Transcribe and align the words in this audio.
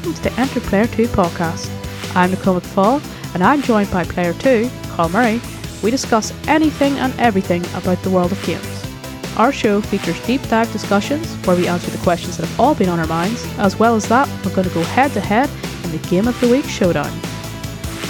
welcome 0.00 0.22
to 0.22 0.30
the 0.30 0.40
Enter 0.40 0.60
Player 0.60 0.86
2 0.86 1.08
podcast. 1.08 1.68
I'm 2.16 2.30
Nicole 2.30 2.58
McFall, 2.58 3.02
and 3.34 3.44
I'm 3.44 3.60
joined 3.60 3.90
by 3.90 4.04
Player 4.04 4.32
2, 4.32 4.70
Carl 4.92 5.10
Murray. 5.10 5.42
We 5.82 5.90
discuss 5.90 6.32
anything 6.48 6.98
and 6.98 7.12
everything 7.20 7.62
about 7.74 8.02
the 8.02 8.08
world 8.08 8.32
of 8.32 8.42
games. 8.46 8.86
Our 9.36 9.52
show 9.52 9.82
features 9.82 10.18
deep 10.26 10.40
dive 10.48 10.72
discussions 10.72 11.34
where 11.46 11.54
we 11.54 11.68
answer 11.68 11.90
the 11.90 11.98
questions 11.98 12.38
that 12.38 12.46
have 12.46 12.60
all 12.60 12.74
been 12.74 12.88
on 12.88 12.98
our 12.98 13.06
minds. 13.08 13.44
As 13.58 13.78
well 13.78 13.94
as 13.94 14.08
that, 14.08 14.26
we're 14.42 14.54
going 14.54 14.68
to 14.68 14.74
go 14.74 14.82
head 14.84 15.12
to 15.12 15.20
head 15.20 15.50
in 15.84 15.90
the 15.90 16.08
Game 16.08 16.28
of 16.28 16.40
the 16.40 16.48
Week 16.48 16.64
showdown. 16.64 17.12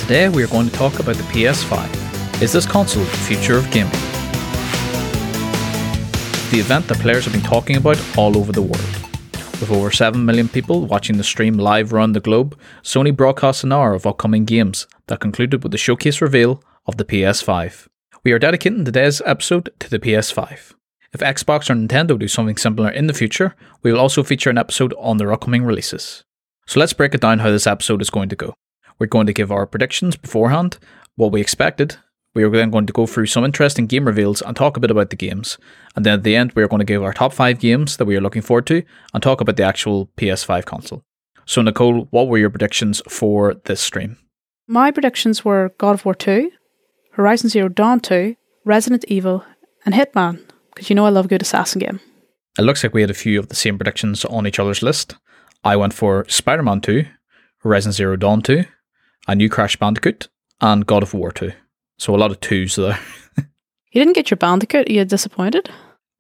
Today 0.02 0.28
we 0.28 0.44
are 0.44 0.48
going 0.48 0.68
to 0.68 0.72
talk 0.72 1.00
about 1.00 1.16
the 1.16 1.24
PS5. 1.24 2.40
Is 2.40 2.52
this 2.52 2.66
console 2.66 3.02
the 3.02 3.16
future 3.16 3.56
of 3.56 3.68
gaming? 3.72 3.90
The 6.52 6.60
event 6.60 6.86
that 6.86 6.98
players 6.98 7.24
have 7.24 7.34
been 7.34 7.42
talking 7.42 7.76
about 7.76 8.00
all 8.16 8.38
over 8.38 8.52
the 8.52 8.62
world. 8.62 8.99
With 9.60 9.70
over 9.72 9.90
7 9.90 10.24
million 10.24 10.48
people 10.48 10.86
watching 10.86 11.18
the 11.18 11.22
stream 11.22 11.58
live 11.58 11.92
around 11.92 12.12
the 12.12 12.20
globe, 12.20 12.58
Sony 12.82 13.14
broadcast 13.14 13.62
an 13.62 13.72
hour 13.72 13.92
of 13.92 14.06
upcoming 14.06 14.46
games 14.46 14.86
that 15.08 15.20
concluded 15.20 15.62
with 15.62 15.70
the 15.70 15.76
showcase 15.76 16.22
reveal 16.22 16.62
of 16.86 16.96
the 16.96 17.04
PS5. 17.04 17.86
We 18.24 18.32
are 18.32 18.38
dedicating 18.38 18.86
today's 18.86 19.20
episode 19.26 19.68
to 19.80 19.90
the 19.90 19.98
PS5. 19.98 20.72
If 21.12 21.20
Xbox 21.20 21.68
or 21.68 21.74
Nintendo 21.74 22.18
do 22.18 22.26
something 22.26 22.56
similar 22.56 22.88
in 22.88 23.06
the 23.06 23.12
future, 23.12 23.54
we 23.82 23.92
will 23.92 24.00
also 24.00 24.22
feature 24.22 24.48
an 24.48 24.56
episode 24.56 24.94
on 24.98 25.18
their 25.18 25.30
upcoming 25.30 25.64
releases. 25.64 26.24
So 26.66 26.80
let's 26.80 26.94
break 26.94 27.14
it 27.14 27.20
down 27.20 27.40
how 27.40 27.50
this 27.50 27.66
episode 27.66 28.00
is 28.00 28.08
going 28.08 28.30
to 28.30 28.36
go. 28.36 28.54
We're 28.98 29.08
going 29.08 29.26
to 29.26 29.34
give 29.34 29.52
our 29.52 29.66
predictions 29.66 30.16
beforehand, 30.16 30.78
what 31.16 31.32
we 31.32 31.42
expected. 31.42 31.98
We 32.34 32.44
are 32.44 32.50
then 32.50 32.70
going 32.70 32.86
to 32.86 32.92
go 32.92 33.06
through 33.06 33.26
some 33.26 33.44
interesting 33.44 33.86
game 33.86 34.04
reveals 34.04 34.40
and 34.40 34.56
talk 34.56 34.76
a 34.76 34.80
bit 34.80 34.90
about 34.90 35.10
the 35.10 35.16
games. 35.16 35.58
And 35.96 36.06
then 36.06 36.14
at 36.14 36.22
the 36.22 36.36
end, 36.36 36.52
we 36.52 36.62
are 36.62 36.68
going 36.68 36.78
to 36.78 36.84
give 36.84 37.02
our 37.02 37.12
top 37.12 37.32
five 37.32 37.58
games 37.58 37.96
that 37.96 38.04
we 38.04 38.16
are 38.16 38.20
looking 38.20 38.42
forward 38.42 38.66
to 38.68 38.84
and 39.12 39.22
talk 39.22 39.40
about 39.40 39.56
the 39.56 39.64
actual 39.64 40.06
PS5 40.16 40.64
console. 40.64 41.02
So, 41.44 41.60
Nicole, 41.62 42.06
what 42.10 42.28
were 42.28 42.38
your 42.38 42.50
predictions 42.50 43.02
for 43.08 43.54
this 43.64 43.80
stream? 43.80 44.16
My 44.68 44.92
predictions 44.92 45.44
were 45.44 45.74
God 45.78 45.94
of 45.94 46.04
War 46.04 46.14
2, 46.14 46.50
Horizon 47.12 47.48
Zero 47.48 47.68
Dawn 47.68 47.98
2, 47.98 48.36
Resident 48.64 49.04
Evil, 49.08 49.44
and 49.84 49.94
Hitman, 49.94 50.40
because 50.72 50.88
you 50.88 50.94
know 50.94 51.06
I 51.06 51.10
love 51.10 51.24
a 51.24 51.28
good 51.28 51.42
assassin 51.42 51.80
game. 51.80 51.98
It 52.56 52.62
looks 52.62 52.84
like 52.84 52.94
we 52.94 53.00
had 53.00 53.10
a 53.10 53.14
few 53.14 53.40
of 53.40 53.48
the 53.48 53.56
same 53.56 53.76
predictions 53.76 54.24
on 54.24 54.46
each 54.46 54.60
other's 54.60 54.82
list. 54.82 55.16
I 55.64 55.74
went 55.74 55.94
for 55.94 56.24
Spider 56.28 56.62
Man 56.62 56.80
2, 56.80 57.04
Horizon 57.58 57.90
Zero 57.90 58.14
Dawn 58.14 58.42
2, 58.42 58.64
a 59.26 59.34
new 59.34 59.48
Crash 59.48 59.76
Bandicoot, 59.76 60.28
and 60.60 60.86
God 60.86 61.02
of 61.02 61.14
War 61.14 61.32
2. 61.32 61.50
So 62.00 62.14
a 62.14 62.16
lot 62.16 62.30
of 62.30 62.40
twos 62.40 62.76
there. 62.76 62.98
You 63.92 64.00
didn't 64.00 64.14
get 64.14 64.30
your 64.30 64.36
Bandicoot, 64.36 64.88
are 64.88 64.92
you 64.92 65.04
disappointed? 65.04 65.68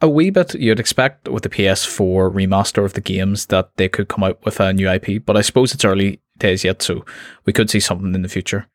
a 0.00 0.08
wee 0.08 0.30
bit 0.30 0.54
you'd 0.54 0.80
expect 0.80 1.28
with 1.28 1.42
the 1.42 1.48
PS4 1.48 2.32
remaster 2.32 2.84
of 2.84 2.94
the 2.94 3.00
games 3.00 3.46
that 3.46 3.70
they 3.76 3.88
could 3.88 4.08
come 4.08 4.24
out 4.24 4.42
with 4.44 4.58
a 4.60 4.72
new 4.72 4.88
IP, 4.88 5.24
but 5.24 5.36
I 5.36 5.42
suppose 5.42 5.74
it's 5.74 5.84
early 5.84 6.20
days 6.38 6.64
yet, 6.64 6.82
so 6.82 7.04
we 7.44 7.52
could 7.52 7.68
see 7.70 7.80
something 7.80 8.14
in 8.14 8.22
the 8.22 8.28
future. 8.28 8.66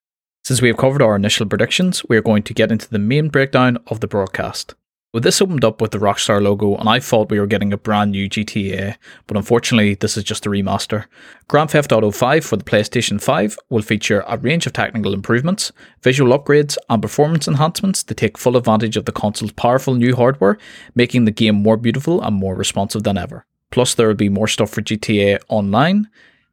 Since 0.44 0.62
we 0.62 0.67
have 0.67 0.78
covered 0.78 1.02
our 1.02 1.16
initial 1.16 1.47
predictions, 1.47 2.06
we 2.08 2.16
are 2.17 2.22
going 2.22 2.44
to 2.44 2.53
get 2.53 2.72
into 2.72 2.89
the 2.89 3.00
main 3.00 3.30
breakdown 3.30 3.80
of 3.88 4.00
the 4.00 4.08
broadcast. 4.08 4.75
Well, 5.16 5.21
this 5.21 5.41
opened 5.41 5.63
up 5.63 5.80
with 5.80 5.91
the 5.91 5.97
Rockstar 5.97 6.41
logo, 6.41 6.75
and 6.75 6.89
I 6.89 6.99
thought 6.99 7.31
we 7.31 7.39
were 7.39 7.47
getting 7.47 7.71
a 7.71 7.77
brand 7.77 8.11
new 8.11 8.27
GTA, 8.27 8.97
but 9.27 9.38
unfortunately, 9.38 9.94
this 9.94 10.17
is 10.17 10.25
just 10.25 10.45
a 10.45 10.49
remaster. 10.49 11.05
Grand 11.47 11.72
Theft 11.72 11.94
Auto 11.94 12.11
5 12.11 12.44
for 12.44 12.57
the 12.57 12.66
PlayStation 12.66 13.22
5 13.22 13.57
will 13.69 13.81
feature 13.81 14.25
a 14.27 14.38
range 14.38 14.67
of 14.67 14.73
technical 14.73 15.13
improvements, 15.13 15.72
visual 16.02 16.38
upgrades, 16.38 16.75
and 16.89 17.02
performance 17.02 17.47
enhancements 17.47 18.03
to 18.03 18.13
take 18.13 18.38
full 18.38 18.57
advantage 18.57 18.97
of 18.97 19.05
the 19.05 19.13
console's 19.13 19.53
powerful 19.53 19.94
new 19.94 20.13
hardware, 20.17 20.57
making 20.95 21.23
the 21.23 21.31
game 21.31 21.56
more 21.56 21.78
beautiful 21.78 22.22
and 22.22 22.35
more 22.35 22.53
responsive 22.53 23.03
than 23.03 23.17
ever. 23.17 23.45
Plus, 23.72 23.94
there 23.94 24.09
will 24.09 24.16
be 24.16 24.28
more 24.28 24.50
stuff 24.50 24.72
for 24.72 24.81
GTA 24.81 25.40
Online, 25.47 26.09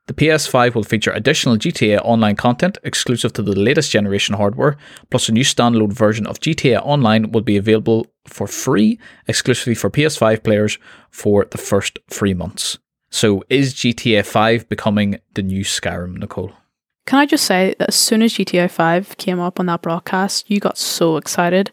the 0.07 0.15
PS5 0.15 0.75
will 0.75 0.83
feature 0.83 1.13
additional 1.13 1.57
GTA 1.57 2.01
Online 2.05 2.35
content 2.35 2.79
exclusive 2.83 3.33
to 3.35 3.43
the 3.43 3.59
latest 3.59 3.93
generation 3.93 4.35
hardware, 4.35 4.77
plus 5.11 5.29
a 5.29 5.33
new 5.33 5.45
standalone 5.45 5.93
version 5.93 6.27
of 6.27 6.41
GTA 6.41 6.81
Online 6.85 7.31
will 7.31 7.43
be 7.43 7.57
available 7.57 8.07
for 8.27 8.47
free 8.47 8.99
exclusively 9.29 9.75
for 9.75 9.91
PS5 9.91 10.43
players 10.43 10.79
for 11.11 11.47
the 11.51 11.59
first 11.59 12.01
three 12.11 12.35
months. 12.35 12.79
So, 13.11 13.45
is 13.49 13.75
GTA 13.75 14.25
5 14.25 14.69
becoming 14.69 15.21
the 15.35 15.43
new 15.43 15.65
Skyrim, 15.65 16.17
Nicole? 16.17 16.53
Can 17.07 17.19
I 17.19 17.27
just 17.27 17.45
say 17.45 17.75
that 17.79 17.89
as 17.89 17.95
soon 17.95 18.23
as 18.23 18.33
GTA 18.33 18.71
5 18.71 19.17
came 19.19 19.39
up 19.39 19.61
on 19.61 19.67
that 19.67 19.83
broadcast, 19.83 20.51
you 20.51 20.61
got 20.61 20.79
so 20.79 21.17
excited 21.17 21.71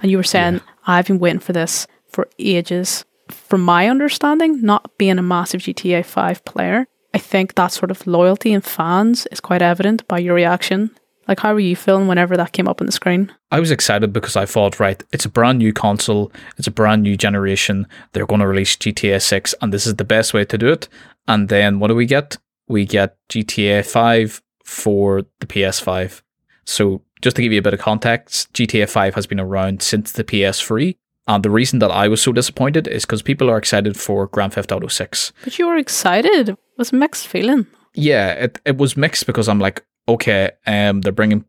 and 0.00 0.10
you 0.10 0.16
were 0.16 0.22
saying, 0.22 0.60
I've 0.86 1.06
been 1.06 1.18
waiting 1.18 1.40
for 1.40 1.52
this 1.52 1.86
for 2.06 2.28
ages. 2.38 3.04
From 3.28 3.62
my 3.62 3.88
understanding, 3.88 4.60
not 4.62 4.98
being 4.98 5.18
a 5.18 5.22
massive 5.22 5.62
GTA 5.62 6.04
5 6.04 6.44
player, 6.44 6.86
I 7.14 7.18
think 7.18 7.54
that 7.54 7.72
sort 7.72 7.90
of 7.90 8.06
loyalty 8.06 8.52
in 8.52 8.60
fans 8.60 9.26
is 9.26 9.40
quite 9.40 9.62
evident 9.62 10.06
by 10.08 10.18
your 10.18 10.34
reaction. 10.34 10.90
Like, 11.28 11.40
how 11.40 11.52
were 11.52 11.60
you 11.60 11.76
feeling 11.76 12.08
whenever 12.08 12.36
that 12.36 12.52
came 12.52 12.66
up 12.66 12.80
on 12.80 12.86
the 12.86 12.92
screen? 12.92 13.32
I 13.50 13.60
was 13.60 13.70
excited 13.70 14.12
because 14.12 14.34
I 14.34 14.46
thought, 14.46 14.80
right, 14.80 15.02
it's 15.12 15.24
a 15.24 15.28
brand 15.28 15.58
new 15.58 15.72
console, 15.72 16.32
it's 16.58 16.66
a 16.66 16.72
brand 16.72 17.02
new 17.02 17.16
generation. 17.16 17.86
They're 18.12 18.26
going 18.26 18.40
to 18.40 18.46
release 18.46 18.76
GTA 18.76 19.22
6, 19.22 19.54
and 19.60 19.72
this 19.72 19.86
is 19.86 19.96
the 19.96 20.04
best 20.04 20.34
way 20.34 20.44
to 20.44 20.58
do 20.58 20.68
it. 20.68 20.88
And 21.28 21.48
then 21.48 21.78
what 21.78 21.88
do 21.88 21.94
we 21.94 22.06
get? 22.06 22.38
We 22.66 22.86
get 22.86 23.16
GTA 23.28 23.86
5 23.86 24.42
for 24.64 25.22
the 25.40 25.46
PS5. 25.46 26.22
So, 26.64 27.02
just 27.20 27.36
to 27.36 27.42
give 27.42 27.52
you 27.52 27.60
a 27.60 27.62
bit 27.62 27.74
of 27.74 27.80
context, 27.80 28.52
GTA 28.52 28.88
5 28.88 29.14
has 29.14 29.26
been 29.26 29.38
around 29.38 29.80
since 29.82 30.10
the 30.10 30.24
PS3. 30.24 30.96
And 31.26 31.44
the 31.44 31.50
reason 31.50 31.78
that 31.78 31.90
I 31.90 32.08
was 32.08 32.20
so 32.20 32.32
disappointed 32.32 32.88
is 32.88 33.04
because 33.04 33.22
people 33.22 33.48
are 33.48 33.58
excited 33.58 33.96
for 33.96 34.26
Grand 34.26 34.54
Theft 34.54 34.72
Auto 34.72 34.88
6. 34.88 35.32
But 35.44 35.58
you 35.58 35.66
were 35.66 35.76
excited. 35.76 36.50
It 36.50 36.58
was 36.76 36.92
a 36.92 36.96
mixed 36.96 37.28
feeling. 37.28 37.66
Yeah, 37.94 38.32
it, 38.32 38.60
it 38.64 38.76
was 38.76 38.96
mixed 38.96 39.26
because 39.26 39.48
I'm 39.48 39.60
like, 39.60 39.84
okay, 40.08 40.50
um, 40.66 41.02
they're 41.02 41.12
bringing 41.12 41.44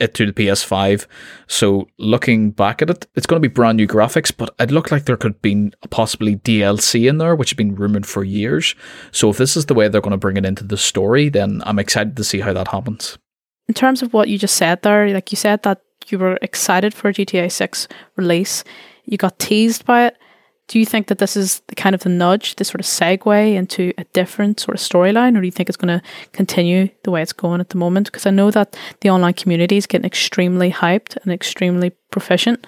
it 0.00 0.14
to 0.14 0.26
the 0.26 0.32
PS5. 0.32 1.06
So 1.46 1.88
looking 1.98 2.50
back 2.50 2.82
at 2.82 2.90
it, 2.90 3.06
it's 3.14 3.26
going 3.26 3.40
to 3.40 3.48
be 3.48 3.52
brand 3.52 3.76
new 3.76 3.86
graphics, 3.86 4.32
but 4.36 4.54
it 4.58 4.70
looked 4.70 4.90
like 4.92 5.04
there 5.04 5.16
could 5.16 5.40
be 5.42 5.72
possibly 5.90 6.36
DLC 6.36 7.08
in 7.08 7.18
there, 7.18 7.34
which 7.34 7.50
had 7.50 7.56
been 7.56 7.74
rumored 7.74 8.06
for 8.06 8.24
years. 8.24 8.74
So 9.12 9.30
if 9.30 9.38
this 9.38 9.56
is 9.56 9.66
the 9.66 9.74
way 9.74 9.88
they're 9.88 10.00
going 10.00 10.12
to 10.12 10.18
bring 10.18 10.36
it 10.36 10.44
into 10.44 10.64
the 10.64 10.76
story, 10.76 11.28
then 11.28 11.62
I'm 11.64 11.78
excited 11.78 12.16
to 12.16 12.24
see 12.24 12.40
how 12.40 12.52
that 12.52 12.68
happens. 12.68 13.18
In 13.68 13.74
terms 13.74 14.02
of 14.02 14.12
what 14.12 14.28
you 14.28 14.38
just 14.38 14.56
said 14.56 14.82
there, 14.82 15.08
like 15.08 15.32
you 15.32 15.36
said 15.36 15.62
that 15.64 15.80
you 16.08 16.18
were 16.18 16.38
excited 16.40 16.94
for 16.94 17.08
a 17.08 17.12
GTA 17.12 17.50
6 17.50 17.88
release, 18.16 18.62
you 19.06 19.16
got 19.16 19.38
teased 19.38 19.84
by 19.84 20.06
it. 20.06 20.16
Do 20.68 20.80
you 20.80 20.86
think 20.86 21.06
that 21.06 21.18
this 21.18 21.36
is 21.36 21.60
the 21.68 21.76
kind 21.76 21.94
of 21.94 22.02
the 22.02 22.08
nudge, 22.08 22.56
this 22.56 22.68
sort 22.68 22.80
of 22.80 22.86
segue 22.86 23.54
into 23.54 23.92
a 23.98 24.04
different 24.12 24.58
sort 24.58 24.76
of 24.76 24.80
storyline, 24.80 25.36
or 25.36 25.40
do 25.40 25.46
you 25.46 25.52
think 25.52 25.68
it's 25.68 25.76
going 25.76 26.00
to 26.00 26.04
continue 26.32 26.88
the 27.04 27.12
way 27.12 27.22
it's 27.22 27.32
going 27.32 27.60
at 27.60 27.68
the 27.68 27.78
moment? 27.78 28.06
Because 28.06 28.26
I 28.26 28.30
know 28.30 28.50
that 28.50 28.76
the 29.00 29.10
online 29.10 29.34
community 29.34 29.76
is 29.76 29.86
getting 29.86 30.04
extremely 30.04 30.72
hyped 30.72 31.16
and 31.22 31.32
extremely 31.32 31.90
proficient, 32.10 32.66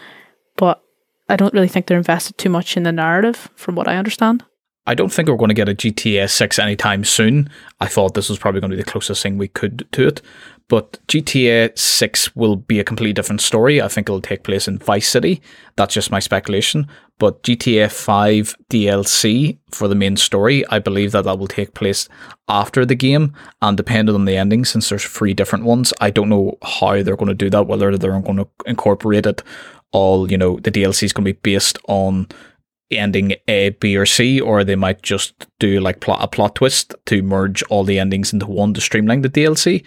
but 0.57 0.81
I 1.29 1.35
don't 1.35 1.53
really 1.53 1.69
think 1.69 1.87
they're 1.87 1.99
invested 1.99 2.39
too 2.39 2.51
much 2.51 2.77
in 2.77 2.85
the 2.85 2.93
narrative, 2.93 3.49
from 3.57 3.75
what 3.75 3.89
I 3.89 3.97
understand. 3.97 4.45
I 4.87 4.95
don't 4.95 5.13
think 5.13 5.29
we're 5.29 5.37
going 5.37 5.49
to 5.49 5.55
get 5.55 5.69
a 5.69 5.75
GTA 5.75 6.31
6 6.31 6.59
anytime 6.59 7.05
soon. 7.05 7.51
I 7.81 7.89
thought 7.89 8.15
this 8.15 8.31
was 8.31 8.39
probably 8.39 8.61
going 8.61 8.71
to 8.71 8.77
be 8.77 8.83
the 8.83 8.91
closest 8.91 9.23
thing 9.23 9.37
we 9.37 9.49
could 9.49 9.87
to 9.93 10.07
it. 10.07 10.23
But 10.69 10.99
GTA 11.09 11.79
6 11.79 12.37
will 12.37 12.57
be 12.57 12.79
a 12.79 12.85
completely 12.85 13.15
different 13.15 13.41
story. 13.41 13.81
I 13.81 13.89
think 13.89 14.09
it'll 14.09 14.21
take 14.21 14.43
place 14.43 14.69
in 14.69 14.79
Vice 14.79 15.09
City. 15.09 15.41
That's 15.77 15.95
just 15.95 16.11
my 16.11 16.19
speculation. 16.19 16.87
But 17.19 17.43
GTA 17.43 17.91
5 17.91 18.55
DLC 18.71 19.59
for 19.73 19.89
the 19.89 19.95
main 19.95 20.17
story, 20.17 20.67
I 20.69 20.79
believe 20.79 21.13
that 21.13 21.25
that 21.25 21.39
will 21.39 21.49
take 21.49 21.75
place 21.75 22.09
after 22.49 22.85
the 22.85 22.95
game 22.95 23.33
and 23.63 23.77
depending 23.77 24.15
on 24.15 24.27
the 24.27 24.37
ending, 24.37 24.65
since 24.65 24.89
there's 24.89 25.05
three 25.05 25.35
different 25.35 25.65
ones, 25.65 25.93
I 26.01 26.11
don't 26.11 26.29
know 26.29 26.59
how 26.63 27.03
they're 27.03 27.17
going 27.17 27.29
to 27.29 27.35
do 27.35 27.51
that, 27.51 27.67
whether 27.67 27.97
they're 27.97 28.21
going 28.21 28.37
to 28.37 28.49
incorporate 28.67 29.27
it 29.27 29.43
all, 29.91 30.31
you 30.31 30.37
know, 30.37 30.59
the 30.61 30.71
DLC 30.71 31.05
is 31.05 31.13
going 31.13 31.25
to 31.25 31.33
be 31.33 31.41
based 31.43 31.79
on 31.89 32.29
ending 32.91 33.35
A, 33.49 33.71
B, 33.71 33.97
or 33.97 34.07
C, 34.07 34.41
or 34.41 34.65
they 34.65 34.77
might 34.77 35.03
just 35.03 35.47
do 35.59 35.81
like 35.81 36.01
plot, 36.01 36.23
a 36.23 36.29
plot 36.29 36.55
twist 36.57 36.95
to 37.07 37.23
merge 37.23 37.63
all 37.65 37.85
the 37.85 37.99
endings 37.99 38.33
into 38.33 38.47
one 38.47 38.75
to 38.75 38.81
streamline 38.81 39.23
the 39.23 39.29
DLC. 39.29 39.85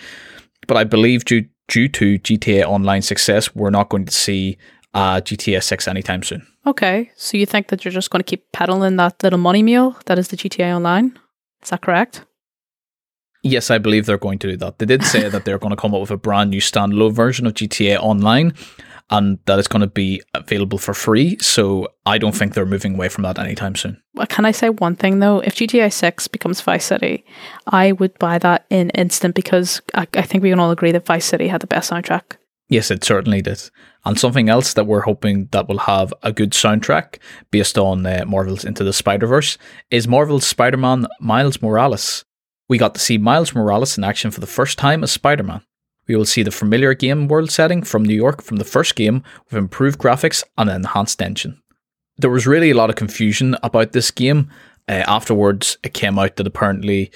But 0.72 0.78
I 0.78 0.86
believe 0.86 1.26
due 1.26 1.44
due 1.68 1.90
to 1.90 2.18
GTA 2.18 2.64
Online 2.64 3.02
success, 3.02 3.54
we're 3.54 3.72
not 3.72 3.90
going 3.90 4.06
to 4.06 4.12
see 4.14 4.58
uh, 4.94 5.20
GTA 5.20 5.62
6 5.62 5.86
anytime 5.86 6.24
soon. 6.24 6.48
Okay, 6.66 7.12
so 7.18 7.38
you 7.38 7.46
think 7.46 7.68
that 7.68 7.84
you're 7.84 7.92
just 7.92 8.10
going 8.10 8.22
to 8.22 8.24
keep 8.24 8.50
peddling 8.54 8.96
that 8.96 9.22
little 9.22 9.38
money 9.38 9.64
meal 9.64 9.98
that 10.06 10.18
is 10.18 10.30
the 10.30 10.38
GTA 10.38 10.74
Online? 10.74 11.20
Is 11.62 11.72
that 11.72 11.82
correct? 11.82 12.24
Yes, 13.44 13.70
I 13.70 13.80
believe 13.80 14.06
they're 14.06 14.18
going 14.18 14.40
to 14.40 14.48
do 14.48 14.56
that. 14.56 14.80
They 14.80 14.86
did 14.86 15.04
say 15.04 15.28
that 15.34 15.44
they're 15.44 15.60
going 15.60 15.76
to 15.76 15.82
come 15.82 15.94
up 15.94 16.00
with 16.00 16.12
a 16.12 16.16
brand 16.16 16.52
new 16.52 16.62
standalone 16.62 17.12
version 17.12 17.46
of 17.46 17.54
GTA 17.54 17.98
Online 18.00 18.54
and 19.12 19.38
that 19.46 19.60
it's 19.60 19.68
going 19.68 19.82
to 19.82 19.88
be 19.88 20.22
available 20.34 20.78
for 20.78 20.94
free. 20.94 21.38
So 21.40 21.90
I 22.06 22.18
don't 22.18 22.36
think 22.36 22.54
they're 22.54 22.66
moving 22.66 22.96
away 22.96 23.10
from 23.10 23.24
that 23.24 23.38
anytime 23.38 23.76
soon. 23.76 24.02
Well, 24.16 24.28
can 24.28 24.46
I 24.46 24.52
say 24.52 24.70
one 24.70 24.96
thing 24.96 25.20
though? 25.20 25.40
If 25.40 25.56
GTA 25.56 25.92
6 25.92 26.28
becomes 26.30 26.62
Vice 26.62 26.86
City, 26.86 27.26
I 27.68 27.92
would 27.92 28.18
buy 28.20 28.40
that 28.40 28.66
in 28.70 28.90
instant 28.92 29.36
because 29.36 29.82
I, 29.94 30.08
I 30.14 30.22
think 30.22 30.42
we 30.42 30.50
can 30.50 30.60
all 30.60 30.72
agree 30.72 30.94
that 30.94 31.06
Vice 31.06 31.26
City 31.26 31.48
had 31.50 31.62
the 31.62 31.68
best 31.68 31.92
soundtrack. 31.92 32.38
Yes, 32.70 32.90
it 32.90 33.04
certainly 33.04 33.42
did. 33.42 33.70
And 34.06 34.18
something 34.18 34.48
else 34.48 34.74
that 34.76 34.88
we're 34.88 35.02
hoping 35.02 35.50
that 35.52 35.68
will 35.68 35.80
have 35.80 36.14
a 36.24 36.32
good 36.32 36.52
soundtrack 36.52 37.18
based 37.52 37.78
on 37.78 38.06
uh, 38.06 38.24
Marvel's 38.26 38.64
Into 38.64 38.86
the 38.86 38.94
Spider 38.94 39.28
Verse 39.28 39.58
is 39.92 40.08
Marvel's 40.08 40.48
Spider 40.48 40.78
Man 40.78 41.06
Miles 41.20 41.62
Morales. 41.62 42.24
we 42.70 42.78
got 42.78 42.94
to 42.94 43.02
see 43.02 43.18
Miles 43.18 43.54
Morales 43.54 43.98
in 43.98 44.06
action 44.06 44.32
for 44.32 44.40
the 44.40 44.48
first 44.48 44.78
time 44.78 45.04
as 45.04 45.12
Spider 45.12 45.44
Man. 45.44 45.62
We 46.08 46.16
will 46.16 46.26
see 46.26 46.44
the 46.44 46.52
familiar 46.52 46.94
game 46.94 47.28
world 47.28 47.52
setting 47.52 47.84
from 47.84 48.04
New 48.04 48.16
York 48.16 48.42
from 48.42 48.58
the 48.58 48.66
first 48.66 48.96
game 48.96 49.24
with 49.46 49.58
improved 49.58 50.00
graphics 50.00 50.44
and 50.58 50.70
an 50.70 50.78
enhanced 50.78 51.22
engine. 51.22 51.62
There 52.18 52.30
was 52.30 52.48
really 52.48 52.72
a 52.72 52.76
lot 52.76 52.90
of 52.90 52.96
confusion 52.96 53.56
about 53.64 53.94
this 53.94 54.12
game. 54.12 54.50
Uh, 54.90 55.04
afterwards, 55.08 55.78
it 55.84 55.94
came 55.94 56.20
out 56.20 56.36
that 56.36 56.48
apparently 56.48 57.12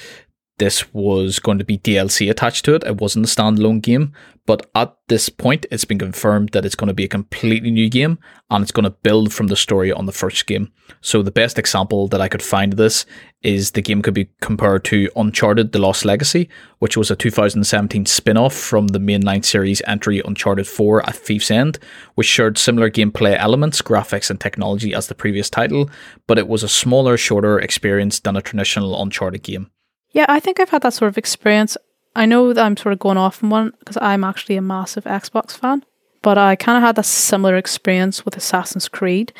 this 0.57 0.93
was 0.93 1.39
going 1.39 1.59
to 1.59 1.65
be 1.65 1.77
DLC 1.77 2.29
attached 2.29 2.63
to 2.65 2.75
it. 2.75 2.83
It 2.83 3.01
wasn't 3.01 3.25
a 3.25 3.29
standalone 3.29 3.81
game, 3.81 4.13
but 4.45 4.69
at 4.73 4.95
this 5.07 5.27
point, 5.27 5.65
it's 5.69 5.85
been 5.85 5.99
confirmed 5.99 6.49
that 6.49 6.65
it's 6.65 6.75
going 6.75 6.87
to 6.87 6.93
be 6.93 7.03
a 7.03 7.09
completely 7.09 7.71
new 7.71 7.89
game 7.89 8.19
and 8.49 8.61
it's 8.61 8.71
going 8.71 8.85
to 8.85 8.89
build 8.89 9.33
from 9.33 9.47
the 9.47 9.55
story 9.55 9.91
on 9.91 10.05
the 10.05 10.11
first 10.13 10.45
game. 10.45 10.71
So, 11.01 11.21
the 11.21 11.31
best 11.31 11.59
example 11.59 12.07
that 12.07 12.21
I 12.21 12.29
could 12.29 12.43
find 12.43 12.73
of 12.73 12.77
this 12.77 13.05
is 13.41 13.71
the 13.71 13.81
game 13.81 14.01
could 14.01 14.13
be 14.13 14.29
compared 14.39 14.85
to 14.85 15.09
Uncharted 15.15 15.71
The 15.71 15.79
Lost 15.79 16.05
Legacy, 16.05 16.47
which 16.79 16.95
was 16.95 17.11
a 17.11 17.15
2017 17.15 18.05
spin 18.05 18.37
off 18.37 18.53
from 18.53 18.87
the 18.87 18.99
mainline 18.99 19.43
series 19.43 19.81
entry 19.85 20.21
Uncharted 20.23 20.67
4 20.67 21.07
at 21.09 21.15
Thief's 21.15 21.51
End, 21.51 21.79
which 22.13 22.27
shared 22.27 22.57
similar 22.57 22.89
gameplay 22.89 23.35
elements, 23.37 23.81
graphics, 23.81 24.29
and 24.29 24.39
technology 24.39 24.93
as 24.93 25.07
the 25.07 25.15
previous 25.15 25.49
title, 25.49 25.89
but 26.27 26.37
it 26.37 26.47
was 26.47 26.63
a 26.63 26.69
smaller, 26.69 27.17
shorter 27.17 27.59
experience 27.59 28.19
than 28.19 28.37
a 28.37 28.41
traditional 28.41 29.01
Uncharted 29.01 29.43
game. 29.43 29.69
Yeah, 30.15 30.25
I 30.29 30.39
think 30.39 30.61
I've 30.61 30.69
had 30.69 30.81
that 30.83 30.93
sort 30.93 31.09
of 31.09 31.17
experience. 31.17 31.75
I 32.15 32.25
know 32.25 32.53
that 32.53 32.65
I'm 32.65 32.77
sort 32.77 32.93
of 32.93 32.99
going 32.99 33.17
off 33.17 33.43
on 33.43 33.49
one 33.49 33.73
because 33.79 33.97
I'm 33.99 34.23
actually 34.23 34.55
a 34.55 34.61
massive 34.61 35.03
Xbox 35.03 35.51
fan, 35.51 35.83
but 36.21 36.37
I 36.37 36.55
kind 36.55 36.77
of 36.77 36.83
had 36.83 36.97
a 36.97 37.03
similar 37.03 37.57
experience 37.57 38.23
with 38.23 38.37
Assassin's 38.37 38.87
Creed. 38.87 39.33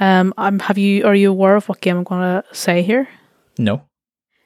Um, 0.00 0.32
I'm 0.38 0.58
have 0.60 0.78
you 0.78 1.04
are 1.04 1.14
you 1.14 1.30
aware 1.30 1.54
of 1.54 1.68
what 1.68 1.82
game 1.82 1.98
I'm 1.98 2.04
going 2.04 2.22
to 2.22 2.44
say 2.54 2.80
here? 2.80 3.10
No. 3.58 3.82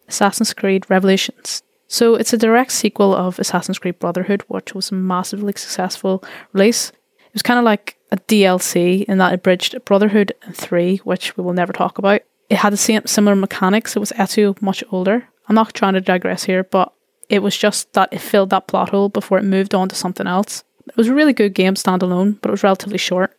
Assassin's 0.08 0.52
Creed 0.52 0.90
Revelations. 0.90 1.62
So 1.86 2.16
it's 2.16 2.32
a 2.32 2.36
direct 2.36 2.72
sequel 2.72 3.14
of 3.14 3.38
Assassin's 3.38 3.78
Creed 3.78 4.00
Brotherhood, 4.00 4.42
which 4.48 4.74
was 4.74 4.90
a 4.90 4.94
massively 4.94 5.52
successful 5.52 6.24
release. 6.52 6.90
It 6.90 7.32
was 7.32 7.42
kind 7.42 7.60
of 7.60 7.64
like 7.64 7.96
a 8.10 8.16
DLC 8.16 9.04
in 9.04 9.18
that 9.18 9.32
it 9.32 9.44
bridged 9.44 9.84
Brotherhood 9.84 10.32
and 10.42 10.56
3, 10.56 10.96
which 11.04 11.36
we 11.36 11.44
will 11.44 11.52
never 11.52 11.72
talk 11.72 11.98
about. 11.98 12.22
It 12.50 12.56
had 12.56 12.72
the 12.72 12.76
same 12.76 13.06
similar 13.06 13.36
mechanics. 13.36 13.94
It 13.94 14.00
was 14.00 14.10
Ezio 14.12 14.60
much 14.60 14.82
older, 14.90 15.28
I'm 15.48 15.54
not 15.54 15.75
trying 15.75 15.94
to 15.94 16.00
digress 16.00 16.44
here, 16.44 16.64
but 16.64 16.93
it 17.28 17.43
was 17.43 17.56
just 17.56 17.93
that 17.94 18.12
it 18.12 18.20
filled 18.20 18.50
that 18.50 18.69
plot 18.69 18.90
hole 18.90 19.08
before 19.08 19.38
it 19.38 19.44
moved 19.44 19.75
on 19.75 19.88
to 19.88 19.96
something 19.96 20.26
else. 20.26 20.64
It 20.87 20.96
was 20.96 21.08
a 21.08 21.14
really 21.14 21.32
good 21.32 21.54
game 21.54 21.75
standalone, 21.75 22.40
but 22.40 22.50
it 22.50 22.52
was 22.52 22.62
relatively 22.62 22.98
short. 22.98 23.37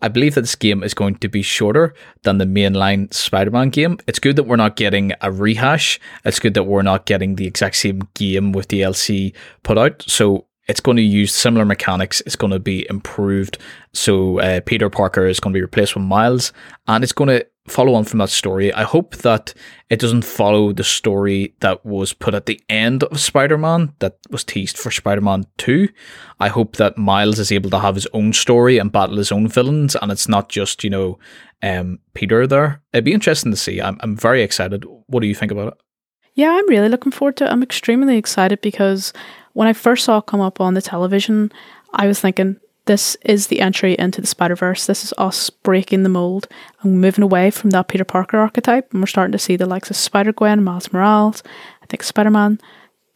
I 0.00 0.08
believe 0.08 0.36
that 0.36 0.42
this 0.42 0.54
game 0.54 0.84
is 0.84 0.94
going 0.94 1.16
to 1.16 1.28
be 1.28 1.42
shorter 1.42 1.92
than 2.22 2.38
the 2.38 2.44
mainline 2.44 3.12
Spider 3.12 3.50
Man 3.50 3.70
game. 3.70 3.98
It's 4.06 4.20
good 4.20 4.36
that 4.36 4.44
we're 4.44 4.56
not 4.56 4.76
getting 4.76 5.12
a 5.20 5.32
rehash. 5.32 5.98
It's 6.24 6.38
good 6.38 6.54
that 6.54 6.64
we're 6.64 6.82
not 6.82 7.06
getting 7.06 7.34
the 7.34 7.46
exact 7.46 7.76
same 7.76 8.02
game 8.14 8.52
with 8.52 8.68
the 8.68 8.82
DLC 8.82 9.34
put 9.64 9.76
out. 9.76 10.04
So 10.06 10.46
it's 10.68 10.80
going 10.80 10.98
to 10.98 11.02
use 11.02 11.34
similar 11.34 11.64
mechanics. 11.64 12.20
It's 12.26 12.36
going 12.36 12.52
to 12.52 12.60
be 12.60 12.86
improved. 12.88 13.58
So 13.92 14.38
uh, 14.38 14.60
Peter 14.60 14.88
Parker 14.88 15.26
is 15.26 15.40
going 15.40 15.52
to 15.52 15.56
be 15.56 15.62
replaced 15.62 15.96
with 15.96 16.04
Miles, 16.04 16.52
and 16.86 17.02
it's 17.02 17.12
going 17.12 17.28
to 17.28 17.44
follow 17.70 17.94
on 17.94 18.04
from 18.04 18.18
that 18.18 18.30
story. 18.30 18.72
I 18.72 18.82
hope 18.82 19.16
that 19.16 19.54
it 19.90 19.98
doesn't 19.98 20.24
follow 20.24 20.72
the 20.72 20.84
story 20.84 21.54
that 21.60 21.84
was 21.84 22.12
put 22.12 22.34
at 22.34 22.46
the 22.46 22.60
end 22.68 23.04
of 23.04 23.20
Spider 23.20 23.58
Man 23.58 23.92
that 23.98 24.18
was 24.30 24.44
teased 24.44 24.76
for 24.76 24.90
Spider 24.90 25.20
Man 25.20 25.44
2. 25.58 25.88
I 26.40 26.48
hope 26.48 26.76
that 26.76 26.98
Miles 26.98 27.38
is 27.38 27.52
able 27.52 27.70
to 27.70 27.78
have 27.78 27.94
his 27.94 28.06
own 28.12 28.32
story 28.32 28.78
and 28.78 28.92
battle 28.92 29.16
his 29.16 29.32
own 29.32 29.48
villains, 29.48 29.96
and 29.96 30.10
it's 30.10 30.28
not 30.28 30.48
just, 30.48 30.84
you 30.84 30.90
know, 30.90 31.18
um, 31.62 31.98
Peter 32.14 32.46
there. 32.46 32.82
It'd 32.92 33.04
be 33.04 33.12
interesting 33.12 33.52
to 33.52 33.56
see. 33.56 33.80
I'm, 33.80 33.98
I'm 34.00 34.16
very 34.16 34.42
excited. 34.42 34.84
What 35.06 35.20
do 35.20 35.26
you 35.26 35.34
think 35.34 35.52
about 35.52 35.72
it? 35.72 35.78
Yeah, 36.34 36.52
I'm 36.52 36.68
really 36.68 36.88
looking 36.88 37.12
forward 37.12 37.36
to 37.38 37.46
it. 37.46 37.50
I'm 37.50 37.62
extremely 37.62 38.16
excited 38.16 38.60
because 38.60 39.12
when 39.54 39.66
I 39.66 39.72
first 39.72 40.04
saw 40.04 40.18
it 40.18 40.26
come 40.26 40.40
up 40.40 40.60
on 40.60 40.74
the 40.74 40.82
television, 40.82 41.50
I 41.92 42.06
was 42.06 42.20
thinking, 42.20 42.60
this 42.88 43.18
is 43.22 43.48
the 43.48 43.60
entry 43.60 43.94
into 43.98 44.22
the 44.22 44.26
Spider 44.26 44.56
Verse. 44.56 44.86
This 44.86 45.04
is 45.04 45.12
us 45.18 45.50
breaking 45.50 46.04
the 46.04 46.08
mold 46.08 46.48
and 46.80 47.00
moving 47.00 47.22
away 47.22 47.50
from 47.50 47.68
that 47.70 47.86
Peter 47.86 48.04
Parker 48.04 48.38
archetype. 48.38 48.90
And 48.90 49.02
we're 49.02 49.06
starting 49.06 49.32
to 49.32 49.38
see 49.38 49.56
the 49.56 49.66
likes 49.66 49.90
of 49.90 49.96
Spider 49.96 50.32
Gwen, 50.32 50.64
Miles 50.64 50.90
Morales, 50.90 51.42
I 51.82 51.86
think 51.86 52.02
Spider 52.02 52.30
Man 52.30 52.58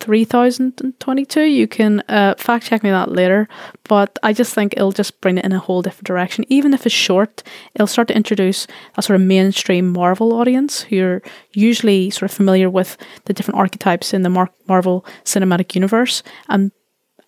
3022. 0.01 1.41
You 1.41 1.67
can 1.67 2.03
uh, 2.11 2.35
fact 2.37 2.67
check 2.67 2.83
me 2.83 2.91
that 2.91 3.13
later. 3.13 3.49
But 3.85 4.19
I 4.23 4.35
just 4.35 4.53
think 4.53 4.75
it'll 4.75 4.93
just 4.93 5.23
bring 5.23 5.39
it 5.39 5.45
in 5.47 5.53
a 5.53 5.59
whole 5.59 5.81
different 5.81 6.07
direction. 6.07 6.45
Even 6.49 6.75
if 6.75 6.85
it's 6.85 6.95
short, 6.95 7.43
it'll 7.75 7.87
start 7.87 8.09
to 8.09 8.17
introduce 8.17 8.67
a 8.99 9.03
sort 9.03 9.19
of 9.19 9.27
mainstream 9.27 9.91
Marvel 9.91 10.35
audience 10.35 10.83
who 10.83 11.03
are 11.03 11.23
usually 11.53 12.11
sort 12.11 12.31
of 12.31 12.37
familiar 12.37 12.69
with 12.69 12.99
the 13.25 13.33
different 13.33 13.59
archetypes 13.59 14.13
in 14.13 14.21
the 14.21 14.29
Mar- 14.29 14.53
Marvel 14.69 15.07
cinematic 15.25 15.75
universe 15.75 16.23
and 16.51 16.73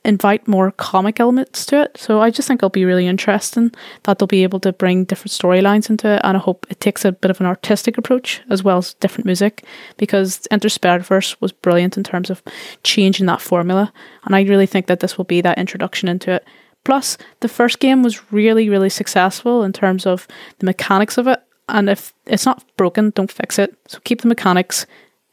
invite 0.05 0.47
more 0.47 0.71
comic 0.73 1.19
elements 1.19 1.65
to 1.67 1.83
it. 1.83 1.97
So 1.97 2.21
I 2.21 2.31
just 2.31 2.47
think 2.47 2.59
it'll 2.59 2.69
be 2.69 2.85
really 2.85 3.07
interesting 3.07 3.73
that 4.03 4.19
they'll 4.19 4.27
be 4.27 4.43
able 4.43 4.61
to 4.61 4.73
bring 4.73 5.05
different 5.05 5.33
storylines 5.33 5.89
into 5.89 6.09
it. 6.09 6.21
And 6.23 6.37
I 6.37 6.41
hope 6.41 6.67
it 6.69 6.81
takes 6.81 7.05
a 7.05 7.13
bit 7.13 7.31
of 7.31 7.41
an 7.41 7.47
artistic 7.47 7.97
approach 7.97 8.43
as 8.51 8.63
well 8.63 8.79
as 8.79 8.95
different 8.95 9.27
music 9.27 9.65
because 9.97 10.47
Enter 10.51 10.69
Spider-Verse 10.69 11.41
was 11.41 11.53
brilliant 11.53 11.97
in 11.97 12.05
terms 12.05 12.29
of 12.29 12.43
changing 12.83 13.27
that 13.27 13.41
formula. 13.41 13.93
And 14.25 14.37
I 14.37 14.43
really 14.43 14.67
think 14.67 14.87
that 14.87 15.01
this 15.01 15.17
will 15.17 15.25
be 15.25 15.41
that 15.41 15.59
introduction 15.59 16.09
into 16.09 16.33
it. 16.33 16.45
Plus, 16.85 17.17
the 17.41 17.49
first 17.49 17.81
game 17.81 18.03
was 18.03 18.31
really, 18.31 18.69
really 18.69 18.91
successful 18.91 19.63
in 19.63 19.73
terms 19.73 20.05
of 20.05 20.29
the 20.59 20.67
mechanics 20.67 21.17
of 21.17 21.27
it. 21.27 21.41
And 21.67 21.89
if 21.89 22.13
it's 22.27 22.45
not 22.45 22.63
broken, 22.77 23.09
don't 23.11 23.33
fix 23.33 23.59
it. 23.59 23.75
So 23.89 24.01
keep 24.05 24.21
the 24.21 24.29
mechanics 24.29 24.85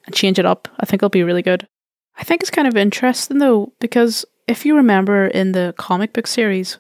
and 0.06 0.16
change 0.16 0.40
it 0.40 0.46
up. 0.46 0.70
I 0.80 0.86
think 0.86 1.00
it'll 1.00 1.10
be 1.10 1.24
really 1.24 1.42
good. 1.42 1.68
I 2.18 2.24
think 2.24 2.42
it's 2.42 2.52
kind 2.52 2.70
of 2.70 2.78
interesting 2.78 3.40
though, 3.40 3.74
because 3.80 4.26
if 4.52 4.66
you 4.66 4.76
remember 4.76 5.28
in 5.28 5.54
the 5.54 5.74
comic 5.78 6.12
book 6.12 6.28
series, 6.28 6.78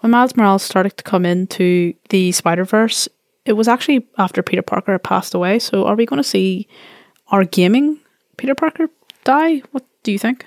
when 0.00 0.12
Miles 0.12 0.36
Morales 0.36 0.62
started 0.62 0.96
to 0.96 1.02
come 1.02 1.26
into 1.26 1.92
the 2.10 2.30
Spider 2.30 2.64
Verse, 2.64 3.08
it 3.44 3.54
was 3.54 3.66
actually 3.66 4.06
after 4.18 4.40
Peter 4.40 4.62
Parker 4.62 4.92
had 4.92 5.02
passed 5.02 5.34
away. 5.34 5.58
So 5.58 5.84
are 5.84 5.96
we 5.96 6.06
going 6.06 6.22
to 6.22 6.28
see 6.28 6.68
our 7.28 7.44
gaming 7.44 7.98
Peter 8.36 8.54
Parker 8.54 8.88
die? 9.24 9.62
What 9.72 9.84
do 10.04 10.12
you 10.12 10.18
think? 10.18 10.46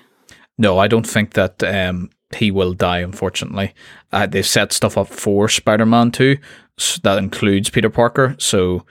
No, 0.57 0.79
I 0.79 0.87
don't 0.87 1.05
think 1.05 1.33
that 1.33 1.61
um, 1.61 2.09
he 2.33 2.51
will 2.51 2.73
die, 2.73 2.99
unfortunately. 2.99 3.73
Uh, 4.13 4.25
they've 4.25 4.47
set 4.47 4.71
stuff 4.71 4.97
up 4.97 5.09
for 5.09 5.49
Spider 5.49 5.85
Man 5.85 6.09
2 6.11 6.37
so 6.77 7.01
that 7.03 7.17
includes 7.17 7.69
Peter 7.69 7.89
Parker. 7.89 8.35
So, 8.39 8.85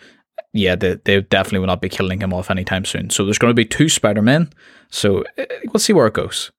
yeah, 0.52 0.76
they, 0.76 0.96
they 1.04 1.22
definitely 1.22 1.60
will 1.60 1.66
not 1.66 1.80
be 1.80 1.88
killing 1.88 2.20
him 2.20 2.34
off 2.34 2.50
anytime 2.50 2.84
soon. 2.84 3.08
So, 3.08 3.24
there's 3.24 3.38
going 3.38 3.50
to 3.50 3.54
be 3.54 3.64
two 3.64 3.88
Spider 3.88 4.20
Men. 4.20 4.52
So, 4.90 5.24
uh, 5.38 5.46
we'll 5.72 5.80
see 5.80 5.94
where 5.94 6.06
it 6.06 6.14
goes. 6.14 6.50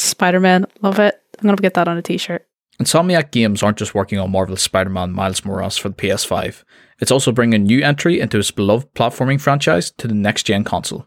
Spider 0.00 0.40
Man, 0.40 0.66
love 0.82 0.98
it. 0.98 1.20
I'm 1.38 1.44
going 1.44 1.56
to 1.56 1.62
get 1.62 1.74
that 1.74 1.88
on 1.88 1.96
a 1.96 2.02
t 2.02 2.18
shirt. 2.18 2.46
Insomniac 2.80 3.30
Games 3.30 3.62
aren't 3.62 3.78
just 3.78 3.94
working 3.94 4.18
on 4.18 4.30
Marvel's 4.30 4.62
Spider 4.62 4.90
Man 4.90 5.12
Miles 5.12 5.44
Morales 5.44 5.76
for 5.76 5.90
the 5.90 5.94
PS5, 5.94 6.64
it's 7.00 7.10
also 7.10 7.32
bringing 7.32 7.54
a 7.54 7.64
new 7.64 7.82
entry 7.82 8.20
into 8.20 8.38
its 8.38 8.50
beloved 8.50 8.94
platforming 8.94 9.40
franchise 9.40 9.90
to 9.92 10.06
the 10.06 10.14
next 10.14 10.44
gen 10.44 10.64
console. 10.64 11.06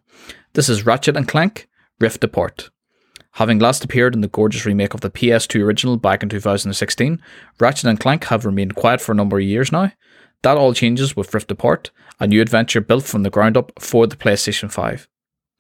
This 0.54 0.68
is 0.68 0.86
Ratchet 0.86 1.16
and 1.16 1.28
Clank 1.28 1.68
Rift 2.00 2.24
Apart. 2.24 2.72
Having 3.34 3.60
last 3.60 3.84
appeared 3.84 4.16
in 4.16 4.22
the 4.22 4.28
gorgeous 4.28 4.66
remake 4.66 4.94
of 4.94 5.02
the 5.02 5.10
PS2 5.10 5.64
original 5.64 5.98
back 5.98 6.22
in 6.22 6.30
2016, 6.30 7.22
Ratchet 7.60 7.86
and 7.86 8.00
Clank 8.00 8.26
have 8.26 8.46
remained 8.46 8.76
quiet 8.76 9.02
for 9.02 9.12
a 9.12 9.16
number 9.16 9.38
of 9.38 9.44
years 9.44 9.72
now. 9.72 9.92
That 10.42 10.58
all 10.58 10.74
changes 10.74 11.16
with 11.16 11.34
Rift 11.34 11.52
Apart, 11.52 11.92
a 12.20 12.28
new 12.28 12.42
adventure 12.42 12.82
built 12.82 13.06
from 13.06 13.24
the 13.24 13.30
ground 13.30 13.56
up 13.56 13.72
for 13.80 14.06
the 14.06 14.16
PlayStation 14.16 14.72
5. 14.72 15.08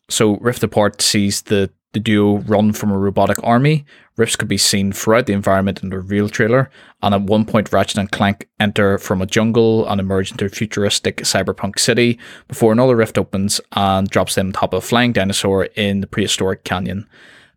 So, 0.09 0.37
Rift 0.37 0.63
Apart 0.63 1.01
sees 1.01 1.43
the 1.43 1.71
the 1.93 1.99
duo 1.99 2.39
run 2.39 2.73
from 2.73 2.91
a 2.91 2.97
robotic 2.97 3.37
army. 3.43 3.85
Rifts 4.17 4.35
could 4.35 4.47
be 4.47 4.57
seen 4.57 4.91
throughout 4.91 5.25
the 5.25 5.33
environment 5.33 5.81
in 5.81 5.89
the 5.89 5.99
real 5.99 6.29
trailer, 6.29 6.69
and 7.01 7.15
at 7.15 7.21
one 7.21 7.45
point, 7.45 7.71
Ratchet 7.71 7.97
and 7.97 8.11
Clank 8.11 8.47
enter 8.59 8.97
from 8.97 9.21
a 9.21 9.25
jungle 9.25 9.87
and 9.87 9.99
emerge 9.99 10.31
into 10.31 10.45
a 10.45 10.49
futuristic 10.49 11.17
cyberpunk 11.17 11.79
city 11.79 12.19
before 12.47 12.71
another 12.71 12.95
rift 12.95 13.17
opens 13.17 13.61
and 13.71 14.09
drops 14.09 14.35
them 14.35 14.47
on 14.47 14.53
top 14.53 14.73
of 14.73 14.83
a 14.83 14.85
flying 14.85 15.13
dinosaur 15.13 15.65
in 15.75 16.01
the 16.01 16.07
prehistoric 16.07 16.63
canyon. 16.63 17.07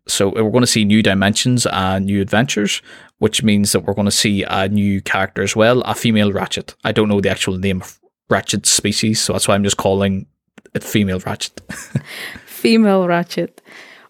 So 0.07 0.29
uh, 0.29 0.43
we're 0.43 0.51
going 0.51 0.61
to 0.61 0.67
see 0.67 0.85
new 0.85 1.03
dimensions 1.03 1.65
and 1.67 2.05
new 2.05 2.21
adventures, 2.21 2.81
which 3.19 3.43
means 3.43 3.71
that 3.71 3.81
we're 3.81 3.93
going 3.93 4.05
to 4.05 4.11
see 4.11 4.43
a 4.43 4.67
new 4.67 5.01
character 5.01 5.43
as 5.43 5.55
well, 5.55 5.81
a 5.81 5.93
female 5.93 6.31
Ratchet. 6.31 6.75
I 6.83 6.91
don't 6.91 7.09
know 7.09 7.21
the 7.21 7.29
actual 7.29 7.57
name 7.57 7.81
of 7.81 7.99
Ratchet 8.29 8.65
species, 8.65 9.21
so 9.21 9.33
that's 9.33 9.47
why 9.47 9.55
I'm 9.55 9.63
just 9.63 9.77
calling 9.77 10.27
it 10.73 10.83
female 10.83 11.19
Ratchet. 11.19 11.61
female 12.45 13.07
Ratchet. 13.07 13.61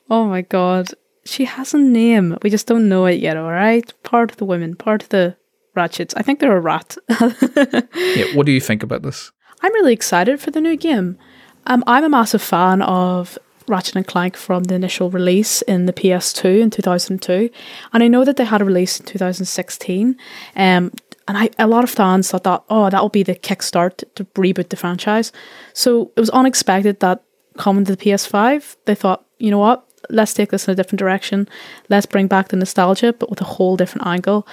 Oh 0.09 0.25
my 0.25 0.41
god. 0.41 0.89
She 1.25 1.45
has 1.45 1.73
a 1.73 1.77
name. 1.77 2.37
We 2.41 2.49
just 2.49 2.67
don't 2.67 2.87
know 2.87 3.05
it 3.05 3.19
yet, 3.19 3.37
alright? 3.37 3.93
Part 4.03 4.31
of 4.31 4.37
the 4.37 4.45
women, 4.45 4.75
part 4.75 5.03
of 5.03 5.09
the 5.09 5.35
ratchets. 5.75 6.13
I 6.15 6.21
think 6.21 6.39
they're 6.39 6.55
a 6.55 6.61
rat. 6.61 6.97
yeah, 7.09 8.33
what 8.33 8.45
do 8.45 8.51
you 8.51 8.61
think 8.61 8.83
about 8.83 9.01
this? 9.01 9.31
I'm 9.61 9.73
really 9.73 9.93
excited 9.93 10.39
for 10.39 10.51
the 10.51 10.61
new 10.61 10.77
game. 10.77 11.17
Um, 11.65 11.83
I'm 11.85 12.03
a 12.03 12.09
massive 12.09 12.41
fan 12.41 12.81
of 12.81 13.37
Ratchet 13.67 13.95
and 13.95 14.07
Clank 14.07 14.37
from 14.37 14.63
the 14.63 14.75
initial 14.75 15.09
release 15.09 15.61
in 15.63 15.85
the 15.85 15.93
PS2 15.93 16.61
in 16.61 16.69
2002, 16.69 17.49
and 17.93 18.03
I 18.03 18.07
know 18.07 18.23
that 18.23 18.37
they 18.37 18.45
had 18.45 18.61
a 18.61 18.65
release 18.65 18.99
in 18.99 19.05
2016. 19.05 20.15
Um, 20.55 20.91
and 21.27 21.37
I, 21.37 21.49
a 21.59 21.67
lot 21.67 21.83
of 21.83 21.89
fans 21.89 22.31
thought 22.31 22.45
that, 22.45 22.63
oh, 22.69 22.89
that 22.89 23.01
will 23.01 23.09
be 23.09 23.23
the 23.23 23.35
kickstart 23.35 24.03
to 24.15 24.23
reboot 24.35 24.69
the 24.69 24.77
franchise. 24.77 25.33
So 25.73 26.13
it 26.15 26.19
was 26.21 26.29
unexpected 26.29 27.01
that 27.01 27.23
coming 27.57 27.83
to 27.83 27.95
the 27.95 28.01
PS5, 28.01 28.77
they 28.85 28.95
thought, 28.95 29.25
you 29.37 29.51
know 29.51 29.57
what? 29.57 29.86
Let's 30.09 30.33
take 30.33 30.51
this 30.51 30.67
in 30.67 30.71
a 30.71 30.75
different 30.75 30.99
direction. 30.99 31.47
Let's 31.89 32.05
bring 32.05 32.27
back 32.27 32.49
the 32.49 32.57
nostalgia, 32.57 33.13
but 33.13 33.29
with 33.29 33.41
a 33.41 33.45
whole 33.45 33.77
different 33.77 34.07
angle. 34.07 34.47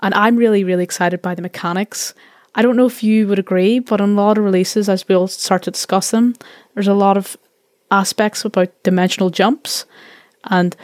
And 0.00 0.14
I'm 0.14 0.36
really, 0.36 0.64
really 0.64 0.84
excited 0.84 1.22
by 1.22 1.34
the 1.34 1.42
mechanics. 1.42 2.14
I 2.54 2.62
don't 2.62 2.76
know 2.76 2.86
if 2.86 3.02
you 3.02 3.28
would 3.28 3.38
agree, 3.38 3.78
but 3.78 4.00
on 4.00 4.10
a 4.10 4.14
lot 4.14 4.38
of 4.38 4.44
releases, 4.44 4.88
as 4.88 5.06
we'll 5.08 5.28
start 5.28 5.64
to 5.64 5.70
discuss 5.70 6.10
them, 6.10 6.34
there's 6.74 6.88
a 6.88 6.94
lot 6.94 7.16
of 7.16 7.36
aspects 7.90 8.44
about 8.44 8.82
dimensional 8.82 9.30
jumps 9.30 9.84
and 10.44 10.76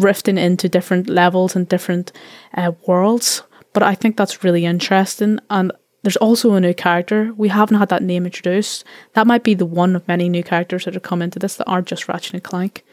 rifting 0.00 0.38
into 0.38 0.68
different 0.68 1.08
levels 1.08 1.56
and 1.56 1.68
different 1.68 2.12
uh, 2.54 2.72
worlds. 2.86 3.42
But 3.72 3.82
I 3.82 3.94
think 3.94 4.16
that's 4.16 4.44
really 4.44 4.64
interesting. 4.64 5.40
And 5.50 5.72
there's 6.02 6.16
also 6.16 6.52
a 6.52 6.60
new 6.60 6.74
character. 6.74 7.32
We 7.36 7.48
haven't 7.48 7.78
had 7.78 7.88
that 7.88 8.02
name 8.02 8.26
introduced. 8.26 8.84
That 9.14 9.26
might 9.26 9.42
be 9.42 9.54
the 9.54 9.66
one 9.66 9.96
of 9.96 10.06
many 10.06 10.28
new 10.28 10.42
characters 10.42 10.84
that 10.84 10.94
have 10.94 11.02
come 11.02 11.22
into 11.22 11.38
this 11.38 11.56
that 11.56 11.66
aren't 11.66 11.88
just 11.88 12.06
Ratchet 12.08 12.34
and 12.34 12.44
Clank. 12.44 12.84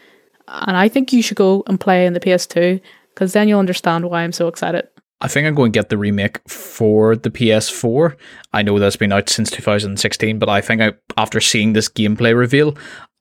And 0.47 0.77
I 0.77 0.87
think 0.87 1.13
you 1.13 1.21
should 1.21 1.37
go 1.37 1.63
and 1.67 1.79
play 1.79 2.05
in 2.05 2.13
the 2.13 2.19
PS2 2.19 2.81
because 3.13 3.33
then 3.33 3.47
you'll 3.47 3.59
understand 3.59 4.09
why 4.09 4.23
I'm 4.23 4.31
so 4.31 4.47
excited. 4.47 4.87
I 5.23 5.27
think 5.27 5.45
I'm 5.45 5.53
going 5.53 5.71
to 5.71 5.77
get 5.77 5.89
the 5.89 5.99
remake 5.99 6.39
for 6.49 7.15
the 7.15 7.29
PS4. 7.29 8.15
I 8.53 8.63
know 8.63 8.79
that's 8.79 8.95
been 8.95 9.11
out 9.11 9.29
since 9.29 9.51
2016, 9.51 10.39
but 10.39 10.49
I 10.49 10.61
think 10.61 10.81
I, 10.81 10.93
after 11.15 11.39
seeing 11.39 11.73
this 11.73 11.87
gameplay 11.87 12.35
reveal, 12.35 12.75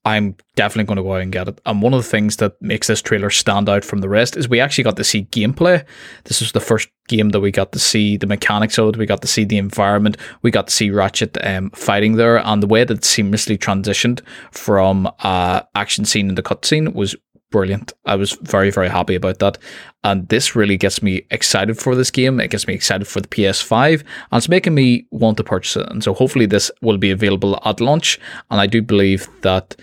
I'm 0.05 0.35
definitely 0.57 0.87
going 0.87 0.97
to 0.97 1.03
go 1.03 1.15
out 1.15 1.21
and 1.21 1.33
get 1.33 1.49
it. 1.49 1.61
And 1.67 1.83
one 1.83 1.93
of 1.93 2.03
the 2.03 2.09
things 2.09 2.37
that 2.37 2.61
makes 2.63 2.87
this 2.87 3.03
trailer 3.03 3.29
stand 3.29 3.69
out 3.69 3.85
from 3.85 4.01
the 4.01 4.09
rest 4.09 4.35
is 4.35 4.49
we 4.49 4.59
actually 4.59 4.85
got 4.85 4.97
to 4.97 5.05
see 5.05 5.25
gameplay. 5.25 5.85
This 6.25 6.41
was 6.41 6.53
the 6.53 6.61
first 6.61 6.89
game 7.09 7.31
that 7.31 7.41
we 7.41 7.51
got 7.51 7.73
to 7.73 7.79
see 7.79 8.17
the 8.17 8.27
mechanics 8.27 8.79
of 8.79 8.91
it. 8.91 8.97
We 8.97 9.05
got 9.05 9.21
to 9.23 9.29
see 9.29 9.45
the 9.45 9.59
environment. 9.59 10.17
We 10.41 10.51
got 10.51 10.69
to 10.69 10.73
see 10.73 10.91
Ratchet 10.91 11.37
um, 11.45 11.71
fighting 11.71 12.17
there, 12.17 12.39
and 12.39 12.63
the 12.63 12.67
way 12.67 12.85
that 12.85 13.01
seamlessly 13.01 13.59
transitioned 13.59 14.23
from 14.53 15.11
uh, 15.21 15.63
action 15.75 16.07
scene 16.07 16.31
into 16.31 16.43
cutscene 16.43 16.95
was 16.95 17.15
brilliant. 17.51 17.93
I 18.05 18.17
was 18.17 18.33
very, 18.33 18.71
very 18.71 18.89
happy 18.89 19.15
about 19.15 19.39
that. 19.41 19.59
And 20.03 20.29
this 20.29 20.57
really 20.57 20.77
gets 20.77 21.03
me 21.03 21.27
excited 21.31 21.79
for 21.79 21.95
this 21.95 22.11
game. 22.11 22.41
It 22.41 22.51
gets 22.51 22.67
me 22.67 22.75
excited 22.75 23.07
for 23.07 23.21
the 23.21 23.29
PS5 23.29 24.01
and 24.01 24.39
it's 24.39 24.49
making 24.49 24.75
me 24.75 25.07
want 25.11 25.37
to 25.37 25.45
purchase 25.45 25.77
it. 25.77 25.89
And 25.91 26.03
so 26.03 26.15
hopefully 26.15 26.47
this 26.47 26.71
will 26.81 26.99
be 26.99 27.11
available 27.11 27.61
at 27.65 27.81
launch. 27.81 28.19
And 28.51 28.61
I 28.61 28.67
do 28.67 28.83
believe 28.83 29.29
that 29.43 29.77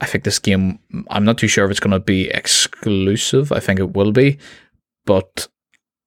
I 0.00 0.06
think 0.06 0.24
this 0.24 0.38
game, 0.38 0.78
I'm 1.10 1.24
not 1.24 1.38
too 1.38 1.48
sure 1.48 1.64
if 1.64 1.70
it's 1.70 1.80
going 1.80 1.92
to 1.92 2.00
be 2.00 2.28
exclusive. 2.30 3.52
I 3.52 3.60
think 3.60 3.78
it 3.78 3.94
will 3.94 4.12
be, 4.12 4.38
but 5.06 5.48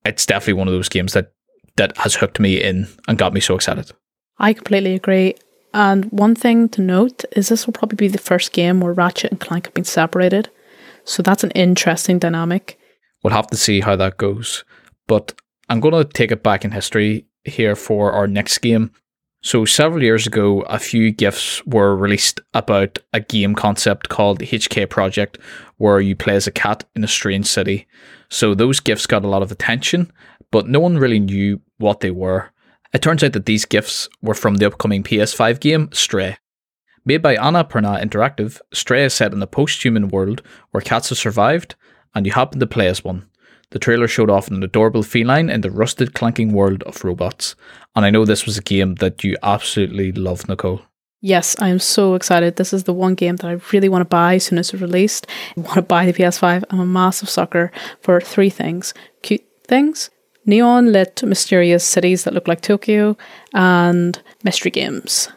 it's 0.04 0.26
definitely 0.26 0.54
one 0.54 0.68
of 0.68 0.74
those 0.74 0.90
games 0.90 1.14
that, 1.14 1.32
that 1.78 1.98
has 1.98 2.16
hooked 2.16 2.40
me 2.40 2.62
in 2.62 2.88
and 3.08 3.18
got 3.18 3.34
me 3.34 3.40
so 3.40 3.56
excited. 3.56 3.92
I 4.38 4.54
completely 4.54 4.96
agree. 4.96 5.36
And 5.74 6.06
one 6.06 6.36
thing 6.36 6.70
to 6.70 6.82
note 6.82 7.26
is 7.34 7.50
this 7.50 7.66
will 7.66 7.74
probably 7.74 7.98
be 7.98 8.08
the 8.08 8.18
first 8.18 8.54
game 8.54 8.80
where 8.80 8.94
Ratchet 8.94 9.32
and 9.32 9.40
Clank 9.40 9.66
have 9.66 9.74
been 9.74 9.84
separated. 9.84 10.50
So 11.06 11.24
that's 11.24 11.44
an 11.44 11.52
interesting 11.52 12.20
dynamic. 12.20 12.80
We'll 13.24 13.34
have 13.34 13.48
to 13.48 13.58
see 13.58 13.80
how 13.80 13.96
that 13.96 14.18
goes. 14.18 14.64
But 15.08 15.34
I'm 15.70 15.80
going 15.80 15.94
to 15.94 16.04
take 16.04 16.32
it 16.32 16.44
back 16.44 16.66
in 16.66 16.72
history 16.72 17.26
here 17.44 17.76
for 17.76 18.12
our 18.12 18.28
next 18.28 18.58
game. 18.60 18.92
So, 19.42 19.64
several 19.64 20.02
years 20.02 20.26
ago, 20.26 20.62
a 20.62 20.80
few 20.80 21.12
GIFs 21.12 21.64
were 21.68 21.96
released 21.96 22.42
about 22.56 22.98
a 23.14 23.20
game 23.20 23.54
concept 23.54 24.10
called 24.10 24.40
HK 24.40 24.90
Project, 24.90 25.38
where 25.78 26.00
you 26.00 26.16
play 26.16 26.36
as 26.36 26.48
a 26.48 26.52
cat 26.52 26.84
in 26.96 27.04
a 27.04 27.08
strange 27.08 27.46
city. 27.46 27.86
So, 28.28 28.56
those 28.56 28.80
GIFs 28.80 29.06
got 29.06 29.24
a 29.24 29.28
lot 29.28 29.44
of 29.44 29.52
attention, 29.52 30.12
but 30.50 30.68
no 30.68 30.80
one 30.80 30.98
really 30.98 31.20
knew 31.20 31.62
what 31.78 32.00
they 32.00 32.10
were. 32.10 32.50
It 32.92 33.04
turns 33.04 33.24
out 33.24 33.34
that 33.34 33.46
these 33.46 33.66
GIFs 33.66 34.10
were 34.24 34.34
from 34.34 34.56
the 34.56 34.66
upcoming 34.66 35.04
PS5 35.04 35.60
game, 35.60 35.90
Stray. 35.92 36.38
Made 37.08 37.22
by 37.22 37.36
Annapurna 37.36 38.02
Interactive, 38.02 38.60
Stray 38.74 39.06
is 39.06 39.14
set 39.14 39.32
in 39.32 39.40
a 39.40 39.46
post 39.46 39.86
human 39.86 40.08
world 40.08 40.42
where 40.72 40.82
cats 40.82 41.10
have 41.10 41.20
survived, 41.20 41.76
and 42.16 42.26
you 42.26 42.32
happen 42.32 42.60
to 42.60 42.66
play 42.66 42.88
as 42.88 43.04
one. 43.04 43.30
The 43.70 43.78
trailer 43.78 44.08
showed 44.08 44.32
off 44.32 44.48
an 44.48 44.64
adorable 44.64 45.04
feline 45.04 45.52
in 45.52 45.62
the 45.62 45.70
rusted, 45.70 46.16
clanking 46.16 46.52
world 46.52 46.82
of 46.84 47.04
robots, 47.04 47.56
and 47.96 48.06
I 48.06 48.10
know 48.10 48.26
this 48.26 48.48
was 48.48 48.58
a 48.58 48.64
game 48.64 48.96
that 48.96 49.24
you 49.24 49.38
absolutely 49.44 50.14
love, 50.14 50.50
Nicole. 50.50 50.82
Yes, 51.22 51.56
I 51.60 51.70
am 51.70 51.78
so 51.78 52.16
excited. 52.16 52.56
This 52.56 52.74
is 52.74 52.86
the 52.86 52.94
one 52.94 53.14
game 53.14 53.36
that 53.36 53.48
I 53.48 53.60
really 53.72 53.90
want 53.90 54.02
to 54.02 54.06
buy 54.06 54.36
as 54.36 54.46
soon 54.46 54.58
as 54.58 54.74
it's 54.74 54.82
released. 54.82 55.28
I 55.56 55.62
want 55.62 55.76
to 55.76 55.82
buy 55.84 56.08
the 56.08 56.14
PS5. 56.14 56.64
I'm 56.72 56.80
a 56.80 56.86
massive 56.88 57.30
sucker 57.30 57.72
for 58.02 58.20
three 58.20 58.50
things 58.50 58.96
cute 59.22 59.46
things, 59.64 60.10
neon 60.44 60.92
lit, 60.92 61.22
mysterious 61.22 61.84
cities 61.84 62.24
that 62.24 62.34
look 62.34 62.48
like 62.48 62.62
Tokyo, 62.62 63.16
and 63.54 64.20
mystery 64.44 64.72
games 64.72 65.30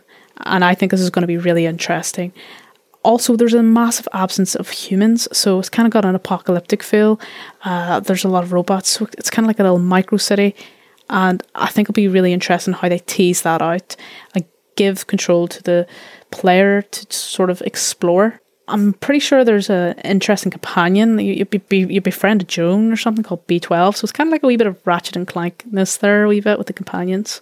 and 0.45 0.65
I 0.65 0.75
think 0.75 0.91
this 0.91 1.01
is 1.01 1.11
going 1.11 1.23
to 1.23 1.27
be 1.27 1.39
really 1.39 1.67
interesting. 1.67 2.33
Also, 3.03 3.37
there's 3.37 3.55
a 3.55 3.63
massive 3.63 4.09
absence 4.13 4.55
of 4.55 4.69
humans, 4.71 5.29
so 5.33 5.59
it's 5.59 5.69
kind 5.69 5.87
of 5.87 5.93
got 5.93 6.05
an 6.05 6.15
apocalyptic 6.15 6.83
feel. 6.83 7.21
Uh, 7.65 8.01
there's 8.01 8.25
a 8.25 8.29
lot 8.29 8.45
of 8.45 8.53
robots, 8.53 8.89
so 8.91 9.09
it's 9.17 9.31
kind 9.31 9.47
of 9.47 9.49
like 9.49 9.61
a 9.61 9.63
little 9.63 9.79
micro 9.79 10.19
city, 10.19 10.55
and 11.09 11.43
I 11.55 11.69
think 11.69 11.87
it'll 11.87 11.95
be 11.95 12.09
really 12.09 12.33
interesting 12.33 12.75
how 12.75 12.89
they 12.89 12.99
tease 12.99 13.43
that 13.43 13.63
out 13.63 13.97
and 14.35 14.45
give 14.77 15.07
control 15.07 15.49
to 15.49 15.63
the 15.63 15.87
player 16.31 16.83
to 16.83 17.07
sort 17.17 17.51
of 17.51 17.63
explore. 17.63 18.41
I'm 18.69 18.93
pretty 18.93 19.21
sure 19.21 19.45
there's 19.45 19.71
an 19.71 19.99
interesting 20.01 20.53
companion. 20.53 21.19
You, 21.19 21.33
you, 21.33 21.45
be, 21.47 21.79
you 21.79 22.01
befriend 22.01 22.43
a 22.43 22.45
Joan 22.45 22.93
or 22.93 22.97
something 22.97 23.25
called 23.25 23.47
B12, 23.47 23.97
so 23.97 24.05
it's 24.05 24.13
kind 24.13 24.29
of 24.29 24.33
like 24.33 24.43
a 24.43 24.47
wee 24.47 24.57
bit 24.57 24.67
of 24.67 24.87
Ratchet 24.87 25.17
and 25.17 25.27
Clankness 25.27 25.99
there, 25.99 26.25
a 26.25 26.29
wee 26.29 26.41
bit 26.41 26.59
with 26.59 26.67
the 26.67 26.73
companions. 26.73 27.41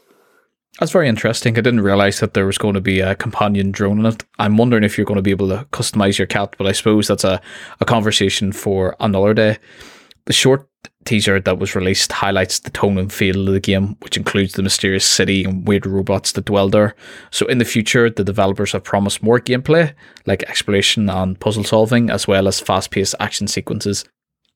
That's 0.78 0.92
very 0.92 1.08
interesting. 1.08 1.56
I 1.56 1.62
didn't 1.62 1.80
realize 1.80 2.20
that 2.20 2.34
there 2.34 2.44
was 2.44 2.58
going 2.58 2.74
to 2.74 2.82
be 2.82 3.00
a 3.00 3.14
companion 3.14 3.72
drone 3.72 4.00
in 4.00 4.06
it. 4.06 4.24
I'm 4.38 4.58
wondering 4.58 4.84
if 4.84 4.98
you're 4.98 5.06
going 5.06 5.16
to 5.16 5.22
be 5.22 5.30
able 5.30 5.48
to 5.48 5.64
customize 5.72 6.18
your 6.18 6.26
cat, 6.26 6.54
but 6.58 6.66
I 6.66 6.72
suppose 6.72 7.08
that's 7.08 7.24
a, 7.24 7.40
a 7.80 7.86
conversation 7.86 8.52
for 8.52 8.94
another 9.00 9.32
day. 9.32 9.58
The 10.26 10.34
short 10.34 10.68
teaser 11.06 11.40
that 11.40 11.58
was 11.58 11.74
released 11.74 12.12
highlights 12.12 12.58
the 12.58 12.70
tone 12.70 12.98
and 12.98 13.10
feel 13.10 13.48
of 13.48 13.54
the 13.54 13.60
game, 13.60 13.96
which 14.00 14.18
includes 14.18 14.52
the 14.52 14.62
mysterious 14.62 15.06
city 15.06 15.44
and 15.44 15.66
weird 15.66 15.86
robots 15.86 16.32
that 16.32 16.44
dwell 16.44 16.68
there. 16.68 16.94
So, 17.30 17.46
in 17.46 17.58
the 17.58 17.64
future, 17.64 18.10
the 18.10 18.24
developers 18.24 18.72
have 18.72 18.84
promised 18.84 19.22
more 19.22 19.40
gameplay, 19.40 19.94
like 20.26 20.42
exploration 20.42 21.08
and 21.08 21.40
puzzle 21.40 21.64
solving, 21.64 22.10
as 22.10 22.28
well 22.28 22.48
as 22.48 22.60
fast 22.60 22.90
paced 22.90 23.14
action 23.18 23.46
sequences. 23.46 24.04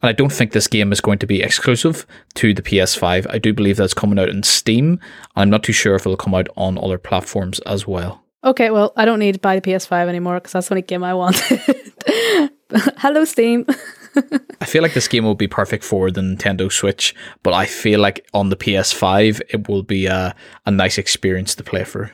And 0.02 0.09
I 0.09 0.12
don't 0.12 0.33
think 0.33 0.52
this 0.52 0.66
game 0.66 0.92
is 0.92 1.00
going 1.00 1.19
to 1.19 1.26
be 1.26 1.42
exclusive 1.42 2.07
to 2.35 2.54
the 2.54 2.62
PS5. 2.62 3.26
I 3.28 3.38
do 3.38 3.52
believe 3.52 3.76
that's 3.76 3.95
coming 3.95 4.19
out 4.19 4.30
in 4.30 4.42
Steam. 4.42 4.99
I'm 5.37 5.50
not 5.50 5.62
too 5.62 5.73
sure 5.73 5.95
if 5.95 6.02
it'll 6.02 6.16
come 6.16 6.35
out 6.35 6.49
on 6.57 6.78
other 6.78 6.99
platforms 6.99 7.59
as 7.61 7.87
well. 7.87 8.25
Okay, 8.42 8.71
well, 8.71 8.95
I 8.97 9.04
don't 9.04 9.19
need 9.19 9.35
to 9.35 9.40
buy 9.40 9.59
the 9.59 9.71
PS5 9.71 10.09
anymore 10.09 10.35
because 10.35 10.52
that's 10.52 10.69
the 10.69 10.75
only 10.75 10.83
game 10.83 11.04
I 11.04 11.12
want. 11.12 11.37
Hello, 12.99 13.25
Steam. 13.26 13.66
I 14.61 14.64
feel 14.64 14.83
like 14.83 14.95
this 14.95 15.09
game 15.09 15.25
will 15.25 15.35
be 15.35 15.47
perfect 15.47 15.85
for 15.85 16.11
the 16.11 16.23
Nintendo 16.23 16.73
Switch, 16.73 17.14
but 17.42 17.52
I 17.52 17.66
feel 17.66 18.00
like 18.00 18.26
on 18.33 18.49
the 18.49 18.57
PS5 18.57 19.42
it 19.50 19.69
will 19.69 19.83
be 19.83 20.07
a, 20.07 20.35
a 20.64 20.71
nice 20.71 20.97
experience 20.97 21.54
to 21.57 21.64
play 21.64 21.85
through. 21.85 22.09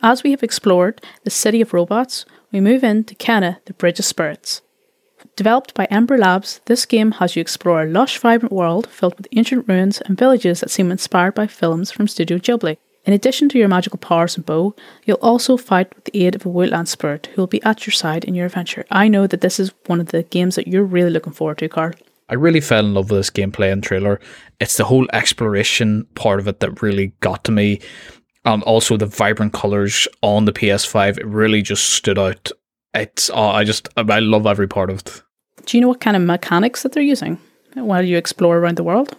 As 0.00 0.22
we 0.22 0.30
have 0.30 0.42
explored 0.42 1.02
the 1.24 1.30
city 1.30 1.60
of 1.60 1.72
robots, 1.72 2.24
we 2.52 2.60
move 2.60 2.84
into 2.84 3.14
Kena, 3.16 3.64
the 3.64 3.74
Bridge 3.74 3.98
of 3.98 4.04
Spirits. 4.04 4.62
Developed 5.36 5.74
by 5.74 5.86
Ember 5.86 6.16
Labs, 6.16 6.60
this 6.66 6.86
game 6.86 7.10
has 7.12 7.34
you 7.34 7.40
explore 7.40 7.82
a 7.82 7.88
lush, 7.90 8.18
vibrant 8.18 8.52
world 8.52 8.86
filled 8.86 9.16
with 9.16 9.26
ancient 9.32 9.66
ruins 9.66 10.00
and 10.02 10.16
villages 10.16 10.60
that 10.60 10.70
seem 10.70 10.92
inspired 10.92 11.34
by 11.34 11.48
films 11.48 11.90
from 11.90 12.06
Studio 12.06 12.38
Ghibli. 12.38 12.76
In 13.04 13.12
addition 13.12 13.48
to 13.48 13.58
your 13.58 13.66
magical 13.66 13.98
powers 13.98 14.36
and 14.36 14.46
bow, 14.46 14.76
you'll 15.04 15.18
also 15.20 15.56
fight 15.56 15.92
with 15.94 16.04
the 16.04 16.24
aid 16.24 16.36
of 16.36 16.46
a 16.46 16.48
woodland 16.48 16.88
spirit 16.88 17.26
who 17.34 17.42
will 17.42 17.48
be 17.48 17.62
at 17.64 17.84
your 17.84 17.92
side 17.92 18.24
in 18.24 18.36
your 18.36 18.46
adventure. 18.46 18.86
I 18.92 19.08
know 19.08 19.26
that 19.26 19.40
this 19.40 19.58
is 19.58 19.72
one 19.86 20.00
of 20.00 20.06
the 20.06 20.22
games 20.22 20.54
that 20.54 20.68
you're 20.68 20.84
really 20.84 21.10
looking 21.10 21.32
forward 21.32 21.58
to, 21.58 21.68
Carl. 21.68 21.94
I 22.28 22.34
really 22.34 22.60
fell 22.60 22.86
in 22.86 22.94
love 22.94 23.10
with 23.10 23.18
this 23.18 23.30
gameplay 23.30 23.72
and 23.72 23.82
trailer. 23.82 24.20
It's 24.60 24.76
the 24.76 24.84
whole 24.84 25.08
exploration 25.12 26.06
part 26.14 26.38
of 26.38 26.46
it 26.46 26.60
that 26.60 26.80
really 26.80 27.08
got 27.18 27.42
to 27.44 27.52
me. 27.52 27.80
And 28.44 28.62
also 28.62 28.96
the 28.96 29.06
vibrant 29.06 29.52
colours 29.52 30.06
on 30.22 30.44
the 30.44 30.52
PS5, 30.52 31.18
it 31.18 31.26
really 31.26 31.60
just 31.60 31.90
stood 31.90 32.18
out 32.18 32.52
it's 32.94 33.30
oh, 33.30 33.48
I 33.48 33.64
just 33.64 33.88
I 33.96 34.20
love 34.20 34.46
every 34.46 34.68
part 34.68 34.90
of 34.90 35.00
it. 35.00 35.22
Do 35.66 35.76
you 35.76 35.80
know 35.80 35.88
what 35.88 36.00
kind 36.00 36.16
of 36.16 36.22
mechanics 36.22 36.82
that 36.82 36.92
they're 36.92 37.02
using 37.02 37.38
while 37.74 38.02
you 38.02 38.16
explore 38.16 38.58
around 38.58 38.76
the 38.76 38.84
world? 38.84 39.16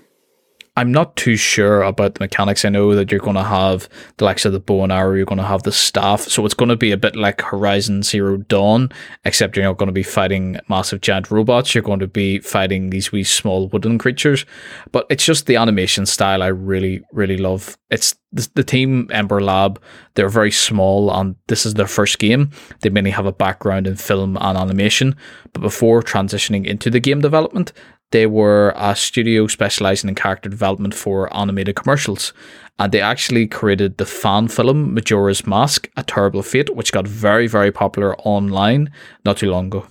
I'm 0.78 0.92
not 0.92 1.16
too 1.16 1.38
sure 1.38 1.82
about 1.84 2.16
the 2.16 2.20
mechanics. 2.20 2.66
I 2.66 2.70
know 2.70 2.96
that 2.96 3.10
you're 3.10 3.22
going 3.22 3.38
to 3.38 3.44
have 3.44 3.88
the 4.18 4.26
likes 4.26 4.44
of 4.44 4.52
the 4.52 4.60
bow 4.60 4.84
and 4.84 4.92
arrow, 4.92 5.14
you're 5.14 5.26
going 5.26 5.38
to 5.38 5.46
have 5.46 5.64
the 5.64 5.72
staff. 5.72 6.22
So 6.22 6.46
it's 6.46 6.54
going 6.54 6.70
to 6.70 6.76
be 6.76 6.92
a 6.92 6.98
bit 6.98 7.16
like 7.16 7.42
Horizon 7.42 8.04
Zero 8.04 8.38
Dawn, 8.38 8.92
except 9.24 9.56
you're 9.56 9.66
not 9.66 9.78
going 9.78 9.88
to 9.88 9.94
be 9.94 10.04
fighting 10.04 10.60
massive 10.68 11.00
giant 11.00 11.32
robots. 11.32 11.74
You're 11.74 11.82
going 11.82 12.02
to 12.02 12.08
be 12.08 12.40
fighting 12.40 12.90
these 12.90 13.12
wee 13.12 13.24
small 13.24 13.70
wooden 13.70 13.98
creatures. 13.98 14.46
But 14.92 15.06
it's 15.10 15.26
just 15.26 15.46
the 15.46 15.56
animation 15.56 16.06
style 16.06 16.44
I 16.44 16.48
really, 16.48 17.02
really 17.14 17.38
love. 17.38 17.78
It's 17.90 18.16
the, 18.36 18.64
team 18.64 19.08
Ember 19.12 19.40
Lab, 19.40 19.82
they're 20.16 20.28
very 20.28 20.52
small 20.52 21.10
and 21.12 21.36
this 21.48 21.66
is 21.66 21.76
their 21.76 21.88
first 21.88 22.20
game. 22.20 22.52
They 22.82 22.90
mainly 22.90 23.12
have 23.12 23.26
a 23.26 23.32
background 23.32 23.88
in 23.88 23.96
film 23.96 24.38
and 24.42 24.58
animation. 24.58 25.16
But 25.54 25.62
before 25.62 26.02
transitioning 26.02 26.66
into 26.66 26.90
the 26.90 27.00
game 27.00 27.22
development, 27.22 27.72
they 28.16 28.28
were 28.28 28.74
a 28.78 28.96
studio 28.96 29.46
specializing 29.46 30.08
in 30.08 30.16
character 30.16 30.48
development 30.48 30.94
for 30.94 31.28
animated 31.36 31.76
commercials. 31.76 32.32
And 32.80 32.94
they 32.94 33.02
actually 33.02 33.46
created 33.46 33.98
the 33.98 34.06
fan 34.06 34.48
film 34.48 34.94
Majora's 34.94 35.46
Mask, 35.46 35.90
A 35.98 36.04
Terrible 36.04 36.42
Fate, 36.42 36.74
which 36.78 36.94
got 36.94 37.06
very, 37.06 37.46
very 37.48 37.74
popular 37.74 38.16
online 38.20 38.90
not 39.26 39.36
too 39.36 39.52
long 39.52 39.66
ago. 39.66 39.88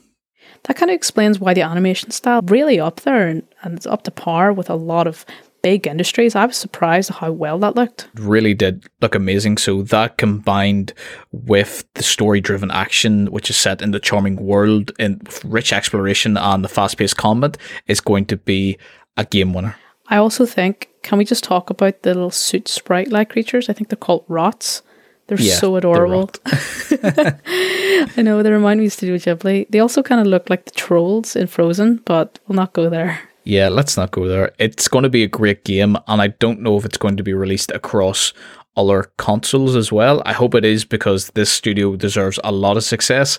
That 0.63 0.77
kind 0.77 0.91
of 0.91 0.95
explains 0.95 1.39
why 1.39 1.53
the 1.53 1.61
animation 1.61 2.13
style 2.13 2.41
really 2.47 2.81
up 2.81 3.01
there 3.01 3.29
and, 3.29 3.43
and 3.63 3.77
it's 3.77 3.87
up 3.87 4.05
to 4.05 4.11
par 4.11 4.55
with 4.55 4.71
a 4.71 4.75
lot 4.75 5.07
of 5.07 5.27
big 5.65 5.87
industries. 5.87 6.37
I 6.37 6.45
was 6.45 6.59
surprised 6.59 7.09
how 7.09 7.33
well 7.33 7.59
that 7.61 7.75
looked. 7.75 8.07
really 8.17 8.53
did 8.53 8.85
look 9.01 9.15
amazing. 9.15 9.57
So 9.57 9.81
that 9.85 10.19
combined 10.19 10.93
with 11.33 11.87
the 11.95 12.03
story-driven 12.03 12.71
action, 12.71 13.29
which 13.29 13.49
is 13.49 13.57
set 13.57 13.81
in 13.81 13.91
the 13.91 13.99
charming 13.99 14.37
world 14.37 14.93
and 14.99 15.27
rich 15.43 15.73
exploration 15.73 16.37
and 16.37 16.63
the 16.63 16.69
fast-paced 16.69 17.17
combat, 17.17 17.57
is 17.87 18.03
going 18.03 18.27
to 18.27 18.37
be 18.37 18.77
a 19.17 19.25
game 19.25 19.55
winner. 19.55 19.75
I 20.09 20.19
also 20.19 20.45
think, 20.45 20.91
can 21.03 21.17
we 21.17 21.25
just 21.25 21.43
talk 21.43 21.71
about 21.71 22.03
the 22.03 22.13
little 22.13 22.31
suit 22.31 22.69
sprite 22.69 23.09
like 23.09 23.31
creatures? 23.31 23.71
I 23.71 23.73
think 23.73 23.89
they're 23.89 23.97
called 23.97 24.27
rots. 24.29 24.83
They're 25.29 25.41
Yeah, 25.41 25.55
so 25.55 25.71
they're 25.71 25.79
adorable. 25.79 26.31
I 26.45 28.21
know, 28.23 28.43
they 28.43 28.53
remind 28.53 28.81
me 28.81 28.87
of 28.87 28.93
Studio 28.93 29.17
Ghibli. 29.17 29.67
They 29.71 29.81
also 29.81 30.03
kind 30.03 30.21
of 30.21 30.27
look 30.27 30.51
like 30.51 30.67
the 30.67 30.73
trolls 30.73 31.35
in 31.35 31.47
Frozen, 31.47 32.03
but 32.05 32.39
we'll 32.47 32.57
not 32.57 32.75
go 32.75 32.91
there. 32.91 33.31
Yeah, 33.45 33.69
let's 33.69 33.97
not 33.97 34.11
go 34.11 34.27
there. 34.27 34.53
It's 34.59 34.89
going 34.89 35.03
to 35.03 35.11
be 35.11 35.23
a 35.23 35.29
great 35.29 35.65
game, 35.65 35.97
and 36.09 36.23
I 36.23 36.29
don't 36.29 36.61
know 36.61 36.79
if 36.79 36.85
it's 36.85 36.97
going 36.97 37.17
to 37.19 37.23
be 37.23 37.35
released 37.35 37.71
across 37.71 38.33
other 38.77 39.05
consoles 39.19 39.77
as 39.77 39.93
well. 39.93 40.23
I 40.25 40.33
hope 40.33 40.55
it 40.55 40.65
is 40.65 40.85
because 40.85 41.29
this 41.31 41.51
studio 41.51 41.95
deserves 41.97 42.41
a 42.43 42.53
lot 42.53 42.77
of 42.77 42.85
success. 42.85 43.39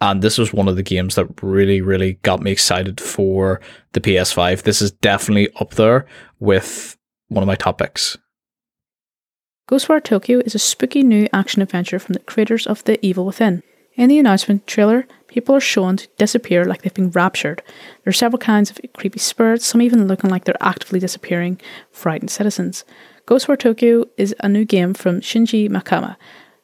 And 0.00 0.22
this 0.22 0.36
was 0.36 0.52
one 0.52 0.68
of 0.68 0.76
the 0.76 0.82
games 0.82 1.14
that 1.14 1.28
really, 1.40 1.80
really 1.80 2.14
got 2.22 2.42
me 2.42 2.50
excited 2.50 3.00
for 3.00 3.60
the 3.92 4.00
PS5. 4.00 4.62
This 4.62 4.82
is 4.82 4.90
definitely 4.90 5.48
up 5.60 5.74
there 5.74 6.06
with 6.40 6.98
one 7.28 7.42
of 7.42 7.46
my 7.46 7.54
top 7.54 7.78
picks. 7.78 8.18
Ghostwire 9.70 10.04
Tokyo 10.04 10.40
is 10.40 10.54
a 10.54 10.58
spooky 10.58 11.02
new 11.02 11.26
action 11.32 11.62
adventure 11.62 11.98
from 11.98 12.12
the 12.12 12.18
creators 12.20 12.66
of 12.66 12.84
The 12.84 13.04
Evil 13.06 13.24
Within. 13.24 13.62
In 13.94 14.08
the 14.08 14.18
announcement 14.18 14.66
trailer, 14.66 15.06
people 15.34 15.56
are 15.56 15.60
shown 15.60 15.96
to 15.96 16.06
disappear 16.16 16.64
like 16.64 16.82
they've 16.82 16.94
been 16.94 17.10
raptured. 17.10 17.60
There 18.04 18.10
are 18.10 18.12
several 18.12 18.38
kinds 18.38 18.70
of 18.70 18.78
creepy 18.96 19.18
spirits, 19.18 19.66
some 19.66 19.82
even 19.82 20.06
looking 20.06 20.30
like 20.30 20.44
they're 20.44 20.54
actively 20.60 21.00
disappearing 21.00 21.60
frightened 21.90 22.30
citizens. 22.30 22.84
Ghostwire 23.26 23.58
Tokyo 23.58 24.04
is 24.16 24.32
a 24.38 24.48
new 24.48 24.64
game 24.64 24.94
from 24.94 25.20
Shinji 25.20 25.68
Mikami, 25.68 26.14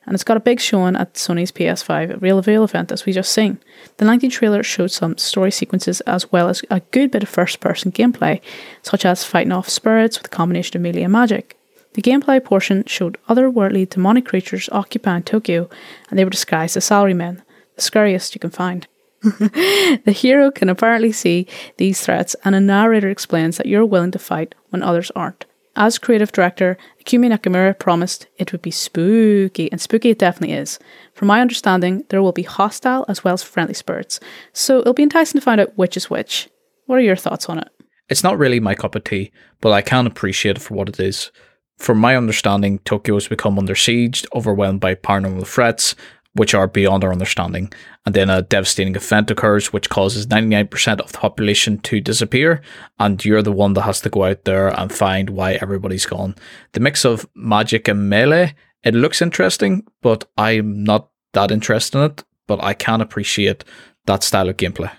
and 0.07 0.15
it's 0.15 0.23
got 0.23 0.37
a 0.37 0.47
big 0.49 0.61
showing 0.61 0.95
at 0.95 1.15
Sony's 1.15 1.51
PS5 1.51 2.23
Reveal 2.23 2.63
event, 2.63 2.93
as 2.93 3.05
we 3.05 3.13
just 3.13 3.33
seen. 3.33 3.59
The 3.97 4.05
lengthy 4.05 4.29
trailer 4.29 4.63
showed 4.63 4.93
some 4.93 5.19
story 5.19 5.51
sequences 5.51 6.01
as 6.03 6.31
well 6.31 6.49
as 6.49 6.63
a 6.71 6.79
good 6.93 7.11
bit 7.11 7.25
of 7.25 7.29
first 7.29 7.59
person 7.59 7.91
gameplay, 7.91 8.41
such 8.83 9.05
as 9.05 9.25
fighting 9.25 9.53
off 9.53 9.69
spirits 9.69 10.17
with 10.17 10.27
a 10.27 10.37
combination 10.37 10.77
of 10.77 10.83
melee 10.83 11.03
and 11.03 11.13
magic. 11.13 11.57
The 11.95 12.03
gameplay 12.03 12.45
portion 12.45 12.85
showed 12.87 13.19
otherworldly 13.29 13.91
demonic 13.91 14.27
creatures 14.27 14.69
occupying 14.71 15.25
Tokyo, 15.25 15.69
and 16.09 16.17
they 16.17 16.23
were 16.23 16.31
disguised 16.31 16.77
as 16.77 16.89
salarymen, 16.89 17.43
scariest 17.81 18.35
you 18.35 18.41
can 18.41 18.51
find. 18.51 18.87
the 19.23 20.15
hero 20.15 20.51
can 20.51 20.69
apparently 20.69 21.13
see 21.13 21.47
these 21.77 22.01
threats, 22.01 22.35
and 22.45 22.55
a 22.55 22.61
narrator 22.61 23.11
explains 23.11 23.57
that 23.57 23.67
you're 23.67 23.85
willing 23.85 24.11
to 24.13 24.19
fight 24.19 24.55
when 24.71 24.83
others 24.83 25.11
aren't. 25.15 25.45
As 25.77 25.99
creative 25.99 26.33
director, 26.33 26.77
Ikumi 27.03 27.31
Nakamura 27.31 27.79
promised 27.79 28.27
it 28.39 28.51
would 28.51 28.63
be 28.63 28.71
spooky, 28.71 29.71
and 29.71 29.81
spooky 29.81 30.11
it 30.11 30.19
definitely 30.19 30.57
is. 30.57 30.79
From 31.15 31.29
my 31.29 31.41
understanding, 31.41 32.05
there 32.09 32.23
will 32.23 32.33
be 32.33 32.43
hostile 32.43 33.05
as 33.09 33.23
well 33.23 33.35
as 33.35 33.43
friendly 33.43 33.75
spirits, 33.75 34.21
so 34.53 34.81
it'll 34.81 34.95
be 34.95 35.03
enticing 35.03 35.39
to 35.39 35.45
find 35.45 35.61
out 35.61 35.77
which 35.77 35.97
is 35.97 36.11
which. 36.11 36.49
What 36.87 36.97
are 36.97 37.03
your 37.03 37.17
thoughts 37.17 37.49
on 37.49 37.59
it? 37.59 37.69
It's 38.09 38.25
not 38.25 38.39
really 38.39 38.59
my 38.59 38.75
cup 38.75 38.97
of 38.97 39.05
tea, 39.05 39.31
but 39.61 39.73
I 39.73 39.83
can 39.83 40.07
appreciate 40.07 40.57
it 40.57 40.61
for 40.61 40.75
what 40.75 40.89
it 40.89 40.99
is. 40.99 41.31
From 41.79 41.99
my 41.99 42.17
understanding, 42.17 42.81
Tokyo 42.81 43.15
has 43.15 43.29
become 43.29 43.59
under 43.59 43.77
siege, 43.77 44.27
overwhelmed 44.35 44.81
by 44.81 44.97
paranormal 44.97 45.47
threats, 45.47 45.95
which 46.35 46.55
are 46.55 46.69
beyond 46.69 47.05
our 47.05 47.13
understanding. 47.13 47.73
And 48.07 48.15
then 48.15 48.31
a 48.31 48.43
devastating 48.43 48.95
event 48.95 49.31
occurs, 49.31 49.73
which 49.73 49.91
causes 49.91 50.27
99% 50.27 51.01
of 51.01 51.13
the 51.13 51.19
population 51.19 51.79
to 51.81 52.01
disappear. 52.01 52.63
And 52.99 53.23
you're 53.25 53.43
the 53.43 53.53
one 53.53 53.75
that 53.75 53.83
has 53.83 54.01
to 54.03 54.11
go 54.11 54.25
out 54.25 54.45
there 54.45 54.69
and 54.69 54.93
find 54.93 55.31
why 55.31 55.55
everybody's 55.55 56.07
gone. 56.07 56.37
The 56.73 56.81
mix 56.81 57.05
of 57.05 57.29
magic 57.35 57.89
and 57.89 58.09
melee, 58.09 58.55
it 58.85 58.95
looks 58.95 59.21
interesting, 59.21 59.87
but 60.03 60.29
I'm 60.39 60.85
not 60.85 61.11
that 61.33 61.51
interested 61.51 61.99
in 61.99 62.05
it. 62.05 62.25
But 62.47 62.63
I 62.65 62.75
can 62.75 63.01
appreciate 63.01 63.65
that 64.07 64.25
style 64.25 64.49
of 64.49 64.57
gameplay. 64.57 64.91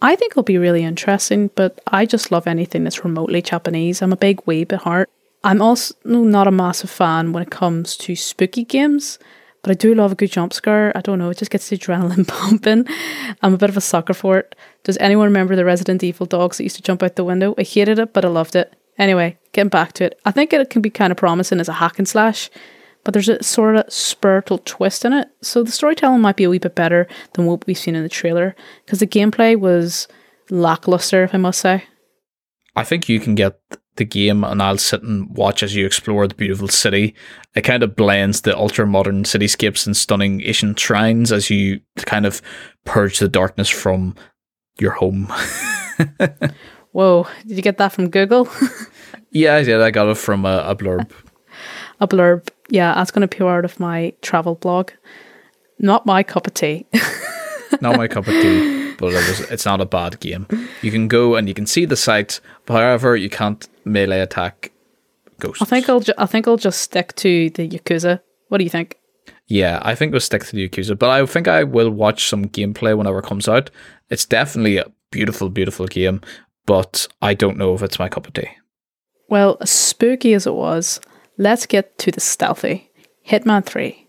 I 0.00 0.16
think 0.16 0.32
it'll 0.32 0.42
be 0.42 0.58
really 0.58 0.84
interesting, 0.84 1.50
but 1.54 1.80
I 1.86 2.04
just 2.04 2.30
love 2.30 2.46
anything 2.46 2.84
that's 2.84 3.04
remotely 3.04 3.40
Japanese. 3.42 4.02
I'm 4.02 4.12
a 4.12 4.16
big 4.16 4.44
weeb 4.44 4.72
at 4.72 4.82
heart. 4.82 5.10
I'm 5.42 5.60
also 5.60 5.94
not 6.04 6.46
a 6.46 6.52
massive 6.52 6.90
fan 6.90 7.32
when 7.32 7.42
it 7.42 7.50
comes 7.50 7.96
to 7.98 8.14
spooky 8.14 8.64
games, 8.64 9.18
but 9.64 9.70
I 9.70 9.74
do 9.74 9.94
love 9.94 10.12
a 10.12 10.14
good 10.14 10.30
jump 10.30 10.52
scare. 10.52 10.92
I 10.94 11.00
don't 11.00 11.18
know, 11.18 11.30
it 11.30 11.38
just 11.38 11.50
gets 11.50 11.70
the 11.70 11.78
adrenaline 11.78 12.28
pumping. 12.28 12.86
I'm 13.40 13.54
a 13.54 13.56
bit 13.58 13.70
of 13.70 13.78
a 13.78 13.80
sucker 13.80 14.12
for 14.12 14.36
it. 14.38 14.54
Does 14.84 14.98
anyone 14.98 15.24
remember 15.24 15.56
the 15.56 15.64
Resident 15.64 16.04
Evil 16.04 16.26
dogs 16.26 16.58
that 16.58 16.64
used 16.64 16.76
to 16.76 16.82
jump 16.82 17.02
out 17.02 17.16
the 17.16 17.24
window? 17.24 17.54
I 17.56 17.62
hated 17.62 17.98
it, 17.98 18.12
but 18.12 18.26
I 18.26 18.28
loved 18.28 18.54
it. 18.54 18.76
Anyway, 18.98 19.38
getting 19.52 19.70
back 19.70 19.94
to 19.94 20.04
it, 20.04 20.20
I 20.26 20.32
think 20.32 20.52
it 20.52 20.68
can 20.68 20.82
be 20.82 20.90
kind 20.90 21.10
of 21.10 21.16
promising 21.16 21.60
as 21.60 21.68
a 21.70 21.72
hack 21.72 21.98
and 21.98 22.06
slash, 22.06 22.50
but 23.04 23.14
there's 23.14 23.30
a 23.30 23.42
sort 23.42 23.76
of 23.76 23.90
spiritual 23.90 24.58
twist 24.58 25.06
in 25.06 25.14
it. 25.14 25.28
So 25.40 25.62
the 25.62 25.72
storytelling 25.72 26.20
might 26.20 26.36
be 26.36 26.44
a 26.44 26.50
wee 26.50 26.58
bit 26.58 26.74
better 26.74 27.08
than 27.32 27.46
what 27.46 27.66
we've 27.66 27.78
seen 27.78 27.96
in 27.96 28.02
the 28.02 28.08
trailer, 28.10 28.54
because 28.84 29.00
the 29.00 29.06
gameplay 29.06 29.58
was 29.58 30.08
lackluster, 30.50 31.24
if 31.24 31.34
I 31.34 31.38
must 31.38 31.60
say. 31.60 31.84
I 32.76 32.84
think 32.84 33.08
you 33.08 33.18
can 33.18 33.34
get 33.34 33.58
the 33.96 34.04
game 34.04 34.44
and 34.44 34.62
I'll 34.62 34.78
sit 34.78 35.02
and 35.02 35.28
watch 35.36 35.62
as 35.62 35.74
you 35.74 35.86
explore 35.86 36.26
the 36.26 36.34
beautiful 36.34 36.68
city. 36.68 37.14
It 37.54 37.62
kind 37.62 37.82
of 37.82 37.94
blends 37.94 38.40
the 38.40 38.56
ultra 38.56 38.86
modern 38.86 39.24
cityscapes 39.24 39.86
and 39.86 39.96
stunning 39.96 40.42
ancient 40.42 40.78
shrines 40.78 41.30
as 41.30 41.50
you 41.50 41.80
kind 41.98 42.26
of 42.26 42.42
purge 42.84 43.18
the 43.18 43.28
darkness 43.28 43.68
from 43.68 44.14
your 44.78 44.92
home. 44.92 45.32
Whoa, 46.92 47.26
did 47.46 47.56
you 47.56 47.62
get 47.62 47.78
that 47.78 47.92
from 47.92 48.10
Google? 48.10 48.48
yeah, 49.30 49.58
yeah, 49.58 49.82
I 49.82 49.90
got 49.90 50.08
it 50.08 50.16
from 50.16 50.44
a, 50.44 50.58
a 50.66 50.76
blurb. 50.76 51.10
a 52.00 52.08
blurb. 52.08 52.48
Yeah, 52.68 52.94
that's 52.94 53.10
going 53.10 53.26
to 53.26 53.36
be 53.36 53.44
out 53.44 53.64
of 53.64 53.78
my 53.78 54.12
travel 54.22 54.54
blog. 54.54 54.90
Not 55.78 56.06
my 56.06 56.22
cup 56.22 56.46
of 56.46 56.54
tea. 56.54 56.86
not 57.80 57.96
my 57.96 58.08
cup 58.08 58.26
of 58.26 58.32
tea, 58.32 58.83
but 58.98 59.12
it 59.12 59.28
was, 59.28 59.40
it's 59.50 59.66
not 59.66 59.80
a 59.80 59.86
bad 59.86 60.20
game. 60.20 60.46
You 60.82 60.90
can 60.90 61.08
go 61.08 61.34
and 61.36 61.48
you 61.48 61.54
can 61.54 61.66
see 61.66 61.84
the 61.84 61.96
sights, 61.96 62.40
but 62.66 62.74
however, 62.74 63.16
you 63.16 63.30
can't 63.30 63.66
melee 63.84 64.20
attack 64.20 64.72
ghosts. 65.40 65.62
I 65.62 65.64
think 65.66 65.88
I'll 65.88 66.00
ju- 66.00 66.14
I 66.18 66.26
think 66.26 66.46
I'll 66.48 66.56
just 66.56 66.80
stick 66.80 67.14
to 67.16 67.50
the 67.50 67.68
Yakuza. 67.68 68.20
What 68.48 68.58
do 68.58 68.64
you 68.64 68.70
think? 68.70 68.96
Yeah, 69.46 69.80
I 69.82 69.94
think 69.94 70.12
we'll 70.12 70.20
stick 70.20 70.44
to 70.44 70.56
the 70.56 70.68
Yakuza, 70.68 70.98
but 70.98 71.10
I 71.10 71.24
think 71.26 71.48
I 71.48 71.64
will 71.64 71.90
watch 71.90 72.28
some 72.28 72.46
gameplay 72.46 72.96
whenever 72.96 73.18
it 73.18 73.26
comes 73.26 73.48
out. 73.48 73.70
It's 74.08 74.24
definitely 74.24 74.78
a 74.78 74.90
beautiful, 75.10 75.50
beautiful 75.50 75.86
game, 75.86 76.20
but 76.66 77.06
I 77.20 77.34
don't 77.34 77.58
know 77.58 77.74
if 77.74 77.82
it's 77.82 77.98
my 77.98 78.08
cup 78.08 78.26
of 78.26 78.32
tea. 78.32 78.48
Well, 79.28 79.58
as 79.60 79.70
spooky 79.70 80.34
as 80.34 80.46
it 80.46 80.54
was, 80.54 81.00
let's 81.36 81.66
get 81.66 81.98
to 81.98 82.10
the 82.10 82.20
stealthy 82.20 82.90
Hitman 83.28 83.64
3, 83.64 84.03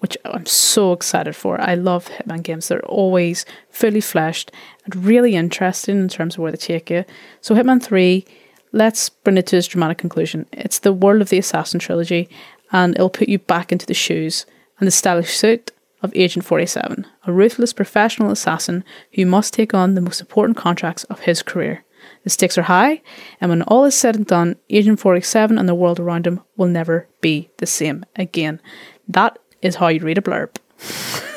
which 0.00 0.16
I'm 0.24 0.46
so 0.46 0.92
excited 0.92 1.34
for. 1.34 1.60
I 1.60 1.74
love 1.74 2.08
Hitman 2.08 2.42
games. 2.42 2.68
They're 2.68 2.84
always 2.86 3.44
fully 3.70 4.00
fleshed 4.00 4.52
and 4.84 4.94
really 4.96 5.34
interesting 5.34 5.98
in 5.98 6.08
terms 6.08 6.34
of 6.34 6.40
where 6.40 6.52
they 6.52 6.58
take 6.58 6.90
you. 6.90 7.04
So, 7.40 7.54
Hitman 7.54 7.82
3, 7.82 8.24
let's 8.72 9.08
bring 9.08 9.38
it 9.38 9.46
to 9.48 9.56
its 9.56 9.66
dramatic 9.66 9.98
conclusion. 9.98 10.46
It's 10.52 10.78
the 10.78 10.92
world 10.92 11.20
of 11.20 11.30
the 11.30 11.38
Assassin 11.38 11.80
trilogy, 11.80 12.28
and 12.70 12.94
it'll 12.94 13.10
put 13.10 13.28
you 13.28 13.38
back 13.38 13.72
into 13.72 13.86
the 13.86 13.94
shoes 13.94 14.46
and 14.78 14.86
the 14.86 14.92
stylish 14.92 15.36
suit 15.36 15.72
of 16.02 16.12
Agent 16.14 16.44
47, 16.44 17.06
a 17.26 17.32
ruthless 17.32 17.72
professional 17.72 18.30
assassin 18.30 18.84
who 19.14 19.26
must 19.26 19.52
take 19.52 19.74
on 19.74 19.94
the 19.94 20.00
most 20.00 20.20
important 20.20 20.56
contracts 20.56 21.04
of 21.04 21.20
his 21.20 21.42
career. 21.42 21.84
The 22.22 22.30
stakes 22.30 22.56
are 22.56 22.62
high, 22.62 23.02
and 23.40 23.50
when 23.50 23.62
all 23.62 23.84
is 23.84 23.96
said 23.96 24.14
and 24.14 24.26
done, 24.26 24.56
Agent 24.70 25.00
47 25.00 25.58
and 25.58 25.68
the 25.68 25.74
world 25.74 25.98
around 25.98 26.26
him 26.26 26.40
will 26.56 26.68
never 26.68 27.08
be 27.20 27.50
the 27.56 27.66
same 27.66 28.04
again. 28.16 28.60
That 29.08 29.38
is 29.62 29.76
how 29.76 29.88
you 29.88 30.00
read 30.00 30.18
a 30.18 30.22
blurb. 30.22 30.56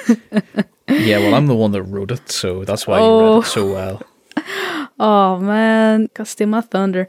yeah, 0.88 1.19
well, 1.19 1.34
I'm 1.36 1.47
the 1.47 1.55
one 1.55 1.71
that 1.71 1.84
wrote 1.84 2.12
it, 2.12 2.29
so 2.31 2.63
that's 2.65 2.86
why 2.88 2.99
Oh. 2.99 3.19
you 3.19 3.34
read 3.36 3.43
it 3.43 3.47
so 3.47 3.67
oh. 3.69 3.73
well. 3.73 4.01
Oh 5.03 5.39
man, 5.39 6.10
got 6.13 6.27
steal 6.27 6.47
my 6.47 6.62
thunder. 6.62 7.07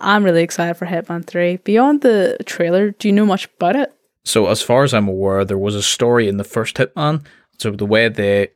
I'm 0.00 0.24
really 0.24 0.42
excited 0.42 0.74
for 0.74 0.86
Hitman 0.86 1.26
3. 1.26 1.58
Beyond 1.58 2.00
the 2.00 2.38
trailer, 2.46 2.92
do 2.92 3.08
you 3.08 3.12
know 3.12 3.26
much 3.26 3.46
about 3.56 3.76
it? 3.76 3.92
So, 4.24 4.46
as 4.46 4.62
far 4.62 4.84
as 4.84 4.94
I'm 4.94 5.06
aware, 5.06 5.44
there 5.44 5.58
was 5.58 5.74
a 5.74 5.82
story 5.82 6.28
in 6.28 6.38
the 6.38 6.44
first 6.44 6.76
Hitman. 6.76 7.26
So, 7.58 7.72
the 7.72 7.84
way 7.84 8.08
they 8.08 8.48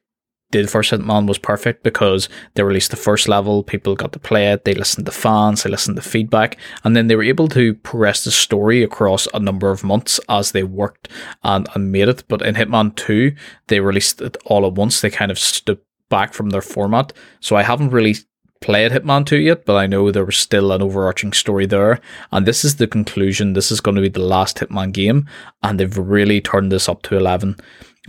did 0.51 0.69
first 0.69 0.91
Hitman 0.91 1.27
was 1.27 1.39
perfect 1.39 1.83
because 1.83 2.29
they 2.55 2.63
released 2.63 2.91
the 2.91 2.97
first 2.97 3.29
level, 3.29 3.63
people 3.63 3.95
got 3.95 4.13
to 4.13 4.19
play 4.19 4.51
it, 4.53 4.65
they 4.65 4.75
listened 4.75 5.07
to 5.07 5.13
fans, 5.13 5.63
they 5.63 5.71
listened 5.71 5.97
to 5.97 6.03
feedback, 6.03 6.57
and 6.85 6.97
then 6.97 7.07
they 7.07 7.17
were 7.17 7.23
able 7.23 7.49
to 7.49 7.75
progress 7.75 8.25
the 8.25 8.31
story 8.31 8.83
across 8.83 9.29
a 9.33 9.41
number 9.41 9.71
of 9.71 9.85
months 9.85 10.21
as 10.29 10.53
they 10.53 10.63
worked 10.63 11.09
and, 11.43 11.69
and 11.75 11.93
made 11.93 12.09
it. 12.09 12.25
But 12.29 12.43
in 12.43 12.55
Hitman 12.55 12.95
2, 12.97 13.33
they 13.69 13.81
released 13.81 14.21
it 14.21 14.37
all 14.45 14.67
at 14.67 14.75
once. 14.75 15.01
They 15.01 15.11
kind 15.11 15.31
of 15.31 15.39
stood 15.39 15.79
back 16.09 16.35
from 16.35 16.51
their 16.51 16.63
format. 16.63 17.13
So, 17.41 17.57
I 17.57 17.63
haven't 17.63 17.91
really 17.91 18.17
played 18.61 18.93
Hitman 18.93 19.25
2 19.27 19.39
yet, 19.39 19.65
but 19.65 19.77
I 19.77 19.87
know 19.87 20.11
there 20.11 20.25
was 20.25 20.37
still 20.37 20.73
an 20.73 20.83
overarching 20.83 21.33
story 21.33 21.67
there. 21.67 22.01
And 22.31 22.47
this 22.47 22.65
is 22.65 22.77
the 22.77 22.87
conclusion. 22.87 23.55
This 23.55 23.71
is 23.71 23.81
going 23.81 23.95
to 23.95 24.03
be 24.03 24.09
the 24.09 24.21
last 24.21 24.59
Hitman 24.59 24.93
game, 24.93 25.29
and 25.63 25.81
they've 25.81 25.97
really 25.97 26.41
turned 26.41 26.71
this 26.71 26.89
up 26.89 27.03
to 27.03 27.17
11. 27.17 27.57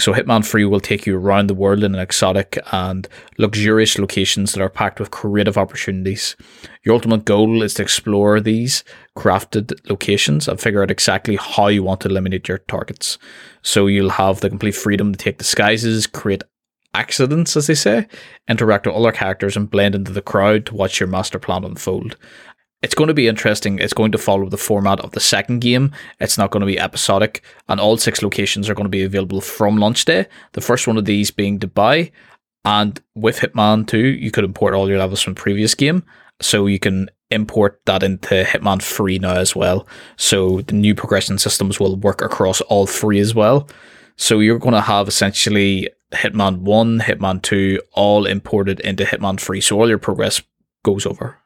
So 0.02 0.16
Hitman 0.16 0.44
3 0.44 0.66
will 0.66 0.80
take 0.80 1.06
you 1.06 1.16
around 1.16 1.46
the 1.46 1.54
world 1.54 1.84
in 1.84 1.94
an 1.94 2.02
exotic 2.02 2.58
and 2.72 3.08
luxurious 3.38 4.00
locations 4.00 4.52
that 4.54 4.62
are 4.64 4.68
packed 4.68 5.00
with 5.00 5.12
creative 5.12 5.60
opportunities. 5.60 6.36
Your 6.84 6.96
ultimate 6.96 7.24
goal 7.24 7.62
is 7.62 7.76
to 7.76 7.84
explore 7.84 8.42
these 8.42 8.84
crafted 9.16 9.74
locations 9.88 10.48
and 10.48 10.60
figure 10.60 10.82
out 10.82 10.90
exactly 10.90 11.36
how 11.36 11.68
you 11.68 11.84
want 11.84 12.02
to 12.02 12.10
eliminate 12.10 12.48
your 12.48 12.58
targets. 12.58 13.20
So 13.62 13.86
you'll 13.86 14.10
have 14.10 14.42
the 14.42 14.50
complete 14.50 14.74
freedom 14.74 15.12
to 15.12 15.18
take 15.20 15.38
disguises, 15.38 16.08
create 16.08 16.42
accidents, 16.96 17.56
as 17.56 17.68
they 17.68 17.76
say, 17.76 18.08
interact 18.50 18.88
with 18.88 18.96
other 18.96 19.12
characters, 19.12 19.56
and 19.56 19.70
blend 19.70 19.94
into 19.94 20.12
the 20.12 20.22
crowd 20.24 20.66
to 20.66 20.74
watch 20.74 21.00
your 21.00 21.08
master 21.08 21.38
plan 21.38 21.64
unfold 21.64 22.18
it's 22.82 22.96
going 22.96 23.10
to 23.10 23.14
be 23.14 23.28
interesting. 23.28 23.78
It's 23.80 23.94
going 23.94 24.12
to 24.12 24.18
follow 24.18 24.50
the 24.50 24.58
format 24.58 25.00
of 25.02 25.12
the 25.12 25.20
second 25.20 25.60
game. 25.60 25.92
It's 26.20 26.38
not 26.38 26.52
going 26.52 26.62
to 26.62 26.68
be 26.68 26.80
episodic, 26.80 27.44
and 27.70 27.80
all 27.80 27.98
six 27.98 28.22
locations 28.22 28.70
are 28.70 28.74
going 28.74 28.86
to 28.86 28.90
be 28.90 29.04
available 29.04 29.42
from 29.42 29.78
launch 29.78 30.06
day. 30.06 30.26
The 30.54 30.62
first 30.62 30.88
one 30.88 30.98
of 30.98 31.06
these 31.06 31.32
being 31.32 31.60
Dubai, 31.60 32.12
and 32.66 33.00
with 33.16 33.40
Hitman 33.40 33.88
2, 33.88 33.98
you 33.98 34.32
could 34.32 34.44
import 34.44 34.74
all 34.74 34.90
your 34.90 35.00
levels 35.00 35.22
from 35.22 35.36
previous 35.36 35.76
game, 35.76 36.04
so 36.42 36.66
you 36.66 36.80
can 36.80 37.10
import 37.30 37.80
that 37.86 38.04
into 38.04 38.44
Hitman 38.44 38.82
3 38.82 39.20
now 39.20 39.36
as 39.36 39.56
well. 39.56 39.88
So 40.18 40.62
the 40.62 40.74
new 40.74 40.96
progression 40.96 41.38
systems 41.38 41.80
will 41.80 41.96
work 41.96 42.22
across 42.22 42.62
all 42.62 42.88
three 42.88 43.20
as 43.20 43.34
well. 43.34 43.70
So 44.18 44.40
you're 44.40 44.60
going 44.60 44.74
to 44.74 44.82
have 44.82 45.08
essentially 45.08 45.90
Hitman 46.12 46.60
1, 46.60 47.00
Hitman 47.00 47.42
2, 47.42 47.80
all 47.94 48.26
imported 48.26 48.80
into 48.82 49.06
Hitman 49.06 49.40
3. 49.40 49.62
So 49.62 49.80
all 49.80 49.88
your 49.88 49.98
progress 49.98 50.42
goes 50.84 51.06
over 51.06 51.41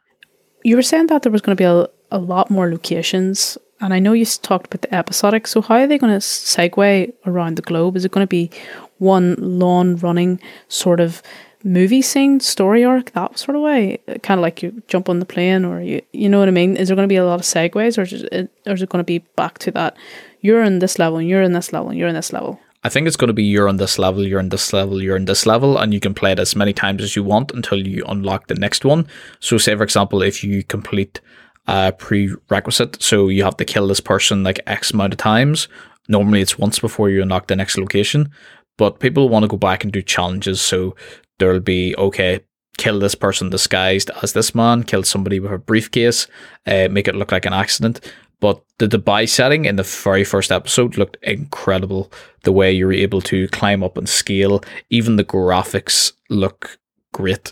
you 0.65 0.75
were 0.75 0.81
saying 0.81 1.07
that 1.07 1.21
there 1.21 1.31
was 1.31 1.41
going 1.41 1.55
to 1.55 1.61
be 1.61 1.65
a, 1.65 1.87
a 2.09 2.17
lot 2.17 2.49
more 2.49 2.71
locations, 2.71 3.57
and 3.81 3.93
I 3.93 3.99
know 3.99 4.13
you 4.13 4.25
talked 4.25 4.65
about 4.65 4.81
the 4.81 4.93
episodic. 4.93 5.45
So 5.45 5.61
how 5.61 5.75
are 5.75 5.87
they 5.87 5.99
going 5.99 6.13
to 6.13 6.19
segue 6.19 7.13
around 7.27 7.55
the 7.55 7.61
globe? 7.61 7.95
Is 7.95 8.03
it 8.03 8.11
going 8.11 8.25
to 8.25 8.27
be 8.27 8.49
one 8.97 9.35
long 9.39 9.97
running 9.97 10.39
sort 10.67 10.99
of 10.99 11.21
movie 11.63 12.01
scene, 12.01 12.39
story 12.39 12.83
arc, 12.83 13.11
that 13.11 13.37
sort 13.37 13.55
of 13.55 13.61
way? 13.61 13.99
Kind 14.23 14.39
of 14.39 14.41
like 14.41 14.63
you 14.63 14.81
jump 14.87 15.07
on 15.07 15.19
the 15.19 15.25
plane, 15.25 15.65
or 15.65 15.81
you 15.81 16.01
you 16.13 16.27
know 16.27 16.39
what 16.39 16.47
I 16.47 16.51
mean? 16.51 16.77
Is 16.77 16.87
there 16.87 16.95
going 16.95 17.07
to 17.07 17.13
be 17.13 17.17
a 17.17 17.25
lot 17.25 17.39
of 17.39 17.45
segues, 17.45 17.99
or 17.99 18.01
is 18.01 18.23
it, 18.23 18.49
or 18.65 18.73
is 18.73 18.81
it 18.81 18.89
going 18.89 19.03
to 19.03 19.13
be 19.15 19.19
back 19.35 19.59
to 19.59 19.71
that? 19.71 19.95
You're 20.41 20.63
in 20.63 20.79
this 20.79 20.97
level, 20.97 21.19
and 21.19 21.29
you're 21.29 21.43
in 21.43 21.53
this 21.53 21.73
level, 21.73 21.89
and 21.89 21.99
you're 21.99 22.09
in 22.09 22.15
this 22.15 22.33
level. 22.33 22.59
I 22.85 22.89
think 22.89 23.07
it's 23.07 23.17
going 23.17 23.29
to 23.29 23.33
be 23.33 23.43
you're 23.43 23.67
on 23.67 23.77
this 23.77 23.97
level, 23.97 24.27
you're 24.27 24.37
on 24.37 24.49
this 24.49 24.71
level, 24.71 25.01
you're 25.01 25.15
on 25.15 25.25
this 25.25 25.47
level, 25.47 25.75
and 25.79 25.91
you 25.91 25.99
can 25.99 26.13
play 26.13 26.33
it 26.33 26.39
as 26.39 26.55
many 26.55 26.71
times 26.71 27.01
as 27.01 27.15
you 27.15 27.23
want 27.23 27.51
until 27.51 27.79
you 27.79 28.05
unlock 28.07 28.45
the 28.45 28.53
next 28.53 28.85
one. 28.85 29.07
So, 29.39 29.57
say 29.57 29.75
for 29.75 29.81
example, 29.81 30.21
if 30.21 30.43
you 30.43 30.63
complete 30.63 31.19
a 31.65 31.93
prerequisite, 31.93 33.01
so 33.01 33.27
you 33.27 33.43
have 33.43 33.57
to 33.57 33.65
kill 33.65 33.87
this 33.87 33.99
person 33.99 34.43
like 34.43 34.59
X 34.67 34.91
amount 34.91 35.13
of 35.13 35.17
times. 35.17 35.67
Normally, 36.07 36.41
it's 36.41 36.59
once 36.59 36.77
before 36.77 37.09
you 37.09 37.23
unlock 37.23 37.47
the 37.47 37.55
next 37.55 37.75
location, 37.79 38.29
but 38.77 38.99
people 38.99 39.29
want 39.29 39.41
to 39.41 39.47
go 39.47 39.57
back 39.57 39.83
and 39.83 39.91
do 39.91 40.03
challenges. 40.03 40.61
So 40.61 40.95
there'll 41.39 41.61
be 41.61 41.95
okay, 41.97 42.41
kill 42.77 42.99
this 42.99 43.15
person 43.15 43.49
disguised 43.49 44.11
as 44.21 44.33
this 44.33 44.53
man, 44.53 44.83
kill 44.83 45.01
somebody 45.01 45.39
with 45.39 45.51
a 45.51 45.57
briefcase, 45.57 46.27
uh, 46.67 46.87
make 46.91 47.07
it 47.07 47.15
look 47.15 47.31
like 47.31 47.47
an 47.47 47.53
accident. 47.53 47.99
But 48.45 48.63
the 48.77 48.87
Dubai 48.87 49.27
setting 49.27 49.65
in 49.65 49.75
the 49.75 49.81
very 49.81 50.23
first 50.23 50.51
episode 50.51 50.99
looked 50.99 51.17
incredible. 51.23 52.11
The 52.43 52.51
way 52.51 52.71
you 52.71 52.85
were 52.85 52.93
able 52.93 53.19
to 53.21 53.47
climb 53.47 53.83
up 53.83 53.97
and 53.97 54.07
scale, 54.07 54.63
even 54.91 55.15
the 55.15 55.23
graphics 55.23 56.11
look 56.29 56.77
great. 57.11 57.51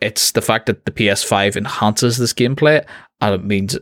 It's 0.00 0.30
the 0.30 0.40
fact 0.40 0.66
that 0.66 0.84
the 0.84 0.92
PS5 0.92 1.56
enhances 1.56 2.18
this 2.18 2.32
gameplay, 2.32 2.86
and 3.20 3.34
it 3.34 3.42
means 3.42 3.76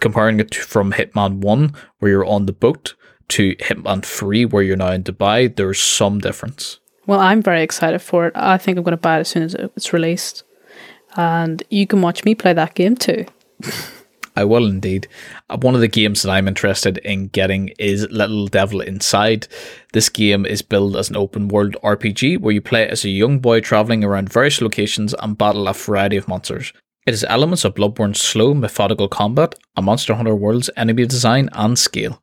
comparing 0.00 0.38
it 0.38 0.54
from 0.54 0.92
Hitman 0.92 1.38
1, 1.38 1.74
where 1.98 2.12
you're 2.12 2.26
on 2.26 2.46
the 2.46 2.52
boat, 2.52 2.94
to 3.30 3.56
Hitman 3.56 4.04
3, 4.04 4.44
where 4.44 4.62
you're 4.62 4.76
now 4.76 4.92
in 4.92 5.02
Dubai, 5.02 5.52
there's 5.56 5.82
some 5.82 6.20
difference. 6.20 6.78
Well, 7.08 7.18
I'm 7.18 7.42
very 7.42 7.64
excited 7.64 7.98
for 7.98 8.28
it. 8.28 8.34
I 8.36 8.56
think 8.56 8.78
I'm 8.78 8.84
going 8.84 8.92
to 8.92 9.08
buy 9.08 9.16
it 9.16 9.22
as 9.22 9.30
soon 9.30 9.42
as 9.42 9.54
it's 9.54 9.92
released. 9.92 10.44
And 11.16 11.60
you 11.70 11.88
can 11.88 12.02
watch 12.02 12.24
me 12.24 12.36
play 12.36 12.52
that 12.52 12.74
game 12.74 12.94
too. 12.94 13.26
I 14.34 14.44
will 14.44 14.66
indeed. 14.66 15.08
Uh, 15.50 15.58
one 15.58 15.74
of 15.74 15.80
the 15.80 15.88
games 15.88 16.22
that 16.22 16.30
I'm 16.30 16.48
interested 16.48 16.98
in 16.98 17.28
getting 17.28 17.68
is 17.78 18.08
Little 18.10 18.46
Devil 18.46 18.80
Inside. 18.80 19.46
This 19.92 20.08
game 20.08 20.46
is 20.46 20.62
billed 20.62 20.96
as 20.96 21.10
an 21.10 21.16
open 21.16 21.48
world 21.48 21.76
RPG 21.82 22.40
where 22.40 22.54
you 22.54 22.60
play 22.60 22.88
as 22.88 23.04
a 23.04 23.10
young 23.10 23.40
boy 23.40 23.60
traveling 23.60 24.04
around 24.04 24.32
various 24.32 24.60
locations 24.60 25.14
and 25.14 25.36
battle 25.36 25.68
a 25.68 25.74
variety 25.74 26.16
of 26.16 26.28
monsters. 26.28 26.72
It 27.04 27.10
has 27.10 27.24
elements 27.24 27.64
of 27.64 27.74
Bloodborne's 27.74 28.20
slow, 28.20 28.54
methodical 28.54 29.08
combat, 29.08 29.54
a 29.76 29.82
Monster 29.82 30.14
Hunter 30.14 30.36
World's 30.36 30.70
enemy 30.76 31.04
design, 31.04 31.50
and 31.52 31.78
scale 31.78 32.22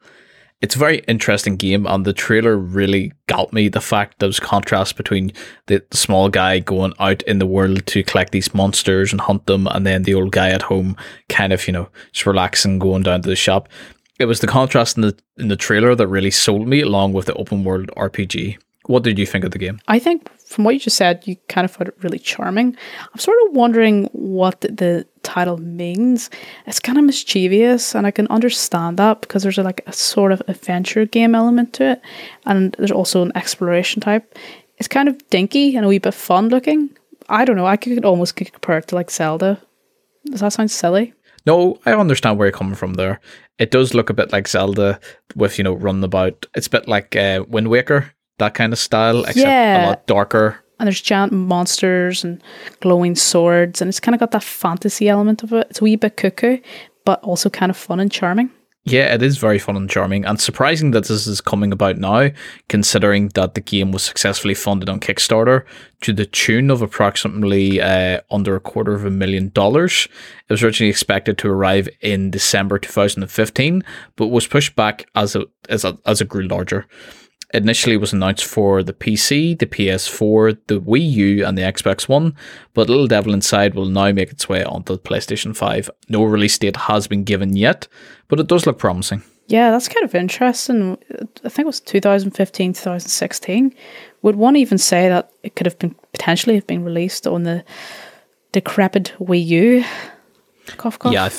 it's 0.61 0.75
a 0.75 0.79
very 0.79 0.99
interesting 1.07 1.55
game, 1.55 1.85
and 1.85 2.05
the 2.05 2.13
trailer 2.13 2.57
really 2.57 3.13
got 3.27 3.53
me. 3.53 3.69
The 3.69 3.79
fact 3.79 4.19
there's 4.19 4.39
contrast 4.39 4.97
between 4.97 5.31
the, 5.67 5.83
the 5.89 5.97
small 5.97 6.27
guy 6.27 6.59
going 6.59 6.93
out 6.99 7.21
in 7.23 7.39
the 7.39 7.45
world 7.45 7.85
to 7.87 8.03
collect 8.03 8.33
these 8.33 8.53
monsters 8.53 9.11
and 9.11 9.21
hunt 9.21 9.45
them, 9.45 9.67
and 9.67 9.85
then 9.85 10.03
the 10.03 10.15
old 10.15 10.31
guy 10.31 10.49
at 10.49 10.63
home, 10.63 10.97
kind 11.29 11.53
of 11.53 11.65
you 11.65 11.73
know 11.73 11.89
just 12.11 12.25
relaxing, 12.25 12.77
going 12.77 13.03
down 13.03 13.21
to 13.21 13.29
the 13.29 13.35
shop. 13.35 13.69
It 14.19 14.25
was 14.25 14.41
the 14.41 14.47
contrast 14.47 14.97
in 14.97 15.01
the 15.01 15.17
in 15.37 15.47
the 15.47 15.55
trailer 15.55 15.95
that 15.95 16.07
really 16.07 16.31
sold 16.31 16.67
me, 16.67 16.81
along 16.81 17.13
with 17.13 17.27
the 17.27 17.35
open 17.35 17.63
world 17.63 17.89
RPG. 17.95 18.57
What 18.87 19.03
did 19.03 19.19
you 19.19 19.25
think 19.25 19.45
of 19.45 19.51
the 19.51 19.59
game? 19.59 19.79
I 19.87 19.99
think 19.99 20.29
from 20.45 20.63
what 20.63 20.73
you 20.73 20.79
just 20.79 20.97
said, 20.97 21.25
you 21.25 21.35
kind 21.47 21.63
of 21.63 21.71
found 21.71 21.89
it 21.89 21.97
really 22.01 22.19
charming. 22.19 22.75
I'm 23.13 23.19
sort 23.19 23.37
of 23.45 23.55
wondering 23.55 24.05
what 24.13 24.61
the, 24.61 24.71
the 24.71 25.07
title 25.29 25.57
means. 25.57 26.29
It's 26.65 26.79
kind 26.79 26.97
of 26.97 27.03
mischievous, 27.03 27.95
and 27.95 28.07
I 28.07 28.11
can 28.11 28.27
understand 28.27 28.97
that 28.97 29.21
because 29.21 29.43
there's 29.43 29.57
a, 29.57 29.63
like 29.63 29.81
a 29.85 29.93
sort 29.93 30.31
of 30.31 30.41
adventure 30.47 31.05
game 31.05 31.35
element 31.35 31.73
to 31.73 31.91
it, 31.91 32.01
and 32.45 32.75
there's 32.77 32.91
also 32.91 33.21
an 33.21 33.31
exploration 33.35 34.01
type. 34.01 34.37
It's 34.77 34.87
kind 34.87 35.09
of 35.09 35.15
dinky 35.29 35.75
and 35.75 35.85
a 35.85 35.89
wee 35.89 35.99
bit 35.99 36.13
fun 36.13 36.49
looking. 36.49 36.89
I 37.27 37.45
don't 37.45 37.57
know. 37.57 37.67
I 37.67 37.77
could 37.77 38.05
almost 38.05 38.35
compare 38.35 38.79
it 38.79 38.87
to 38.87 38.95
like 38.95 39.11
Zelda. 39.11 39.61
Does 40.25 40.39
that 40.39 40.53
sound 40.53 40.71
silly? 40.71 41.13
No, 41.45 41.79
I 41.85 41.93
understand 41.93 42.37
where 42.37 42.47
you're 42.47 42.57
coming 42.57 42.75
from 42.75 42.95
there. 42.95 43.19
It 43.59 43.71
does 43.71 43.93
look 43.93 44.09
a 44.09 44.13
bit 44.13 44.31
like 44.31 44.47
Zelda 44.47 44.99
with, 45.35 45.57
you 45.57 45.63
know, 45.63 45.73
run 45.73 46.03
about. 46.03 46.45
It's 46.55 46.67
a 46.67 46.69
bit 46.69 46.87
like 46.87 47.15
uh, 47.15 47.43
Wind 47.47 47.67
Waker 47.67 48.11
that 48.39 48.53
kind 48.53 48.73
of 48.73 48.79
style, 48.79 49.21
except 49.21 49.37
yeah. 49.37 49.85
a 49.85 49.87
lot 49.87 50.07
darker. 50.07 50.59
And 50.79 50.87
there's 50.87 51.01
giant 51.01 51.33
monsters 51.33 52.23
and 52.23 52.41
glowing 52.79 53.15
swords, 53.15 53.81
and 53.81 53.89
it's 53.89 53.99
kind 53.99 54.15
of 54.15 54.19
got 54.19 54.31
that 54.31 54.43
fantasy 54.43 55.09
element 55.09 55.43
of 55.43 55.53
it. 55.53 55.67
It's 55.69 55.81
a 55.81 55.83
wee 55.83 55.95
bit 55.95 56.17
cuckoo, 56.17 56.59
but 57.05 57.21
also 57.21 57.49
kind 57.49 57.69
of 57.69 57.77
fun 57.77 57.99
and 57.99 58.11
charming. 58.11 58.49
Yeah, 58.85 59.13
it 59.13 59.21
is 59.21 59.37
very 59.37 59.59
fun 59.59 59.75
and 59.75 59.89
charming, 59.89 60.25
and 60.25 60.39
surprising 60.39 60.91
that 60.91 61.05
this 61.05 61.27
is 61.27 61.41
coming 61.41 61.71
about 61.73 61.97
now, 61.97 62.29
considering 62.69 63.27
that 63.29 63.53
the 63.53 63.61
game 63.61 63.91
was 63.91 64.03
successfully 64.03 64.53
funded 64.53 64.89
on 64.89 64.99
Kickstarter 65.01 65.65
to 66.01 66.13
the 66.13 66.25
tune 66.25 66.71
of 66.71 66.81
approximately 66.81 67.81
uh, 67.81 68.21
under 68.31 68.55
a 68.55 68.59
quarter 68.59 68.93
of 68.93 69.05
a 69.05 69.11
million 69.11 69.49
dollars. 69.49 70.07
It 70.47 70.53
was 70.53 70.63
originally 70.63 70.89
expected 70.89 71.37
to 71.39 71.49
arrive 71.49 71.89
in 72.01 72.31
December 72.31 72.79
2015, 72.79 73.83
but 74.15 74.27
was 74.27 74.47
pushed 74.47 74.75
back 74.75 75.07
as 75.13 75.35
it 75.35 75.47
as 75.67 75.83
it, 75.83 75.97
as 76.05 76.21
it 76.21 76.29
grew 76.29 76.47
larger 76.47 76.87
initially 77.53 77.97
was 77.97 78.13
announced 78.13 78.45
for 78.45 78.83
the 78.83 78.93
PC, 78.93 79.57
the 79.57 79.65
PS4, 79.65 80.57
the 80.67 80.79
Wii 80.79 81.11
U, 81.11 81.45
and 81.45 81.57
the 81.57 81.63
Xbox 81.63 82.07
One, 82.07 82.35
but 82.73 82.89
Little 82.89 83.07
Devil 83.07 83.33
Inside 83.33 83.73
will 83.73 83.85
now 83.85 84.11
make 84.11 84.31
its 84.31 84.47
way 84.47 84.63
onto 84.63 84.93
the 84.93 84.99
PlayStation 84.99 85.55
5. 85.55 85.89
No 86.09 86.23
release 86.23 86.57
date 86.57 86.77
has 86.77 87.07
been 87.07 87.23
given 87.23 87.55
yet, 87.55 87.87
but 88.27 88.39
it 88.39 88.47
does 88.47 88.65
look 88.65 88.77
promising. 88.77 89.23
Yeah, 89.47 89.71
that's 89.71 89.87
kind 89.87 90.05
of 90.05 90.13
interesting. 90.13 90.95
I 91.43 91.49
think 91.49 91.59
it 91.59 91.65
was 91.65 91.79
2015, 91.79 92.73
2016. 92.73 93.73
Would 94.21 94.35
one 94.35 94.55
even 94.55 94.77
say 94.77 95.09
that 95.09 95.31
it 95.41 95.55
could 95.55 95.65
have 95.65 95.79
been 95.79 95.95
potentially 96.11 96.53
have 96.55 96.67
been 96.67 96.83
released 96.83 97.25
on 97.25 97.43
the 97.43 97.63
decrepit 98.51 99.13
Wii 99.19 99.45
U? 99.47 99.85
Cough, 100.77 100.99
cough. 100.99 101.13
Yeah, 101.13 101.25
I 101.25 101.29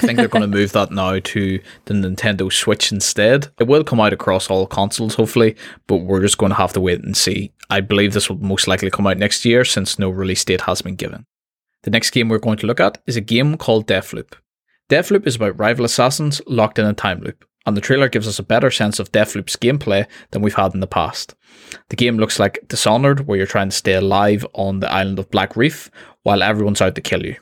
think 0.00 0.18
they're 0.18 0.28
going 0.28 0.42
to 0.42 0.56
move 0.56 0.72
that 0.72 0.90
now 0.90 1.18
to 1.18 1.60
the 1.86 1.94
Nintendo 1.94 2.52
Switch 2.52 2.92
instead. 2.92 3.48
It 3.58 3.66
will 3.66 3.84
come 3.84 4.00
out 4.00 4.12
across 4.12 4.50
all 4.50 4.66
consoles, 4.66 5.14
hopefully, 5.14 5.56
but 5.86 5.98
we're 5.98 6.20
just 6.20 6.38
going 6.38 6.50
to 6.50 6.56
have 6.56 6.72
to 6.74 6.80
wait 6.80 7.02
and 7.02 7.16
see. 7.16 7.52
I 7.70 7.80
believe 7.80 8.12
this 8.12 8.28
will 8.28 8.38
most 8.38 8.68
likely 8.68 8.90
come 8.90 9.06
out 9.06 9.16
next 9.16 9.44
year 9.44 9.64
since 9.64 9.98
no 9.98 10.10
release 10.10 10.44
date 10.44 10.62
has 10.62 10.82
been 10.82 10.96
given. 10.96 11.26
The 11.82 11.90
next 11.90 12.10
game 12.10 12.28
we're 12.28 12.38
going 12.38 12.58
to 12.58 12.66
look 12.66 12.80
at 12.80 13.02
is 13.06 13.16
a 13.16 13.22
game 13.22 13.56
called 13.56 13.86
Deathloop. 13.86 14.34
Deathloop 14.90 15.26
is 15.26 15.36
about 15.36 15.58
rival 15.58 15.84
assassins 15.84 16.42
locked 16.46 16.78
in 16.78 16.86
a 16.86 16.92
time 16.92 17.20
loop, 17.20 17.44
and 17.64 17.76
the 17.76 17.80
trailer 17.80 18.08
gives 18.08 18.28
us 18.28 18.38
a 18.38 18.42
better 18.42 18.70
sense 18.70 18.98
of 18.98 19.12
Deathloop's 19.12 19.56
gameplay 19.56 20.06
than 20.30 20.42
we've 20.42 20.54
had 20.54 20.74
in 20.74 20.80
the 20.80 20.86
past. 20.86 21.34
The 21.88 21.96
game 21.96 22.18
looks 22.18 22.38
like 22.38 22.58
Dishonored, 22.68 23.26
where 23.26 23.38
you're 23.38 23.46
trying 23.46 23.70
to 23.70 23.76
stay 23.76 23.94
alive 23.94 24.46
on 24.52 24.80
the 24.80 24.92
island 24.92 25.18
of 25.18 25.30
Blackreef 25.30 25.88
while 26.22 26.42
everyone's 26.42 26.82
out 26.82 26.94
to 26.96 27.00
kill 27.00 27.24
you. 27.24 27.36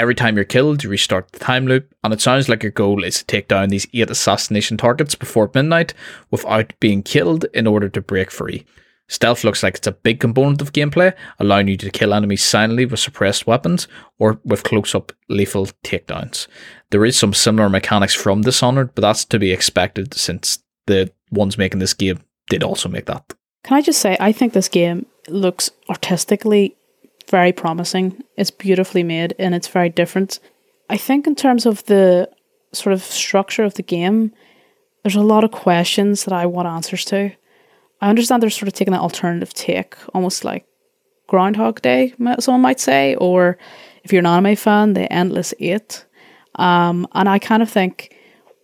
Every 0.00 0.14
time 0.14 0.36
you're 0.36 0.46
killed, 0.46 0.82
you 0.82 0.88
restart 0.88 1.30
the 1.30 1.38
time 1.38 1.66
loop, 1.66 1.94
and 2.02 2.10
it 2.14 2.22
sounds 2.22 2.48
like 2.48 2.62
your 2.62 2.72
goal 2.72 3.04
is 3.04 3.18
to 3.18 3.26
take 3.26 3.48
down 3.48 3.68
these 3.68 3.86
eight 3.92 4.08
assassination 4.08 4.78
targets 4.78 5.14
before 5.14 5.50
midnight 5.54 5.92
without 6.30 6.72
being 6.80 7.02
killed 7.02 7.44
in 7.52 7.66
order 7.66 7.86
to 7.90 8.00
break 8.00 8.30
free. 8.30 8.64
Stealth 9.08 9.44
looks 9.44 9.62
like 9.62 9.74
it's 9.74 9.86
a 9.86 9.92
big 9.92 10.18
component 10.18 10.62
of 10.62 10.72
gameplay, 10.72 11.12
allowing 11.38 11.68
you 11.68 11.76
to 11.76 11.90
kill 11.90 12.14
enemies 12.14 12.42
silently 12.42 12.86
with 12.86 12.98
suppressed 12.98 13.46
weapons 13.46 13.88
or 14.18 14.40
with 14.42 14.62
close 14.62 14.94
up 14.94 15.12
lethal 15.28 15.66
takedowns. 15.84 16.46
There 16.88 17.04
is 17.04 17.18
some 17.18 17.34
similar 17.34 17.68
mechanics 17.68 18.14
from 18.14 18.40
Dishonored, 18.40 18.94
but 18.94 19.02
that's 19.02 19.26
to 19.26 19.38
be 19.38 19.52
expected 19.52 20.14
since 20.14 20.60
the 20.86 21.12
ones 21.30 21.58
making 21.58 21.80
this 21.80 21.92
game 21.92 22.20
did 22.48 22.62
also 22.62 22.88
make 22.88 23.04
that. 23.04 23.34
Can 23.64 23.76
I 23.76 23.82
just 23.82 24.00
say, 24.00 24.16
I 24.18 24.32
think 24.32 24.54
this 24.54 24.70
game 24.70 25.04
looks 25.28 25.70
artistically 25.90 26.78
very 27.28 27.52
promising. 27.52 28.22
It's 28.36 28.50
beautifully 28.50 29.02
made 29.02 29.34
and 29.38 29.54
it's 29.54 29.68
very 29.68 29.88
different. 29.88 30.40
I 30.88 30.96
think, 30.96 31.26
in 31.26 31.34
terms 31.34 31.66
of 31.66 31.84
the 31.84 32.28
sort 32.72 32.92
of 32.92 33.02
structure 33.02 33.64
of 33.64 33.74
the 33.74 33.82
game, 33.82 34.32
there's 35.02 35.16
a 35.16 35.22
lot 35.22 35.44
of 35.44 35.50
questions 35.50 36.24
that 36.24 36.34
I 36.34 36.46
want 36.46 36.68
answers 36.68 37.04
to. 37.06 37.32
I 38.00 38.08
understand 38.08 38.42
they're 38.42 38.50
sort 38.50 38.68
of 38.68 38.74
taking 38.74 38.94
an 38.94 39.00
alternative 39.00 39.52
take, 39.54 39.94
almost 40.14 40.44
like 40.44 40.66
Groundhog 41.26 41.80
Day, 41.82 42.14
someone 42.40 42.62
might 42.62 42.80
say, 42.80 43.14
or 43.16 43.56
if 44.02 44.12
you're 44.12 44.20
an 44.20 44.26
anime 44.26 44.56
fan, 44.56 44.94
the 44.94 45.10
Endless 45.12 45.54
Eight. 45.60 46.04
Um, 46.56 47.06
and 47.12 47.28
I 47.28 47.38
kind 47.38 47.62
of 47.62 47.70
think 47.70 48.16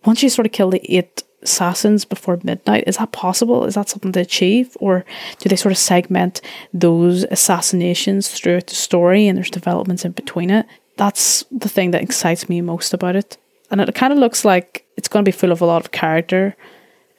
once 0.05 0.21
you 0.21 0.29
sort 0.29 0.45
of 0.45 0.51
kill 0.51 0.69
the 0.69 0.81
eight 0.93 1.23
assassins 1.47 2.05
before 2.05 2.39
midnight, 2.43 2.83
is 2.87 2.97
that 2.97 3.11
possible? 3.11 3.65
Is 3.65 3.75
that 3.75 3.89
something 3.89 4.11
to 4.11 4.19
achieve? 4.19 4.75
Or 4.79 5.05
do 5.39 5.49
they 5.49 5.55
sort 5.55 5.71
of 5.71 5.77
segment 5.77 6.41
those 6.73 7.23
assassinations 7.25 8.29
throughout 8.29 8.67
the 8.67 8.75
story 8.75 9.27
and 9.27 9.37
there's 9.37 9.49
developments 9.49 10.05
in 10.05 10.11
between 10.11 10.49
it? 10.49 10.65
That's 10.97 11.45
the 11.51 11.69
thing 11.69 11.91
that 11.91 12.01
excites 12.01 12.49
me 12.49 12.61
most 12.61 12.93
about 12.93 13.15
it. 13.15 13.37
And 13.69 13.81
it 13.81 13.95
kind 13.95 14.13
of 14.13 14.19
looks 14.19 14.45
like 14.45 14.85
it's 14.97 15.07
going 15.07 15.23
to 15.23 15.31
be 15.31 15.37
full 15.37 15.51
of 15.51 15.61
a 15.61 15.65
lot 15.65 15.83
of 15.83 15.91
character 15.91 16.55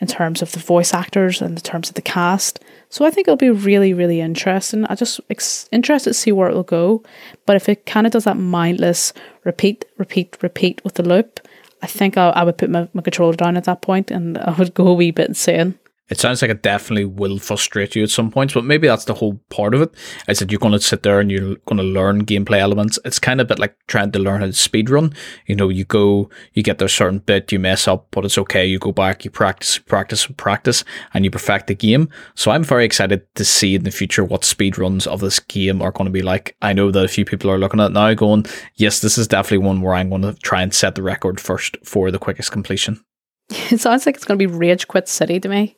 in 0.00 0.06
terms 0.06 0.42
of 0.42 0.52
the 0.52 0.58
voice 0.58 0.94
actors 0.94 1.42
and 1.42 1.56
the 1.56 1.60
terms 1.60 1.88
of 1.88 1.94
the 1.94 2.02
cast. 2.02 2.60
So 2.88 3.04
I 3.04 3.10
think 3.10 3.26
it'll 3.26 3.36
be 3.36 3.50
really, 3.50 3.92
really 3.92 4.20
interesting. 4.20 4.84
I 4.86 4.94
just 4.94 5.20
ex- 5.28 5.68
interested 5.72 6.10
to 6.10 6.14
see 6.14 6.32
where 6.32 6.48
it'll 6.48 6.62
go. 6.62 7.02
But 7.46 7.56
if 7.56 7.68
it 7.68 7.84
kind 7.86 8.06
of 8.06 8.12
does 8.12 8.24
that 8.24 8.36
mindless 8.36 9.12
repeat, 9.44 9.84
repeat, 9.98 10.36
repeat 10.40 10.82
with 10.84 10.94
the 10.94 11.02
loop, 11.02 11.40
I 11.82 11.86
think 11.86 12.16
I, 12.16 12.30
I 12.30 12.44
would 12.44 12.58
put 12.58 12.70
my, 12.70 12.88
my 12.92 13.02
controller 13.02 13.34
down 13.34 13.56
at 13.56 13.64
that 13.64 13.82
point 13.82 14.10
and 14.10 14.38
I 14.38 14.52
would 14.52 14.74
go 14.74 14.88
a 14.88 14.94
wee 14.94 15.10
bit 15.10 15.28
insane. 15.28 15.78
It 16.09 16.18
sounds 16.18 16.40
like 16.40 16.51
it 16.51 16.62
definitely 16.62 17.05
will 17.05 17.38
frustrate 17.38 17.94
you 17.94 18.03
at 18.03 18.11
some 18.11 18.31
points, 18.31 18.55
but 18.55 18.64
maybe 18.64 18.88
that's 18.88 19.05
the 19.05 19.14
whole 19.14 19.40
part 19.51 19.75
of 19.75 19.83
it. 19.83 19.94
Is 20.27 20.38
that 20.38 20.51
you're 20.51 20.59
going 20.59 20.73
to 20.73 20.81
sit 20.81 21.03
there 21.03 21.21
and 21.21 21.31
you're 21.31 21.57
going 21.66 21.77
to 21.77 21.83
learn 21.83 22.25
gameplay 22.25 22.59
elements. 22.59 22.99
It's 23.05 23.18
kind 23.18 23.40
of 23.40 23.47
a 23.47 23.49
bit 23.49 23.59
like 23.59 23.77
trying 23.87 24.12
to 24.12 24.18
learn 24.18 24.40
how 24.40 24.47
to 24.47 24.53
speed 24.53 24.88
run. 24.88 25.12
You 25.47 25.57
know, 25.57 25.68
you 25.68 25.85
go, 25.85 26.31
you 26.55 26.62
get 26.62 26.79
there 26.79 26.88
certain 26.88 27.18
bit, 27.18 27.53
you 27.53 27.59
mess 27.59 27.87
up, 27.87 28.09
but 28.11 28.25
it's 28.25 28.38
okay. 28.38 28.64
You 28.64 28.79
go 28.79 28.92
back, 28.92 29.25
you 29.25 29.31
practice, 29.31 29.79
practice, 29.79 30.27
practice, 30.27 30.83
and 31.12 31.25
you 31.25 31.31
perfect 31.31 31.66
the 31.66 31.75
game. 31.75 32.09
So 32.35 32.51
I'm 32.51 32.64
very 32.64 32.85
excited 32.85 33.23
to 33.35 33.44
see 33.44 33.75
in 33.75 33.85
the 33.85 33.90
future 33.90 34.25
what 34.25 34.44
speed 34.44 34.79
runs 34.79 35.07
of 35.07 35.21
this 35.21 35.40
game 35.40 35.83
are 35.83 35.92
going 35.92 36.07
to 36.07 36.12
be 36.12 36.23
like. 36.23 36.57
I 36.62 36.73
know 36.73 36.90
that 36.90 37.05
a 37.05 37.09
few 37.09 37.25
people 37.25 37.51
are 37.51 37.59
looking 37.59 37.81
at 37.81 37.92
now 37.92 38.14
going, 38.14 38.47
yes, 38.77 39.01
this 39.01 39.18
is 39.18 39.29
definitely 39.29 39.66
one 39.66 39.83
where 39.83 39.94
I'm 39.94 40.09
going 40.09 40.23
to 40.23 40.33
try 40.35 40.62
and 40.62 40.73
set 40.73 40.94
the 40.94 41.03
record 41.03 41.38
first 41.38 41.77
for 41.85 42.11
the 42.11 42.18
quickest 42.18 42.51
completion. 42.51 43.05
It 43.71 43.81
sounds 43.81 44.07
like 44.07 44.14
it's 44.14 44.25
going 44.25 44.38
to 44.38 44.47
be 44.47 44.53
Rage 44.53 44.88
Quit 44.88 45.09
City 45.09 45.40
to 45.40 45.49
me. 45.49 45.77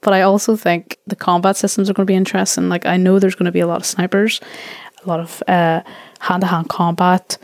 But 0.00 0.14
I 0.14 0.22
also 0.22 0.56
think 0.56 0.98
the 1.06 1.16
combat 1.16 1.56
systems 1.56 1.90
are 1.90 1.92
going 1.92 2.06
to 2.06 2.10
be 2.10 2.16
interesting. 2.16 2.68
Like 2.68 2.86
I 2.86 2.96
know 2.96 3.18
there's 3.18 3.34
going 3.34 3.46
to 3.46 3.52
be 3.52 3.60
a 3.60 3.66
lot 3.66 3.80
of 3.80 3.86
snipers, 3.86 4.40
a 5.04 5.08
lot 5.08 5.20
of 5.20 5.42
hand 5.48 5.84
to 6.40 6.46
hand 6.46 6.68
combat 6.68 7.38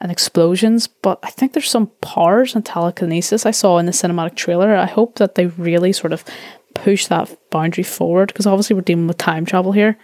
and 0.00 0.10
explosions, 0.12 0.86
but 0.86 1.18
I 1.22 1.30
think 1.30 1.52
there's 1.52 1.70
some 1.70 1.90
powers 2.02 2.54
and 2.54 2.64
telekinesis 2.64 3.46
I 3.46 3.52
saw 3.52 3.78
in 3.78 3.86
the 3.86 3.92
cinematic 3.92 4.34
trailer. 4.34 4.74
I 4.74 4.86
hope 4.86 5.16
that 5.16 5.34
they 5.34 5.46
really 5.46 5.92
sort 5.92 6.12
of 6.12 6.24
push 6.74 7.06
that 7.06 7.34
boundary 7.50 7.84
forward 7.84 8.28
because 8.28 8.46
obviously 8.46 8.74
we're 8.74 8.82
dealing 8.82 9.06
with 9.06 9.16
time 9.16 9.46
travel 9.46 9.72
here. 9.72 9.96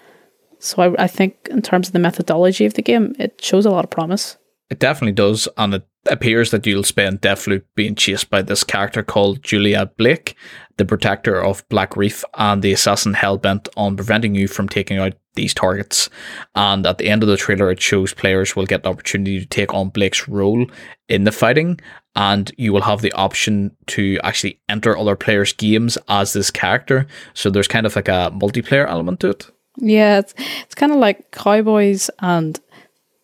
So 0.61 0.83
I, 0.83 1.05
I 1.05 1.07
think 1.07 1.49
in 1.51 1.61
terms 1.61 1.89
of 1.89 1.93
the 1.93 1.99
methodology 1.99 2.65
of 2.65 2.75
the 2.75 2.83
game, 2.83 3.15
it 3.19 3.43
shows 3.43 3.67
a 3.67 3.71
lot 3.71 3.85
of 3.85 3.91
promise. 3.91 4.39
It 4.71 4.79
definitely 4.79 5.13
does, 5.13 5.49
and 5.57 5.75
it 5.75 5.87
appears 6.09 6.53
that 6.53 6.65
you'll 6.65 6.85
spend 6.85 7.21
Deathloop 7.21 7.65
being 7.75 7.97
chased 7.97 8.31
by 8.31 8.43
this 8.43 8.63
character 8.63 9.03
called 9.03 9.43
Julia 9.43 9.91
Blake, 9.99 10.37
the 10.81 10.87
protector 10.87 11.45
of 11.45 11.69
Blackreef 11.69 12.25
and 12.35 12.63
the 12.63 12.73
assassin 12.73 13.13
hellbent 13.15 13.69
on 13.77 13.97
preventing 13.97 14.35
you 14.35 14.49
from 14.49 14.69
taking 14.69 14.99
out 14.99 15.13
these 15.35 15.53
targets. 15.53 16.09
And 16.55 16.87
at 16.87 16.99
the 16.99 17.09
end 17.09 17.23
of 17.23 17.29
the 17.29 17.37
trailer, 17.37 17.71
it 17.71 17.81
shows 17.81 18.15
players 18.15 18.57
will 18.57 18.65
get 18.65 18.83
the 18.83 18.89
opportunity 18.89 19.39
to 19.39 19.47
take 19.47 19.75
on 19.75 19.91
Blake's 19.91 20.27
role 20.27 20.67
in 21.09 21.25
the 21.25 21.33
fighting, 21.33 21.81
and 22.17 22.51
you 22.57 22.73
will 22.73 22.81
have 22.81 23.03
the 23.03 23.13
option 23.13 23.77
to 23.89 24.19
actually 24.25 24.59
enter 24.71 24.97
other 24.97 25.17
players' 25.17 25.53
games 25.53 25.99
as 26.09 26.33
this 26.33 26.51
character. 26.51 27.07
So 27.35 27.51
there's 27.51 27.69
kind 27.69 27.85
of 27.85 27.95
like 27.95 28.09
a 28.09 28.33
multiplayer 28.33 28.89
element 28.89 29.21
to 29.21 29.29
it. 29.29 29.51
Yeah, 29.77 30.19
it's, 30.19 30.35
it's 30.63 30.75
kind 30.75 30.93
of 30.93 30.99
like 30.99 31.31
cowboys 31.31 32.11
and 32.21 32.59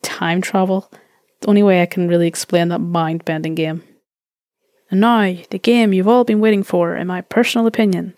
time 0.02 0.42
travel 0.42 0.92
the 1.40 1.48
only 1.48 1.62
way 1.62 1.82
I 1.82 1.86
can 1.86 2.08
really 2.08 2.28
explain 2.28 2.68
that 2.68 2.80
mind 2.80 3.24
bending 3.24 3.54
game. 3.54 3.82
And 4.90 5.00
now, 5.00 5.36
the 5.50 5.58
game 5.58 5.92
you've 5.92 6.08
all 6.08 6.24
been 6.24 6.40
waiting 6.40 6.62
for, 6.62 6.96
in 6.96 7.06
my 7.06 7.20
personal 7.20 7.66
opinion 7.66 8.14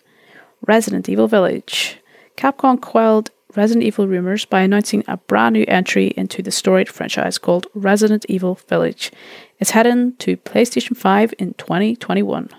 Resident 0.67 1.09
Evil 1.09 1.27
Village. 1.27 1.97
Capcom 2.37 2.79
quelled 2.79 3.31
Resident 3.55 3.83
Evil 3.83 4.07
rumors 4.07 4.45
by 4.45 4.61
announcing 4.61 5.03
a 5.07 5.17
brand 5.17 5.53
new 5.53 5.65
entry 5.67 6.13
into 6.15 6.43
the 6.43 6.51
storied 6.51 6.89
franchise 6.89 7.37
called 7.37 7.67
Resident 7.73 8.25
Evil 8.29 8.55
Village. 8.67 9.11
It's 9.57 9.71
heading 9.71 10.15
to 10.17 10.37
PlayStation 10.37 10.95
5 10.95 11.33
in 11.39 11.55
2021. 11.55 12.49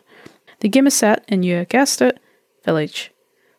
The 0.59 0.69
game 0.69 0.87
is 0.87 0.95
set 0.95 1.25
in, 1.29 1.43
you 1.43 1.65
guessed 1.67 2.03
it, 2.03 2.19
Village. 2.65 3.13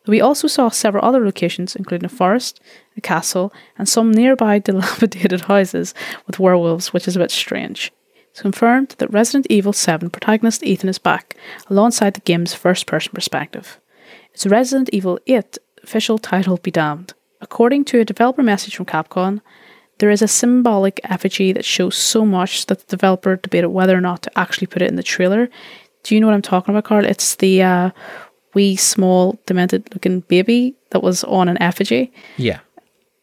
We 0.06 0.20
also 0.20 0.48
saw 0.48 0.68
several 0.68 1.04
other 1.04 1.24
locations, 1.24 1.76
including 1.76 2.06
a 2.06 2.08
forest, 2.08 2.60
a 2.96 3.00
castle, 3.00 3.52
and 3.78 3.88
some 3.88 4.12
nearby 4.12 4.58
dilapidated 4.60 5.42
houses 5.42 5.94
with 6.26 6.38
werewolves, 6.38 6.92
which 6.92 7.08
is 7.08 7.16
a 7.16 7.20
bit 7.20 7.30
strange. 7.30 7.92
Confirmed 8.36 8.94
that 8.98 9.12
Resident 9.12 9.46
Evil 9.50 9.72
7 9.72 10.10
protagonist 10.10 10.62
Ethan 10.64 10.88
is 10.88 10.98
back, 10.98 11.36
alongside 11.68 12.14
the 12.14 12.20
game's 12.20 12.54
first 12.54 12.86
person 12.86 13.12
perspective. 13.12 13.78
It's 14.32 14.46
Resident 14.46 14.88
Evil 14.92 15.18
8 15.26 15.58
official 15.82 16.18
title 16.18 16.56
be 16.56 16.70
damned. 16.70 17.14
According 17.40 17.84
to 17.86 18.00
a 18.00 18.04
developer 18.04 18.42
message 18.42 18.76
from 18.76 18.86
Capcom, 18.86 19.40
there 19.98 20.10
is 20.10 20.22
a 20.22 20.28
symbolic 20.28 21.00
effigy 21.04 21.52
that 21.52 21.64
shows 21.64 21.96
so 21.96 22.24
much 22.24 22.66
that 22.66 22.80
the 22.80 22.96
developer 22.96 23.36
debated 23.36 23.68
whether 23.68 23.96
or 23.96 24.00
not 24.00 24.22
to 24.22 24.38
actually 24.38 24.66
put 24.66 24.82
it 24.82 24.88
in 24.88 24.96
the 24.96 25.02
trailer. 25.02 25.48
Do 26.02 26.14
you 26.14 26.20
know 26.20 26.26
what 26.26 26.34
I'm 26.34 26.42
talking 26.42 26.74
about, 26.74 26.84
Carl? 26.84 27.04
It's 27.04 27.36
the 27.36 27.62
uh, 27.62 27.90
wee, 28.54 28.76
small, 28.76 29.38
demented 29.46 29.92
looking 29.92 30.20
baby 30.20 30.74
that 30.90 31.02
was 31.02 31.22
on 31.24 31.48
an 31.48 31.60
effigy. 31.60 32.12
Yeah. 32.36 32.60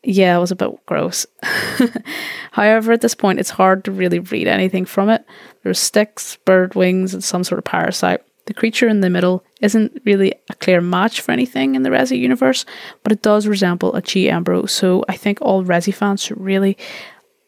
Yeah, 0.04 0.38
it 0.38 0.40
was 0.40 0.52
a 0.52 0.56
bit 0.56 0.86
gross. 0.86 1.26
However, 2.52 2.94
at 2.94 3.02
this 3.02 3.16
point, 3.16 3.40
it's 3.40 3.50
hard 3.50 3.84
to 3.84 3.92
really 3.92 4.20
read 4.20 4.48
anything 4.48 4.86
from 4.86 5.10
it. 5.10 5.26
There's 5.64 5.80
sticks, 5.80 6.38
bird 6.46 6.74
wings, 6.74 7.14
and 7.14 7.24
some 7.24 7.44
sort 7.44 7.60
of 7.60 7.66
parasite. 7.66 8.22
The 8.46 8.54
creature 8.54 8.88
in 8.88 9.02
the 9.02 9.10
middle 9.10 9.44
isn't 9.62 10.02
really 10.06 10.34
a 10.50 10.56
clear 10.56 10.82
match 10.82 11.22
for 11.22 11.32
anything 11.32 11.76
in 11.76 11.84
the 11.84 11.90
Resi 11.90 12.18
universe, 12.18 12.66
but 13.04 13.12
it 13.12 13.22
does 13.22 13.46
resemble 13.46 13.94
a 13.94 14.02
G 14.02 14.30
Embryo, 14.30 14.66
so 14.66 15.04
I 15.08 15.18
think 15.18 15.38
all 15.42 15.64
Resi 15.64 15.94
fans 15.94 16.24
should 16.24 16.42
really 16.42 16.78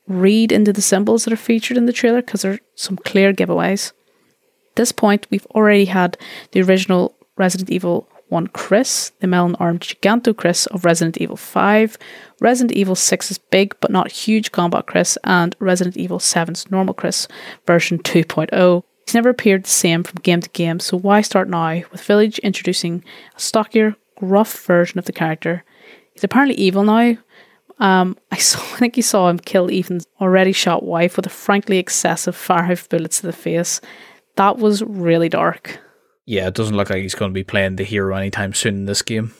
read 0.07 0.51
into 0.51 0.73
the 0.73 0.81
symbols 0.81 1.23
that 1.23 1.33
are 1.33 1.37
featured 1.37 1.77
in 1.77 1.85
the 1.85 1.93
trailer 1.93 2.21
because 2.21 2.41
there 2.41 2.53
are 2.53 2.59
some 2.75 2.97
clear 2.97 3.33
giveaways. 3.33 3.93
At 4.71 4.75
this 4.75 4.91
point, 4.91 5.25
we've 5.31 5.47
already 5.47 5.85
had 5.85 6.17
the 6.51 6.61
original 6.61 7.15
Resident 7.35 7.69
Evil 7.71 8.07
1 8.32 8.48
Chris, 8.48 9.12
the 9.20 9.28
melon 9.28 9.56
armed 9.60 9.82
Giganto 9.82 10.36
Chris 10.36 10.65
of 10.67 10.86
Resident 10.86 11.17
Evil 11.17 11.36
5, 11.36 11.98
Resident 12.39 12.72
Evil 12.72 12.96
6's 12.96 13.38
big 13.38 13.76
but 13.82 13.91
not 13.91 14.12
huge 14.12 14.54
combat 14.54 14.86
Chris, 14.86 15.17
and 15.26 15.56
Resident 15.60 15.98
Evil 15.98 16.17
7's 16.17 16.72
normal 16.72 16.94
Chris 16.94 17.28
version 17.67 18.00
2.0. 18.00 18.84
He's 19.06 19.13
never 19.13 19.30
appeared 19.30 19.65
the 19.65 19.70
same 19.70 20.04
from 20.04 20.22
game 20.22 20.39
to 20.39 20.50
game, 20.52 20.80
so 20.80 20.98
why 20.98 21.20
start 21.22 21.50
now 21.50 21.82
with 21.91 22.04
Village 22.04 22.39
introducing 22.39 23.04
a 23.36 23.39
stockier, 23.39 23.98
gruff 24.15 24.65
version 24.65 24.98
of 24.98 25.06
the 25.06 25.12
character? 25.12 25.65
He's 26.13 26.24
apparently 26.24 26.56
evil 26.56 26.84
now. 26.84 27.17
Um, 27.80 28.17
I 28.32 28.38
saw, 28.38 28.60
I 28.60 28.78
think 28.78 28.96
you 28.96 29.04
saw 29.04 29.28
him 29.28 29.39
kill 29.39 29.70
Ethan's 29.70 30.08
already 30.22 30.54
shot 30.54 30.84
wife 30.84 31.17
with 31.17 31.26
a 31.26 31.30
frankly 31.30 31.80
excessive 31.80 32.36
five 32.36 32.88
bullets 32.88 33.20
to 33.20 33.28
the 33.28 33.34
face. 33.34 33.82
That 34.38 34.58
was 34.58 34.82
really 34.84 35.28
dark 35.28 35.82
yeah, 36.32 36.48
it 36.48 36.54
doesn't 36.54 36.78
look 36.78 36.89
like 36.89 37.02
he's 37.02 37.13
going 37.13 37.30
to 37.30 37.34
be 37.34 37.44
playing 37.44 37.76
the 37.76 37.84
hero 37.84 38.15
anytime 38.15 38.54
soon 38.54 38.76
in 38.76 38.86
this 38.86 39.02
game. 39.02 39.34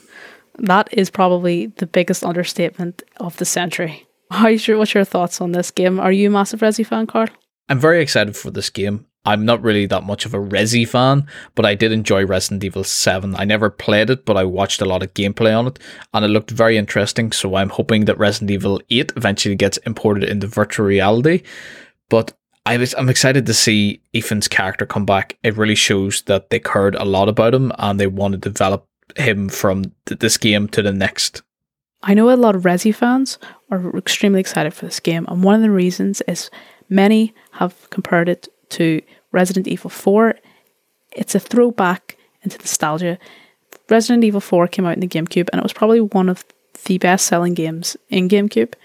That 0.58 0.90
is 0.92 1.10
probably 1.10 1.68
the 1.68 1.88
biggest 1.88 2.22
understatement 2.22 3.02
of 3.18 3.38
the 3.38 3.46
century. 3.46 4.06
How's 4.30 4.68
your, 4.68 4.78
what's 4.78 4.94
your 4.94 5.06
thoughts 5.06 5.40
on 5.40 5.54
this 5.54 5.72
game? 5.72 6.02
Are 6.02 6.12
you 6.12 6.28
a 6.28 6.32
massive 6.32 6.60
Resi 6.60 6.86
fan, 6.86 7.08
Carl? 7.08 7.30
I'm 7.70 7.80
very 7.80 8.02
excited 8.02 8.36
for 8.36 8.52
this 8.52 8.70
game. 8.70 9.06
I'm 9.24 9.46
not 9.46 9.62
really 9.62 9.86
that 9.86 10.04
much 10.04 10.26
of 10.26 10.34
a 10.34 10.40
Resi 10.40 10.86
fan, 10.86 11.28
but 11.56 11.66
I 11.66 11.76
did 11.76 11.94
enjoy 11.94 12.26
Resident 12.26 12.66
Evil 12.66 12.84
7. 12.84 13.36
I 13.38 13.46
never 13.46 13.70
played 13.70 14.10
it, 14.10 14.26
but 14.26 14.36
I 14.36 14.44
watched 14.44 14.82
a 14.82 14.86
lot 14.86 15.02
of 15.02 15.14
gameplay 15.14 15.58
on 15.58 15.68
it, 15.68 15.80
and 16.14 16.26
it 16.26 16.28
looked 16.28 16.52
very 16.52 16.78
interesting. 16.78 17.32
So 17.32 17.56
I'm 17.56 17.70
hoping 17.70 18.04
that 18.06 18.18
Resident 18.18 18.52
Evil 18.52 18.82
8 18.90 19.14
eventually 19.16 19.56
gets 19.56 19.78
imported 19.78 20.26
into 20.26 20.48
virtual 20.48 20.88
reality. 20.88 21.44
But 22.10 22.34
I 22.72 22.78
was 22.78 22.96
I'm 22.98 23.10
excited 23.10 23.46
to 23.48 23.54
see 23.54 24.00
Ethan's 24.14 24.48
character 24.48 24.86
come 24.86 25.06
back. 25.06 25.38
It 25.44 25.58
really 25.58 25.76
shows 25.76 26.22
that 26.22 26.52
they 26.52 26.60
cared 26.60 26.96
a 26.96 27.04
lot 27.04 27.28
about 27.28 27.54
him 27.54 27.74
and 27.78 28.00
they 28.00 28.08
want 28.08 28.32
to 28.32 28.38
develop 28.38 28.88
him 29.18 29.50
from 29.50 29.92
th- 30.06 30.20
this 30.20 30.38
game 30.38 30.70
to 30.70 30.82
the 30.82 30.94
next. 30.94 31.42
I 32.02 32.14
know 32.14 32.32
a 32.32 32.38
lot 32.38 32.56
of 32.56 32.64
Resi 32.64 32.96
fans 32.96 33.40
are 33.72 33.98
extremely 33.98 34.40
excited 34.40 34.74
for 34.74 34.86
this 34.86 35.02
game, 35.02 35.26
and 35.28 35.44
one 35.44 35.56
of 35.56 35.62
the 35.62 35.70
reasons 35.70 36.22
is 36.30 36.50
many 36.88 37.34
have 37.52 37.90
compared 37.90 38.30
it 38.30 38.48
to 38.70 39.02
Resident 39.34 39.68
Evil 39.68 39.90
4. 39.90 40.36
It's 41.12 41.36
a 41.36 41.42
throwback 41.42 42.16
into 42.42 42.58
nostalgia. 42.58 43.20
Resident 43.90 44.24
Evil 44.24 44.40
4 44.40 44.70
came 44.70 44.86
out 44.86 44.94
in 44.94 45.02
the 45.02 45.10
GameCube 45.10 45.50
and 45.52 45.60
it 45.60 45.64
was 45.64 45.74
probably 45.74 46.00
one 46.00 46.30
of 46.30 46.46
the 46.86 46.98
best 47.00 47.26
selling 47.26 47.54
games 47.54 47.98
in 48.08 48.30
GameCube. 48.30 48.76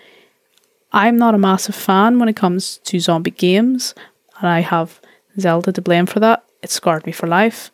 I'm 0.96 1.18
not 1.18 1.34
a 1.34 1.38
massive 1.38 1.74
fan 1.74 2.18
when 2.18 2.30
it 2.30 2.36
comes 2.36 2.78
to 2.78 2.98
zombie 2.98 3.30
games, 3.30 3.94
and 4.40 4.48
I 4.48 4.60
have 4.60 4.98
Zelda 5.38 5.70
to 5.72 5.82
blame 5.82 6.06
for 6.06 6.20
that. 6.20 6.42
It 6.62 6.70
scarred 6.70 7.04
me 7.04 7.12
for 7.12 7.26
life. 7.26 7.70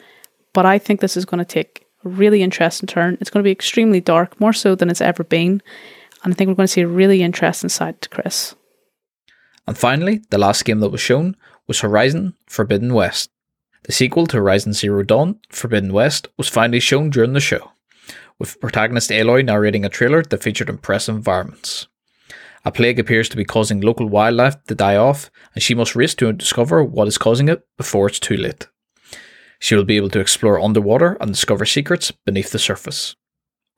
But 0.52 0.66
I 0.66 0.76
think 0.80 0.98
this 0.98 1.16
is 1.16 1.24
going 1.24 1.38
to 1.38 1.44
take 1.44 1.86
a 2.04 2.08
really 2.08 2.42
interesting 2.42 2.88
turn. 2.88 3.16
It's 3.20 3.30
going 3.30 3.44
to 3.44 3.46
be 3.46 3.52
extremely 3.52 4.00
dark, 4.00 4.40
more 4.40 4.52
so 4.52 4.74
than 4.74 4.90
it's 4.90 5.00
ever 5.00 5.22
been. 5.22 5.62
And 6.24 6.34
I 6.34 6.36
think 6.36 6.48
we're 6.48 6.56
going 6.56 6.66
to 6.66 6.72
see 6.72 6.80
a 6.80 6.88
really 6.88 7.22
interesting 7.22 7.68
side 7.68 8.02
to 8.02 8.08
Chris. 8.08 8.56
And 9.68 9.78
finally, 9.78 10.22
the 10.30 10.38
last 10.38 10.64
game 10.64 10.80
that 10.80 10.90
was 10.90 11.00
shown 11.00 11.36
was 11.68 11.78
Horizon 11.78 12.34
Forbidden 12.48 12.92
West. 12.92 13.30
The 13.84 13.92
sequel 13.92 14.26
to 14.26 14.38
Horizon 14.38 14.72
Zero 14.72 15.04
Dawn, 15.04 15.38
Forbidden 15.48 15.92
West, 15.92 16.26
was 16.36 16.48
finally 16.48 16.80
shown 16.80 17.10
during 17.10 17.34
the 17.34 17.40
show, 17.40 17.70
with 18.40 18.60
protagonist 18.60 19.10
Aloy 19.10 19.44
narrating 19.44 19.84
a 19.84 19.88
trailer 19.88 20.24
that 20.24 20.42
featured 20.42 20.68
impressive 20.68 21.14
environments. 21.14 21.86
A 22.64 22.70
plague 22.70 22.98
appears 22.98 23.28
to 23.28 23.36
be 23.36 23.44
causing 23.44 23.80
local 23.80 24.06
wildlife 24.06 24.62
to 24.64 24.74
die 24.74 24.96
off, 24.96 25.30
and 25.54 25.62
she 25.62 25.74
must 25.74 25.96
race 25.96 26.14
to 26.16 26.32
discover 26.32 26.84
what 26.84 27.08
is 27.08 27.18
causing 27.18 27.48
it 27.48 27.66
before 27.76 28.06
it's 28.06 28.20
too 28.20 28.36
late. 28.36 28.68
She 29.58 29.74
will 29.74 29.84
be 29.84 29.96
able 29.96 30.10
to 30.10 30.20
explore 30.20 30.60
underwater 30.60 31.16
and 31.20 31.32
discover 31.32 31.64
secrets 31.64 32.12
beneath 32.24 32.50
the 32.50 32.58
surface. 32.58 33.16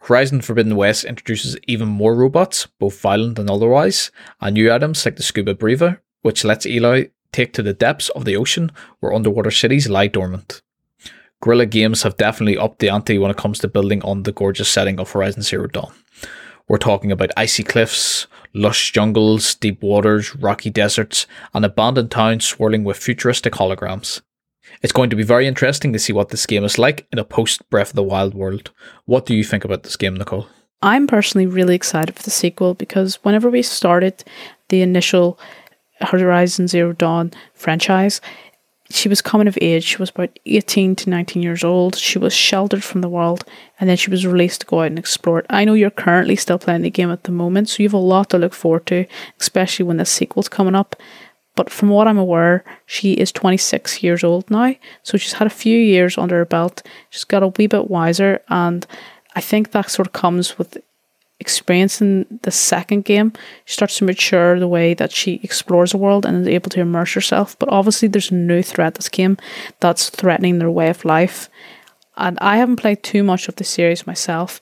Horizon 0.01 0.43
Forbidden 0.43 0.77
West 0.77 1.05
introduces 1.05 1.57
even 1.67 1.89
more 1.89 2.15
robots, 2.15 2.67
both 2.79 3.01
violent 3.01 3.39
and 3.39 3.49
otherwise, 3.49 4.11
and 4.41 4.55
new 4.55 4.71
items 4.71 5.05
like 5.05 5.17
the 5.17 5.23
Scuba 5.23 5.55
Breva, 5.55 5.99
which 6.21 6.45
lets 6.45 6.67
Aloy 6.67 7.11
take 7.33 7.55
to 7.55 7.63
the 7.63 7.73
depths 7.73 8.11
of 8.11 8.27
the 8.27 8.37
ocean 8.37 8.71
where 9.01 9.15
underwater 9.15 9.51
cities 9.51 9.89
lie 9.89 10.07
dormant. 10.07 10.63
Guerrilla 11.41 11.67
Games 11.67 12.03
have 12.03 12.17
definitely 12.17 12.57
upped 12.57 12.79
the 12.79 12.89
ante 12.91 13.19
when 13.19 13.31
it 13.31 13.37
comes 13.37 13.59
to 13.59 13.69
building 13.69 14.03
on 14.03 14.23
the 14.23 14.33
gorgeous 14.33 14.69
setting 14.69 14.99
of 15.01 15.11
Horizon 15.11 15.43
Zero 15.43 15.67
Dawn. 15.67 15.93
We're 16.67 16.79
talking 16.79 17.13
about 17.13 17.31
icy 17.37 17.63
cliffs, 17.63 18.27
lush 18.55 18.93
jungles, 18.93 19.55
deep 19.55 19.83
waters, 19.83 20.35
rocky 20.37 20.71
deserts, 20.71 21.27
and 21.53 21.65
abandoned 21.65 22.11
towns 22.11 22.47
swirling 22.47 22.85
with 22.85 22.97
futuristic 22.97 23.55
holograms. 23.55 24.23
It's 24.83 24.93
going 24.93 25.11
to 25.11 25.17
be 25.17 25.23
very 25.23 25.47
interesting 25.47 25.93
to 25.93 25.99
see 25.99 26.13
what 26.13 26.31
this 26.31 26.47
game 26.47 26.65
is 26.65 26.79
like 26.79 27.07
in 27.13 27.19
a 27.19 27.25
post 27.25 27.69
Breath 27.69 27.91
of 27.91 27.97
the 27.97 28.03
Wild 28.03 28.35
world. 28.35 28.71
What 29.05 29.27
do 29.27 29.35
you 29.35 29.45
think 29.45 29.65
about 29.65 29.83
this 29.83 29.97
game, 29.97 30.17
Nicole? 30.17 30.47
I'm 30.81 31.07
personally 31.07 31.47
really 31.47 31.75
excited 31.75 32.15
for 32.15 32.23
the 32.23 32.31
sequel 32.31 32.75
because 32.75 33.17
whenever 33.25 33.51
we 33.51 33.63
started 33.63 34.25
the 34.71 34.81
initial 34.81 35.39
Horizon 36.01 36.69
Zero 36.69 36.93
Dawn 36.93 37.33
franchise, 37.53 38.21
she 38.91 39.09
was 39.09 39.23
coming 39.23 39.49
of 39.49 39.59
age. 39.61 39.85
She 39.85 39.97
was 39.97 40.11
about 40.11 40.39
18 40.45 40.97
to 40.97 41.11
19 41.11 41.43
years 41.43 41.65
old. 41.65 41.97
She 41.97 42.19
was 42.19 42.35
sheltered 42.35 42.85
from 42.85 43.01
the 43.01 43.09
world 43.09 43.45
and 43.81 43.89
then 43.89 43.97
she 43.97 44.11
was 44.11 44.27
released 44.27 44.61
to 44.61 44.67
go 44.67 44.81
out 44.81 44.87
and 44.89 44.99
explore 44.99 45.41
it. 45.41 45.47
I 45.49 45.65
know 45.65 45.75
you're 45.75 45.91
currently 45.91 46.37
still 46.37 46.59
playing 46.59 46.83
the 46.83 46.91
game 46.91 47.11
at 47.11 47.25
the 47.25 47.33
moment, 47.33 47.69
so 47.69 47.83
you 47.83 47.89
have 47.89 47.95
a 47.95 47.99
lot 47.99 48.31
to 48.31 48.39
look 48.39 48.53
forward 48.53 48.87
to, 48.87 49.07
especially 49.41 49.87
when 49.87 49.97
the 49.97 50.05
sequel's 50.05 50.49
coming 50.49 50.75
up. 50.75 50.97
But 51.57 51.71
from 51.71 51.89
what 51.89 52.09
I'm 52.09 52.19
aware, 52.19 52.65
she 52.85 53.13
is 53.15 53.31
26 53.33 54.03
years 54.03 54.25
old 54.25 54.51
now, 54.51 54.75
so 55.03 55.17
she's 55.17 55.35
had 55.35 55.47
a 55.47 55.51
few 55.51 55.79
years 55.79 56.19
under 56.19 56.37
her 56.37 56.45
belt. 56.45 56.83
She's 57.11 57.25
got 57.25 57.45
a 57.45 57.49
wee 57.49 57.69
bit 57.69 57.89
wiser, 57.89 58.43
and 58.49 58.85
I 59.37 59.41
think 59.41 59.71
that 59.71 59.91
sort 59.91 60.09
of 60.09 60.13
comes 60.13 60.59
with 60.59 60.79
experience 61.41 62.01
in 62.01 62.39
the 62.43 62.51
second 62.51 63.05
game, 63.05 63.33
she 63.65 63.75
starts 63.75 63.99
to 63.99 64.05
mature 64.05 64.59
the 64.59 64.69
way 64.69 64.95
that 64.95 65.13
she 65.13 65.41
explores 65.43 65.93
the 65.93 65.99
world 65.99 66.25
and 66.25 66.41
is 66.41 66.49
able 66.49 66.71
to 66.71 66.81
immerse 66.81 67.13
herself. 67.13 67.59
But 67.59 67.69
obviously, 67.69 68.09
there's 68.09 68.31
a 68.31 68.35
new 68.35 68.63
threat 68.63 68.95
that's 68.95 69.09
came 69.09 69.37
that's 69.81 70.11
threatening 70.11 70.59
their 70.59 70.71
way 70.71 70.89
of 70.91 71.05
life. 71.05 71.49
And 72.17 72.39
I 72.41 72.59
haven't 72.59 72.77
played 72.77 73.03
too 73.03 73.25
much 73.25 73.49
of 73.49 73.57
the 73.57 73.65
series 73.65 74.07
myself, 74.07 74.61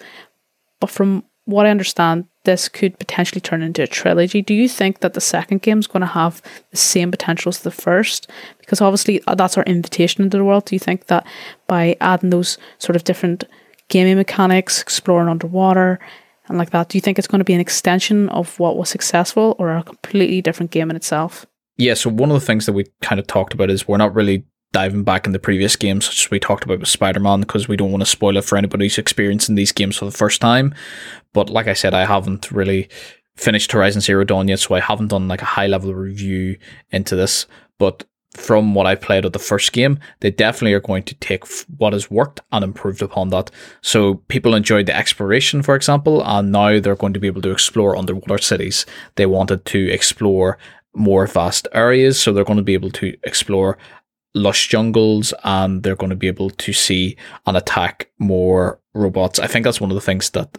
but 0.80 0.90
from 0.90 1.24
what 1.44 1.66
I 1.66 1.70
understand, 1.70 2.26
this 2.44 2.68
could 2.68 2.98
potentially 2.98 3.40
turn 3.40 3.62
into 3.62 3.82
a 3.82 3.86
trilogy. 3.86 4.42
Do 4.42 4.54
you 4.54 4.68
think 4.68 5.00
that 5.00 5.14
the 5.14 5.20
second 5.20 5.62
game 5.62 5.78
is 5.78 5.86
going 5.86 6.00
to 6.00 6.06
have 6.06 6.40
the 6.70 6.76
same 6.76 7.10
potential 7.10 7.50
as 7.50 7.60
the 7.60 7.70
first? 7.70 8.28
Because 8.58 8.80
obviously, 8.80 9.22
uh, 9.26 9.34
that's 9.34 9.58
our 9.58 9.64
invitation 9.64 10.24
into 10.24 10.38
the 10.38 10.44
world. 10.44 10.64
Do 10.64 10.74
you 10.74 10.80
think 10.80 11.06
that 11.06 11.26
by 11.66 11.96
adding 12.00 12.30
those 12.30 12.58
sort 12.78 12.96
of 12.96 13.04
different 13.04 13.44
gaming 13.88 14.16
mechanics, 14.16 14.80
exploring 14.80 15.28
underwater, 15.28 15.98
and 16.48 16.58
like 16.58 16.70
that. 16.70 16.88
Do 16.88 16.98
you 16.98 17.02
think 17.02 17.18
it's 17.18 17.28
going 17.28 17.40
to 17.40 17.44
be 17.44 17.54
an 17.54 17.60
extension 17.60 18.28
of 18.30 18.58
what 18.58 18.76
was 18.76 18.88
successful 18.88 19.56
or 19.58 19.76
a 19.76 19.82
completely 19.82 20.40
different 20.40 20.70
game 20.70 20.90
in 20.90 20.96
itself? 20.96 21.46
Yeah, 21.76 21.94
so 21.94 22.10
one 22.10 22.30
of 22.30 22.38
the 22.38 22.46
things 22.46 22.66
that 22.66 22.72
we 22.72 22.84
kind 23.00 23.18
of 23.18 23.26
talked 23.26 23.54
about 23.54 23.70
is 23.70 23.88
we're 23.88 23.96
not 23.96 24.14
really 24.14 24.44
diving 24.72 25.04
back 25.04 25.26
in 25.26 25.32
the 25.32 25.38
previous 25.38 25.76
games, 25.76 26.06
such 26.06 26.26
as 26.26 26.30
we 26.30 26.40
talked 26.40 26.64
about 26.64 26.80
with 26.80 26.88
Spider 26.88 27.20
Man, 27.20 27.40
because 27.40 27.68
we 27.68 27.76
don't 27.76 27.92
want 27.92 28.02
to 28.02 28.06
spoil 28.06 28.36
it 28.36 28.44
for 28.44 28.56
anybody 28.56 28.86
who's 28.86 28.98
experiencing 28.98 29.54
these 29.54 29.72
games 29.72 29.96
for 29.96 30.04
the 30.04 30.10
first 30.10 30.40
time. 30.40 30.74
But 31.32 31.50
like 31.50 31.68
I 31.68 31.74
said, 31.74 31.94
I 31.94 32.06
haven't 32.06 32.50
really 32.50 32.88
finished 33.36 33.72
Horizon 33.72 34.00
Zero 34.00 34.24
Dawn 34.24 34.48
yet, 34.48 34.60
so 34.60 34.74
I 34.74 34.80
haven't 34.80 35.08
done 35.08 35.28
like 35.28 35.42
a 35.42 35.46
high 35.46 35.66
level 35.66 35.94
review 35.94 36.58
into 36.90 37.16
this. 37.16 37.46
But 37.78 38.04
from 38.34 38.74
what 38.74 38.86
I 38.86 38.94
played 38.94 39.24
of 39.24 39.32
the 39.32 39.38
first 39.38 39.72
game, 39.72 39.98
they 40.20 40.30
definitely 40.30 40.72
are 40.72 40.80
going 40.80 41.02
to 41.04 41.14
take 41.16 41.44
what 41.76 41.92
has 41.92 42.10
worked 42.10 42.40
and 42.50 42.64
improved 42.64 43.02
upon 43.02 43.28
that. 43.28 43.50
So 43.82 44.14
people 44.28 44.54
enjoyed 44.54 44.86
the 44.86 44.96
exploration, 44.96 45.62
for 45.62 45.74
example, 45.74 46.22
and 46.24 46.50
now 46.50 46.80
they're 46.80 46.96
going 46.96 47.12
to 47.12 47.20
be 47.20 47.26
able 47.26 47.42
to 47.42 47.50
explore 47.50 47.96
underwater 47.96 48.38
cities. 48.38 48.86
They 49.16 49.26
wanted 49.26 49.64
to 49.66 49.90
explore 49.90 50.58
more 50.94 51.26
vast 51.26 51.68
areas, 51.72 52.18
so 52.18 52.32
they're 52.32 52.44
going 52.44 52.58
to 52.58 52.62
be 52.62 52.74
able 52.74 52.90
to 52.90 53.16
explore 53.24 53.76
lush 54.34 54.68
jungles 54.68 55.34
and 55.44 55.82
they're 55.82 55.96
going 55.96 56.10
to 56.10 56.16
be 56.16 56.28
able 56.28 56.48
to 56.50 56.72
see 56.72 57.16
and 57.46 57.56
attack 57.56 58.10
more 58.18 58.80
robots. 58.94 59.38
I 59.38 59.46
think 59.46 59.64
that's 59.64 59.80
one 59.80 59.90
of 59.90 59.94
the 59.94 60.00
things 60.00 60.30
that 60.30 60.56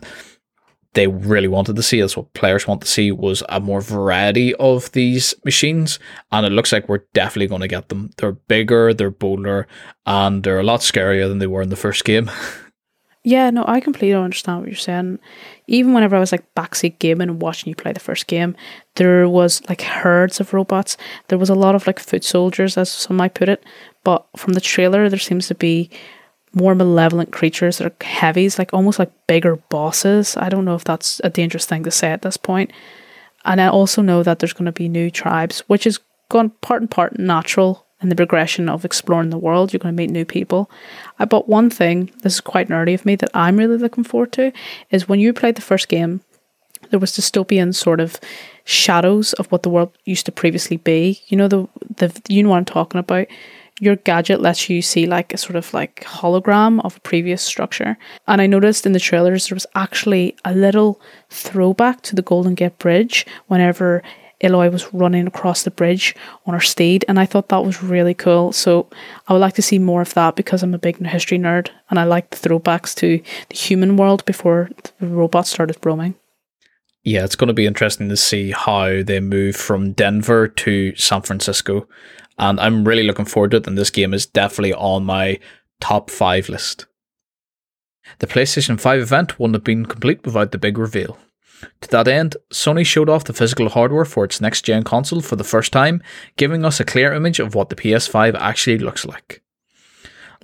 they 0.93 1.08
really 1.08 1.47
wanted 1.47 1.75
to 1.75 1.84
see, 1.84 1.99
that's 1.99 2.15
what 2.15 2.34
players 2.34 2.67
want 2.67 2.82
to 2.82 2.88
see, 2.88 3.12
was 3.12 3.43
a 3.49 3.60
more 3.60 3.82
variety 3.82 4.53
of 4.56 4.91
these 4.91 5.34
machines. 5.43 5.99
And 6.32 6.45
it 6.45 6.51
looks 6.51 6.71
like 6.71 6.88
we're 6.88 7.06
definitely 7.13 7.47
going 7.47 7.62
to 7.62 7.67
get 7.67 7.89
them. 7.89 8.12
They're 8.17 8.34
bigger, 8.34 8.93
they're 8.93 9.10
bolder, 9.10 9.67
and 10.06 10.43
they're 10.43 10.60
a 10.60 10.63
lot 10.63 10.82
scarier 10.82 11.27
than 11.27 11.39
they 11.39 11.47
were 11.47 11.62
in 11.62 11.69
the 11.69 11.75
first 11.75 12.06
game. 12.06 12.29
Yeah, 13.25 13.49
no, 13.51 13.63
I 13.65 13.79
completely 13.79 14.21
understand 14.21 14.60
what 14.60 14.67
you're 14.67 14.75
saying. 14.75 15.17
Even 15.67 15.93
whenever 15.93 16.17
I 16.17 16.19
was 16.19 16.34
like 16.34 16.53
backseat 16.56 16.99
gaming 16.99 17.29
and 17.29 17.41
watching 17.41 17.69
you 17.69 17.75
play 17.75 17.93
the 17.93 18.01
first 18.01 18.27
game, 18.27 18.53
there 18.95 19.29
was 19.29 19.62
like 19.69 19.82
herds 19.82 20.41
of 20.41 20.53
robots. 20.53 20.97
There 21.29 21.38
was 21.38 21.49
a 21.49 21.56
lot 21.56 21.73
of 21.73 21.88
like 21.88 21.99
foot 21.99 22.25
soldiers, 22.25 22.77
as 22.77 22.91
some 22.91 23.15
might 23.15 23.34
put 23.34 23.47
it. 23.47 23.63
But 24.03 24.27
from 24.36 24.53
the 24.53 24.62
trailer, 24.62 25.08
there 25.08 25.19
seems 25.19 25.47
to 25.47 25.56
be 25.56 25.89
more 26.53 26.75
malevolent 26.75 27.31
creatures 27.31 27.77
that 27.77 27.87
are 27.87 28.05
heavies, 28.05 28.59
like 28.59 28.73
almost 28.73 28.99
like 28.99 29.11
bigger 29.27 29.55
bosses. 29.55 30.37
I 30.37 30.49
don't 30.49 30.65
know 30.65 30.75
if 30.75 30.83
that's 30.83 31.19
a 31.23 31.29
dangerous 31.29 31.65
thing 31.65 31.83
to 31.83 31.91
say 31.91 32.11
at 32.11 32.21
this 32.21 32.37
point. 32.37 32.71
And 33.45 33.59
I 33.59 33.67
also 33.67 34.01
know 34.01 34.23
that 34.23 34.39
there's 34.39 34.53
going 34.53 34.65
to 34.65 34.71
be 34.71 34.87
new 34.87 35.09
tribes, 35.09 35.61
which 35.67 35.85
is 35.85 35.99
going 36.29 36.51
part 36.61 36.81
and 36.81 36.89
part 36.89 37.19
natural 37.19 37.85
in 38.01 38.09
the 38.09 38.15
progression 38.15 38.69
of 38.69 38.85
exploring 38.85 39.29
the 39.29 39.37
world. 39.37 39.73
You're 39.73 39.79
going 39.79 39.95
to 39.95 40.01
meet 40.01 40.11
new 40.11 40.25
people. 40.25 40.69
But 41.17 41.49
one 41.49 41.69
thing, 41.69 42.11
this 42.21 42.35
is 42.35 42.41
quite 42.41 42.69
nerdy 42.69 42.93
of 42.93 43.05
me, 43.05 43.15
that 43.15 43.31
I'm 43.33 43.57
really 43.57 43.77
looking 43.77 44.03
forward 44.03 44.31
to 44.33 44.51
is 44.91 45.09
when 45.09 45.19
you 45.19 45.33
played 45.33 45.55
the 45.55 45.61
first 45.61 45.87
game, 45.87 46.21
there 46.89 46.99
was 46.99 47.11
dystopian 47.11 47.73
sort 47.73 47.99
of 47.99 48.19
shadows 48.65 49.33
of 49.33 49.51
what 49.51 49.63
the 49.63 49.69
world 49.69 49.97
used 50.05 50.25
to 50.25 50.31
previously 50.31 50.77
be. 50.77 51.21
You 51.27 51.37
know 51.37 51.47
the 51.47 51.67
the 51.97 52.21
you 52.27 52.43
know 52.43 52.49
what 52.49 52.57
I'm 52.57 52.65
talking 52.65 52.99
about 52.99 53.27
your 53.79 53.95
gadget 53.95 54.39
lets 54.39 54.69
you 54.69 54.81
see 54.81 55.05
like 55.05 55.33
a 55.33 55.38
sort 55.38 55.55
of 55.55 55.73
like 55.73 56.03
hologram 56.03 56.83
of 56.86 56.97
a 56.97 56.99
previous 57.01 57.41
structure. 57.41 57.97
And 58.27 58.41
I 58.41 58.47
noticed 58.47 58.86
in 58.86 58.91
the 58.91 58.99
trailers 58.99 59.47
there 59.47 59.55
was 59.55 59.65
actually 59.75 60.35
a 60.45 60.54
little 60.54 61.02
throwback 61.29 62.02
to 62.04 62.15
the 62.15 62.21
Golden 62.21 62.56
Gate 62.56 62.77
Bridge 62.77 63.25
whenever 63.48 64.04
Aloy 64.43 64.71
was 64.71 64.93
running 64.93 65.25
across 65.25 65.63
the 65.63 65.71
bridge 65.71 66.15
on 66.45 66.54
her 66.54 66.60
steed, 66.60 67.06
and 67.08 67.17
I 67.17 67.25
thought 67.25 67.48
that 67.48 67.63
was 67.63 67.81
really 67.81 68.13
cool. 68.13 68.52
So 68.52 68.89
I 69.27 69.33
would 69.33 69.39
like 69.39 69.54
to 69.56 69.62
see 69.62 69.79
more 69.79 70.02
of 70.02 70.13
that 70.15 70.35
because 70.35 70.62
I'm 70.62 70.73
a 70.73 70.79
big 70.79 71.04
history 71.06 71.39
nerd 71.39 71.69
and 71.89 71.98
I 71.98 72.04
like 72.04 72.29
the 72.29 72.50
throwbacks 72.50 72.93
to 72.95 73.21
the 73.50 73.56
human 73.56 73.95
world 73.95 74.25
before 74.25 74.69
the 75.00 75.08
robots 75.08 75.50
started 75.50 75.77
roaming. 75.83 76.15
Yeah, 77.04 77.25
it's 77.25 77.35
going 77.35 77.50
to 77.50 77.54
be 77.54 77.65
interesting 77.65 78.10
to 78.10 78.17
see 78.17 78.52
how 78.52 79.04
they 79.04 79.19
move 79.19 79.56
from 79.56 79.91
Denver 79.91 80.48
to 80.48 80.95
San 80.95 81.21
Francisco 81.21 81.87
and 82.38 82.60
I'm 82.60 82.86
really 82.88 83.04
looking 83.04 83.25
forward 83.25 83.52
to 83.52 83.58
it. 83.58 83.67
And 83.67 83.77
this 83.77 83.90
game 83.90 84.13
is 84.13 84.25
definitely 84.25 84.73
on 84.73 85.06
my 85.06 85.40
top 85.79 86.10
five 86.10 86.50
list. 86.50 86.86
The 88.19 88.27
PlayStation 88.27 88.79
5 88.79 89.02
event 89.02 89.40
wouldn't 89.40 89.56
have 89.56 89.63
been 89.63 89.86
complete 89.86 90.25
without 90.25 90.52
the 90.52 90.58
big 90.58 90.77
reveal. 90.77 91.17
To 91.81 91.90
that 91.90 92.08
end, 92.08 92.36
Sony 92.52 92.86
showed 92.86 93.10
off 93.10 93.23
the 93.23 93.34
physical 93.34 93.69
hardware 93.69 94.06
for 94.06 94.25
its 94.25 94.42
next 94.42 94.63
gen 94.63 94.84
console 94.84 95.21
for 95.21 95.38
the 95.38 95.46
first 95.46 95.71
time, 95.71 96.02
giving 96.36 96.65
us 96.65 96.79
a 96.79 96.86
clear 96.86 97.13
image 97.13 97.40
of 97.40 97.56
what 97.56 97.69
the 97.69 97.75
PS5 97.75 98.36
actually 98.36 98.79
looks 98.79 99.06
like. 99.06 99.42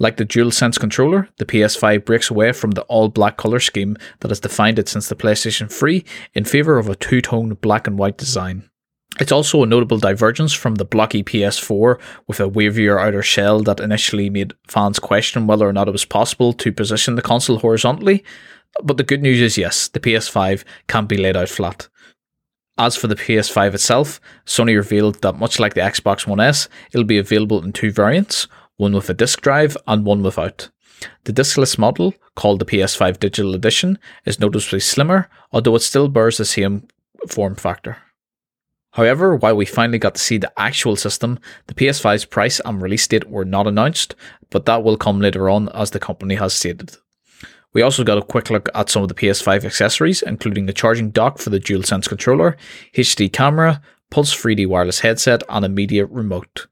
Like 0.02 0.16
the 0.16 0.26
DualSense 0.26 0.80
controller, 0.80 1.28
the 1.38 1.46
PS5 1.46 2.06
breaks 2.06 2.30
away 2.30 2.54
from 2.54 2.72
the 2.72 2.84
all 2.84 3.10
black 3.10 3.36
colour 3.36 3.60
scheme 3.60 3.98
that 4.22 4.32
has 4.32 4.40
defined 4.40 4.80
it 4.80 4.88
since 4.88 5.10
the 5.10 5.16
PlayStation 5.16 5.70
3 5.70 6.06
in 6.34 6.46
favour 6.46 6.78
of 6.78 6.88
a 6.88 6.96
two 6.96 7.22
tone 7.22 7.56
black 7.56 7.86
and 7.86 8.00
white 8.00 8.18
design. 8.18 8.69
It's 9.20 9.34
also 9.34 9.62
a 9.62 9.68
notable 9.68 9.98
divergence 9.98 10.54
from 10.54 10.76
the 10.76 10.86
blocky 10.86 11.24
PS4 11.24 12.00
with 12.28 12.40
a 12.40 12.50
wavier 12.50 13.02
outer 13.02 13.22
shell 13.22 13.62
that 13.64 13.82
initially 13.82 14.30
made 14.30 14.54
fans 14.66 14.98
question 14.98 15.46
whether 15.46 15.68
or 15.68 15.74
not 15.74 15.90
it 15.90 15.92
was 15.92 16.06
possible 16.06 16.54
to 16.54 16.72
position 16.72 17.16
the 17.16 17.22
console 17.22 17.60
horizontally. 17.60 18.24
But 18.82 18.96
the 18.96 19.04
good 19.04 19.22
news 19.22 19.42
is 19.42 19.58
yes, 19.58 19.90
the 19.90 20.00
PS5 20.00 20.64
can 20.88 21.06
be 21.06 21.18
laid 21.18 21.36
out 21.36 21.50
flat. 21.50 21.90
As 22.78 22.96
for 22.96 23.08
the 23.08 23.16
PS5 23.16 23.74
itself, 23.74 24.22
Sony 24.46 24.78
revealed 24.78 25.22
that 25.22 25.38
much 25.38 25.60
like 25.60 25.74
the 25.74 25.82
Xbox 25.82 26.26
One 26.26 26.40
S, 26.40 26.70
it'll 26.94 27.04
be 27.04 27.18
available 27.18 27.62
in 27.62 27.74
two 27.74 27.92
variants, 27.92 28.48
one 28.78 28.94
with 28.94 29.10
a 29.10 29.14
disk 29.14 29.42
drive 29.42 29.76
and 29.86 30.06
one 30.06 30.24
without. 30.24 30.70
The 31.26 31.34
diskless 31.34 31.78
model, 31.78 32.14
called 32.36 32.60
the 32.60 32.66
PS5 32.66 33.20
Digital 33.20 33.54
Edition, 33.54 34.00
is 34.26 34.40
noticeably 34.40 34.80
slimmer, 34.80 35.30
although 35.52 35.76
it 35.76 35.82
still 35.82 36.08
bears 36.08 36.38
the 36.38 36.46
same 36.46 36.88
form 37.28 37.56
factor. 37.56 37.98
However, 38.92 39.36
while 39.36 39.56
we 39.56 39.66
finally 39.66 40.00
got 40.00 40.16
to 40.16 40.22
see 40.22 40.38
the 40.38 40.52
actual 40.60 40.96
system, 40.96 41.40
the 41.68 41.74
PS5's 41.74 42.26
price 42.26 42.60
and 42.66 42.82
release 42.82 43.08
date 43.08 43.30
were 43.30 43.46
not 43.46 43.68
announced, 43.68 44.16
but 44.50 44.66
that 44.66 44.84
will 44.84 44.98
come 44.98 45.22
later 45.22 45.50
on 45.50 45.70
as 45.70 45.92
the 45.92 46.00
company 46.00 46.36
has 46.36 46.54
stated. 46.54 46.98
We 47.72 47.84
also 47.84 48.04
got 48.04 48.18
a 48.18 48.24
quick 48.24 48.50
look 48.50 48.68
at 48.74 48.90
some 48.90 49.04
of 49.04 49.10
the 49.10 49.16
PS5 49.16 49.64
accessories, 49.64 50.24
including 50.24 50.66
the 50.66 50.74
charging 50.74 51.12
dock 51.12 51.38
for 51.38 51.52
the 51.52 51.60
DualSense 51.60 52.10
controller, 52.10 52.58
HD 52.96 53.32
camera, 53.32 53.82
Pulse 54.10 54.36
3D 54.36 54.66
wireless 54.66 55.02
headset, 55.02 55.44
and 55.50 55.64
a 55.64 55.70
media 55.70 56.08
remote. 56.08 56.66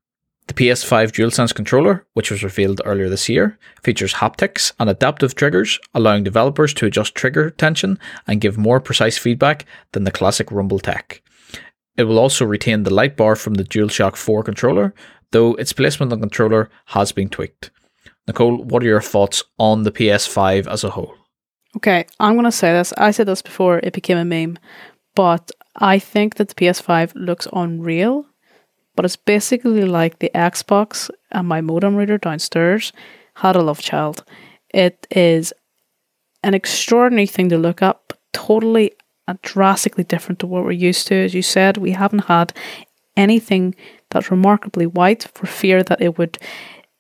The 0.48 0.56
PS5 0.56 1.12
DualSense 1.12 1.54
controller, 1.54 2.08
which 2.14 2.32
was 2.32 2.44
revealed 2.44 2.82
earlier 2.84 3.10
this 3.10 3.30
year, 3.30 3.60
features 3.84 4.16
haptics 4.16 4.72
and 4.80 4.90
adaptive 4.90 5.36
triggers, 5.36 5.78
allowing 5.94 6.24
developers 6.24 6.74
to 6.76 6.88
adjust 6.88 7.14
trigger 7.14 7.52
tension 7.52 8.00
and 8.26 8.42
give 8.42 8.58
more 8.58 8.80
precise 8.80 9.20
feedback 9.20 9.66
than 9.92 10.04
the 10.04 10.12
classic 10.12 10.52
Rumble 10.52 10.80
tech. 10.80 11.22
It 11.98 12.04
will 12.04 12.20
also 12.20 12.46
retain 12.46 12.84
the 12.84 12.94
light 12.94 13.18
bar 13.18 13.36
from 13.36 13.56
the 13.56 13.64
DualShock 13.64 14.16
4 14.16 14.44
controller, 14.44 14.94
though 15.32 15.56
its 15.56 15.74
placement 15.74 16.14
on 16.14 16.20
the 16.20 16.24
controller 16.24 16.70
has 16.86 17.12
been 17.12 17.30
tweaked. 17.30 17.72
Nicole, 18.28 18.64
what 18.64 18.84
are 18.84 18.88
your 18.88 19.02
thoughts 19.02 19.44
on 19.58 19.84
the 19.84 19.92
PS5 19.92 20.68
as 20.68 20.84
a 20.84 20.92
whole? 20.92 21.16
Okay, 21.76 22.06
I'm 22.20 22.34
going 22.34 22.46
to 22.46 22.52
say 22.52 22.72
this. 22.72 22.94
I 22.98 23.12
said 23.12 23.28
this 23.28 23.42
before 23.42 23.80
it 23.80 23.94
became 23.94 24.18
a 24.18 24.26
meme, 24.26 24.58
but 25.16 25.52
I 25.76 26.00
think 26.00 26.36
that 26.36 26.50
the 26.50 26.56
PS5 26.56 27.14
looks 27.16 27.48
unreal, 27.54 28.26
but 28.96 29.06
it's 29.06 29.16
basically 29.16 29.86
like 29.86 30.20
the 30.20 30.32
Xbox 30.34 31.10
and 31.32 31.48
my 31.48 31.62
modem 31.62 31.96
reader 31.96 32.18
downstairs 32.18 32.94
had 33.36 33.56
a 33.56 33.62
love 33.62 33.82
child. 33.82 34.24
It 34.74 35.08
is 35.12 35.54
an 36.44 36.54
extraordinary 36.54 37.28
thing 37.28 37.50
to 37.50 37.58
look 37.58 37.82
up, 37.82 38.14
totally 38.34 38.94
drastically 39.42 40.04
different 40.04 40.40
to 40.40 40.48
what 40.48 40.64
we're 40.64 40.72
used 40.72 41.08
to. 41.08 41.16
As 41.16 41.34
you 41.34 41.42
said, 41.42 41.78
we 41.78 41.92
haven't 41.92 42.26
had 42.26 42.54
anything 43.16 43.76
that's 44.10 44.32
remarkably 44.32 44.86
white 44.86 45.24
for 45.34 45.48
fear 45.48 45.84
that 45.84 46.02
it 46.02 46.18
would 46.18 46.38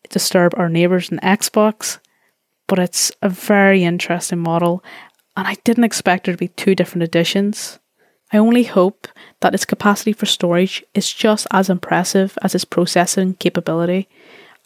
disturb 0.09 0.53
our 0.57 0.69
neighbours 0.69 1.09
in 1.09 1.19
Xbox, 1.19 1.99
but 2.67 2.79
it's 2.79 3.11
a 3.21 3.29
very 3.29 3.83
interesting 3.83 4.39
model, 4.39 4.83
and 5.35 5.47
I 5.47 5.55
didn't 5.63 5.83
expect 5.83 6.25
there 6.25 6.33
to 6.33 6.37
be 6.37 6.49
two 6.49 6.75
different 6.75 7.03
editions. 7.03 7.79
I 8.33 8.37
only 8.37 8.63
hope 8.63 9.07
that 9.39 9.53
its 9.53 9.63
capacity 9.63 10.11
for 10.11 10.25
storage 10.25 10.83
is 10.93 11.11
just 11.13 11.47
as 11.51 11.69
impressive 11.69 12.37
as 12.41 12.53
its 12.53 12.65
processing 12.65 13.35
capability. 13.35 14.09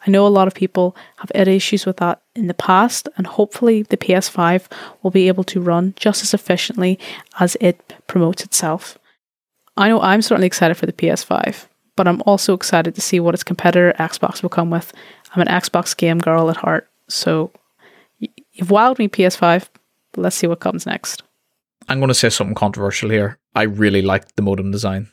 I 0.06 0.10
know 0.10 0.26
a 0.26 0.28
lot 0.28 0.48
of 0.48 0.54
people 0.54 0.96
have 1.16 1.30
had 1.34 1.48
issues 1.48 1.86
with 1.86 1.98
that 1.98 2.22
in 2.34 2.48
the 2.48 2.54
past, 2.54 3.08
and 3.16 3.26
hopefully 3.26 3.82
the 3.82 3.96
PS5 3.96 4.66
will 5.02 5.12
be 5.12 5.28
able 5.28 5.44
to 5.44 5.60
run 5.60 5.94
just 5.96 6.22
as 6.22 6.34
efficiently 6.34 6.98
as 7.38 7.56
it 7.60 7.94
promotes 8.08 8.42
itself. 8.44 8.98
I 9.76 9.88
know 9.88 10.00
I'm 10.00 10.22
certainly 10.22 10.46
excited 10.46 10.76
for 10.76 10.86
the 10.86 10.92
PS5, 10.92 11.66
but 11.96 12.08
I'm 12.08 12.22
also 12.26 12.52
excited 12.52 12.94
to 12.94 13.00
see 13.00 13.20
what 13.20 13.34
its 13.34 13.44
competitor 13.44 13.94
Xbox 13.98 14.42
will 14.42 14.50
come 14.50 14.70
with. 14.70 14.92
I'm 15.34 15.42
an 15.42 15.48
Xbox 15.48 15.96
game 15.96 16.18
girl 16.18 16.50
at 16.50 16.56
heart, 16.56 16.88
so 17.08 17.52
you've 18.18 18.68
wowed 18.68 18.98
me, 18.98 19.08
PS5. 19.08 19.68
Let's 20.16 20.36
see 20.36 20.46
what 20.46 20.60
comes 20.60 20.84
next. 20.84 21.22
I'm 21.88 21.98
going 21.98 22.08
to 22.08 22.14
say 22.14 22.28
something 22.28 22.54
controversial 22.54 23.08
here. 23.08 23.38
I 23.54 23.62
really 23.62 24.02
like 24.02 24.34
the 24.34 24.42
modem 24.42 24.70
design. 24.70 25.08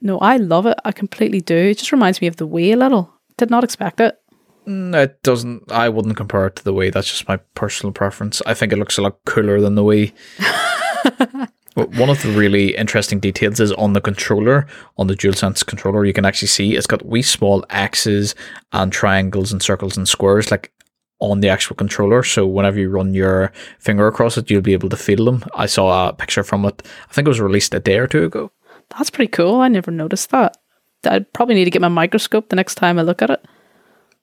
No, 0.00 0.18
I 0.18 0.36
love 0.36 0.66
it. 0.66 0.78
I 0.84 0.92
completely 0.92 1.40
do. 1.40 1.56
It 1.56 1.78
just 1.78 1.92
reminds 1.92 2.20
me 2.20 2.26
of 2.26 2.36
the 2.36 2.46
Wii 2.46 2.74
a 2.74 2.76
little. 2.76 3.12
Did 3.36 3.50
not 3.50 3.64
expect 3.64 4.00
it. 4.00 4.20
Mm, 4.66 4.94
it 4.94 5.22
doesn't. 5.22 5.70
I 5.70 5.88
wouldn't 5.88 6.16
compare 6.16 6.46
it 6.46 6.56
to 6.56 6.64
the 6.64 6.72
Wii. 6.72 6.92
That's 6.92 7.08
just 7.08 7.28
my 7.28 7.36
personal 7.54 7.92
preference. 7.92 8.40
I 8.46 8.54
think 8.54 8.72
it 8.72 8.78
looks 8.78 8.98
a 8.98 9.02
lot 9.02 9.18
cooler 9.26 9.60
than 9.60 9.74
the 9.74 9.82
Wii. 9.82 10.12
One 11.74 12.08
of 12.08 12.22
the 12.22 12.30
really 12.30 12.76
interesting 12.76 13.18
details 13.18 13.58
is 13.58 13.72
on 13.72 13.94
the 13.94 14.00
controller, 14.00 14.68
on 14.96 15.08
the 15.08 15.16
DualSense 15.16 15.66
controller, 15.66 16.04
you 16.04 16.12
can 16.12 16.24
actually 16.24 16.48
see 16.48 16.76
it's 16.76 16.86
got 16.86 17.04
wee 17.04 17.20
small 17.20 17.64
X's 17.68 18.36
and 18.72 18.92
triangles 18.92 19.50
and 19.50 19.60
circles 19.60 19.96
and 19.96 20.08
squares 20.08 20.52
like 20.52 20.72
on 21.18 21.40
the 21.40 21.48
actual 21.48 21.74
controller. 21.74 22.22
So 22.22 22.46
whenever 22.46 22.78
you 22.78 22.90
run 22.90 23.12
your 23.12 23.52
finger 23.80 24.06
across 24.06 24.38
it, 24.38 24.50
you'll 24.50 24.62
be 24.62 24.72
able 24.72 24.88
to 24.88 24.96
feel 24.96 25.24
them. 25.24 25.44
I 25.56 25.66
saw 25.66 26.08
a 26.08 26.12
picture 26.12 26.44
from 26.44 26.64
it. 26.64 26.80
I 27.10 27.12
think 27.12 27.26
it 27.26 27.30
was 27.30 27.40
released 27.40 27.74
a 27.74 27.80
day 27.80 27.98
or 27.98 28.06
two 28.06 28.24
ago. 28.24 28.52
That's 28.96 29.10
pretty 29.10 29.30
cool. 29.32 29.56
I 29.56 29.66
never 29.66 29.90
noticed 29.90 30.30
that. 30.30 30.56
I'd 31.04 31.32
probably 31.32 31.56
need 31.56 31.64
to 31.64 31.70
get 31.72 31.82
my 31.82 31.88
microscope 31.88 32.50
the 32.50 32.56
next 32.56 32.76
time 32.76 33.00
I 33.00 33.02
look 33.02 33.20
at 33.20 33.30
it 33.30 33.44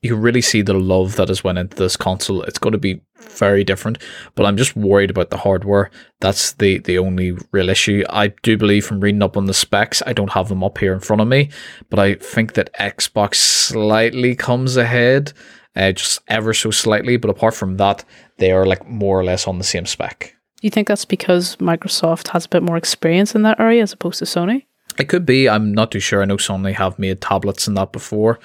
you 0.01 0.15
really 0.15 0.41
see 0.41 0.61
the 0.63 0.73
love 0.73 1.15
that 1.15 1.27
has 1.27 1.43
went 1.43 1.59
into 1.59 1.77
this 1.77 1.95
console. 1.95 2.41
It's 2.43 2.57
going 2.57 2.71
to 2.71 2.79
be 2.79 3.01
very 3.19 3.63
different, 3.63 3.99
but 4.33 4.45
I'm 4.45 4.57
just 4.57 4.75
worried 4.75 5.11
about 5.11 5.29
the 5.29 5.37
hardware. 5.37 5.91
That's 6.19 6.53
the 6.53 6.79
the 6.79 6.97
only 6.97 7.33
real 7.51 7.69
issue. 7.69 8.03
I 8.09 8.29
do 8.41 8.57
believe 8.57 8.85
from 8.85 8.99
reading 8.99 9.21
up 9.21 9.37
on 9.37 9.45
the 9.45 9.53
specs, 9.53 10.01
I 10.05 10.13
don't 10.13 10.31
have 10.31 10.49
them 10.49 10.63
up 10.63 10.79
here 10.79 10.93
in 10.93 10.99
front 10.99 11.21
of 11.21 11.27
me, 11.27 11.49
but 11.89 11.99
I 11.99 12.15
think 12.15 12.53
that 12.53 12.73
Xbox 12.79 13.35
slightly 13.35 14.35
comes 14.35 14.75
ahead, 14.75 15.33
uh, 15.75 15.91
just 15.91 16.19
ever 16.27 16.53
so 16.53 16.71
slightly. 16.71 17.17
But 17.17 17.29
apart 17.29 17.53
from 17.53 17.77
that, 17.77 18.03
they 18.37 18.51
are 18.51 18.65
like 18.65 18.87
more 18.87 19.19
or 19.19 19.23
less 19.23 19.47
on 19.47 19.59
the 19.59 19.63
same 19.63 19.85
spec. 19.85 20.35
Do 20.59 20.67
you 20.67 20.71
think 20.71 20.87
that's 20.87 21.05
because 21.05 21.57
Microsoft 21.57 22.29
has 22.29 22.45
a 22.45 22.49
bit 22.49 22.63
more 22.63 22.77
experience 22.77 23.35
in 23.35 23.43
that 23.43 23.59
area 23.59 23.83
as 23.83 23.93
opposed 23.93 24.19
to 24.19 24.25
Sony? 24.25 24.65
It 24.97 25.09
could 25.09 25.25
be. 25.25 25.47
I'm 25.47 25.73
not 25.73 25.91
too 25.91 25.99
sure. 25.99 26.21
I 26.21 26.25
know 26.25 26.37
Sony 26.37 26.73
have 26.73 26.99
made 26.99 27.21
tablets 27.21 27.67
and 27.67 27.77
that 27.77 27.91
before. 27.91 28.39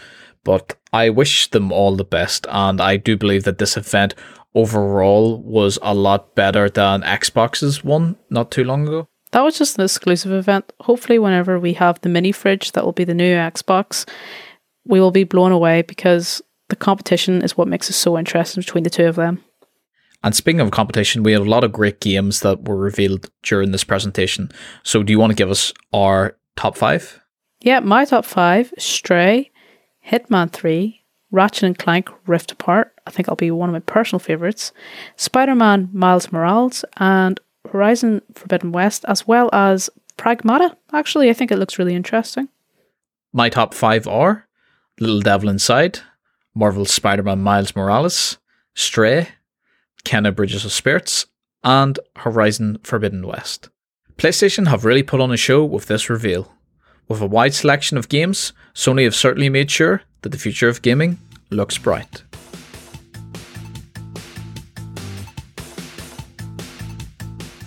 But 0.47 0.77
I 0.97 1.11
wish 1.11 1.51
them 1.51 1.73
all 1.73 1.95
the 1.95 2.05
best, 2.05 2.47
and 2.49 2.81
I 2.81 2.97
do 2.97 3.19
believe 3.19 3.45
that 3.45 3.59
this 3.59 3.77
event 3.77 4.15
overall 4.55 5.43
was 5.43 5.79
a 5.83 5.95
lot 5.95 6.35
better 6.35 6.71
than 6.71 7.03
Xbox's 7.03 7.85
one 7.85 8.17
not 8.31 8.51
too 8.51 8.65
long 8.65 8.89
ago. 8.89 9.07
That 9.33 9.45
was 9.45 9.59
just 9.59 9.77
an 9.77 9.85
exclusive 9.85 10.33
event. 10.33 10.73
Hopefully, 10.81 11.19
whenever 11.19 11.61
we 11.61 11.75
have 11.75 12.01
the 12.01 12.09
mini 12.09 12.33
fridge 12.33 12.73
that 12.73 12.83
will 12.83 12.95
be 12.95 13.05
the 13.05 13.13
new 13.13 13.37
Xbox, 13.37 14.09
we 14.87 14.99
will 14.99 15.11
be 15.11 15.25
blown 15.25 15.53
away 15.53 15.83
because 15.83 16.41
the 16.71 16.77
competition 16.77 17.43
is 17.43 17.59
what 17.59 17.69
makes 17.69 17.91
it 17.91 17.93
so 17.93 18.17
interesting 18.17 18.63
between 18.63 18.85
the 18.85 18.89
two 18.89 19.05
of 19.05 19.17
them. 19.17 19.45
And 20.25 20.35
speaking 20.35 20.61
of 20.61 20.71
competition, 20.71 21.23
we 21.23 21.33
had 21.33 21.43
a 21.43 21.51
lot 21.57 21.63
of 21.63 21.73
great 21.73 22.01
games 22.01 22.41
that 22.41 22.67
were 22.67 22.79
revealed 22.79 23.31
during 23.43 23.73
this 23.73 23.85
presentation. 23.85 24.51
So, 24.83 25.03
do 25.03 25.13
you 25.13 25.19
want 25.19 25.31
to 25.33 25.37
give 25.37 25.51
us 25.51 25.75
our 25.93 26.39
top 26.57 26.75
five? 26.75 27.21
Yeah, 27.61 27.81
my 27.81 28.07
top 28.07 28.25
five 28.25 28.73
Stray, 28.79 29.51
Hitman 30.11 30.51
3, 30.53 31.03
Ratchet 31.31 31.65
and 31.65 31.79
Clank 31.79 32.09
Rift 32.27 32.53
Apart, 32.53 32.95
I 33.07 33.11
think 33.11 33.29
I'll 33.29 33.37
be 33.37 33.51
one 33.51 33.69
of 33.69 33.73
my 33.73 33.81
personal 33.81 34.21
favourites, 34.21 34.73
Spider 35.17 35.55
Man 35.55 35.89
Miles 35.93 36.31
Morales, 36.33 36.85
and 36.97 37.41
Horizon 37.71 38.23
Forbidden 38.35 38.73
West, 38.73 39.05
as 39.09 39.27
well 39.27 39.51
as 39.53 39.91
Pragmata. 40.17 40.77
Actually, 40.93 41.31
I 41.31 41.33
think 41.33 41.51
it 41.51 41.59
looks 41.59 41.79
really 41.79 41.95
interesting. 41.95 42.49
My 43.33 43.49
top 43.49 43.75
five 43.75 44.07
are 44.07 44.47
Little 45.01 45.21
Devil 45.21 45.49
Inside, 45.49 46.01
Marvel 46.55 46.87
Spider 46.87 47.23
Man 47.23 47.43
Miles 47.43 47.77
Morales, 47.77 48.39
Stray, 48.75 49.29
Kena 50.05 50.35
Bridges 50.35 50.65
of 50.65 50.73
Spirits, 50.73 51.27
and 51.65 51.99
Horizon 52.17 52.79
Forbidden 52.83 53.27
West. 53.27 53.69
PlayStation 54.17 54.69
have 54.69 54.85
really 54.85 55.03
put 55.03 55.21
on 55.21 55.33
a 55.33 55.37
show 55.37 55.65
with 55.65 55.87
this 55.87 56.09
reveal. 56.09 56.56
With 57.09 57.21
a 57.21 57.27
wide 57.27 57.55
selection 57.55 57.97
of 57.97 58.09
games, 58.09 58.53
Sony 58.75 59.05
have 59.05 59.15
certainly 59.15 59.49
made 59.49 59.71
sure 59.71 60.03
that 60.23 60.31
the 60.31 60.39
future 60.39 60.69
of 60.69 60.83
gaming 60.83 61.19
looks 61.51 61.79
bright. 61.79 62.25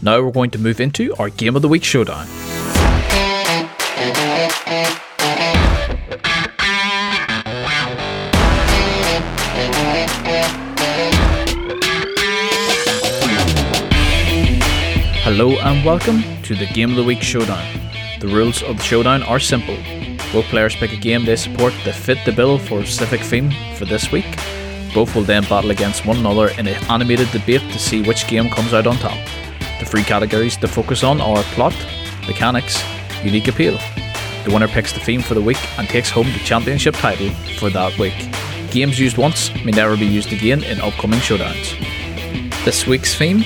Now 0.02 0.22
we're 0.22 0.32
going 0.32 0.52
to 0.52 0.60
move 0.60 0.82
into 0.82 1.16
our 1.16 1.30
Game 1.30 1.56
of 1.56 1.62
the 1.62 1.70
Week 1.70 1.86
showdown. 1.86 2.26
Hello 15.24 15.52
and 15.60 15.86
welcome 15.86 16.24
to 16.44 16.56
the 16.56 16.66
Game 16.74 16.90
of 16.90 16.98
the 16.98 17.04
Week 17.06 17.22
showdown. 17.22 17.89
The 18.20 18.28
rules 18.28 18.62
of 18.64 18.76
the 18.76 18.84
showdown 18.84 19.24
are 19.24 19.40
simple. 19.40 19.78
Both 20.34 20.46
players 20.46 20.76
pick 20.76 20.92
a 20.92 20.98
game 20.98 21.24
they 21.24 21.38
support 21.38 21.74
that 21.86 21.96
fit 21.96 22.18
the 22.26 22.34
bill 22.34 22.60
for 22.60 22.80
a 22.80 22.86
specific 22.86 23.22
theme 23.22 23.50
for 23.76 23.86
this 23.86 24.12
week. 24.12 24.26
Both 24.94 25.16
will 25.16 25.24
then 25.24 25.44
battle 25.44 25.72
against 25.72 26.06
one 26.06 26.18
another 26.18 26.50
in 26.50 26.68
an 26.68 26.84
animated 26.90 27.32
debate 27.32 27.62
to 27.62 27.80
see 27.80 28.02
which 28.02 28.28
game 28.28 28.50
comes 28.50 28.74
out 28.74 28.88
on 28.88 28.98
top. 28.98 29.18
The 29.80 29.86
three 29.86 30.04
categories 30.04 30.58
to 30.58 30.68
focus 30.68 31.02
on 31.04 31.22
are 31.22 31.42
plot, 31.56 31.74
mechanics, 32.28 32.84
unique 33.24 33.48
appeal. 33.48 33.78
The 34.44 34.52
winner 34.52 34.68
picks 34.68 34.92
the 34.92 35.00
theme 35.00 35.22
for 35.22 35.34
the 35.34 35.42
week 35.42 35.60
and 35.80 35.88
takes 35.88 36.10
home 36.10 36.28
the 36.28 36.40
championship 36.40 36.96
title 36.96 37.30
for 37.58 37.70
that 37.70 37.98
week. 37.98 38.30
Games 38.72 39.00
used 39.00 39.18
once 39.18 39.50
may 39.64 39.72
never 39.72 39.96
be 39.96 40.06
used 40.06 40.34
again 40.34 40.62
in 40.64 40.82
upcoming 40.82 41.20
showdowns. 41.20 41.74
This 42.66 42.86
week's 42.86 43.16
theme 43.16 43.44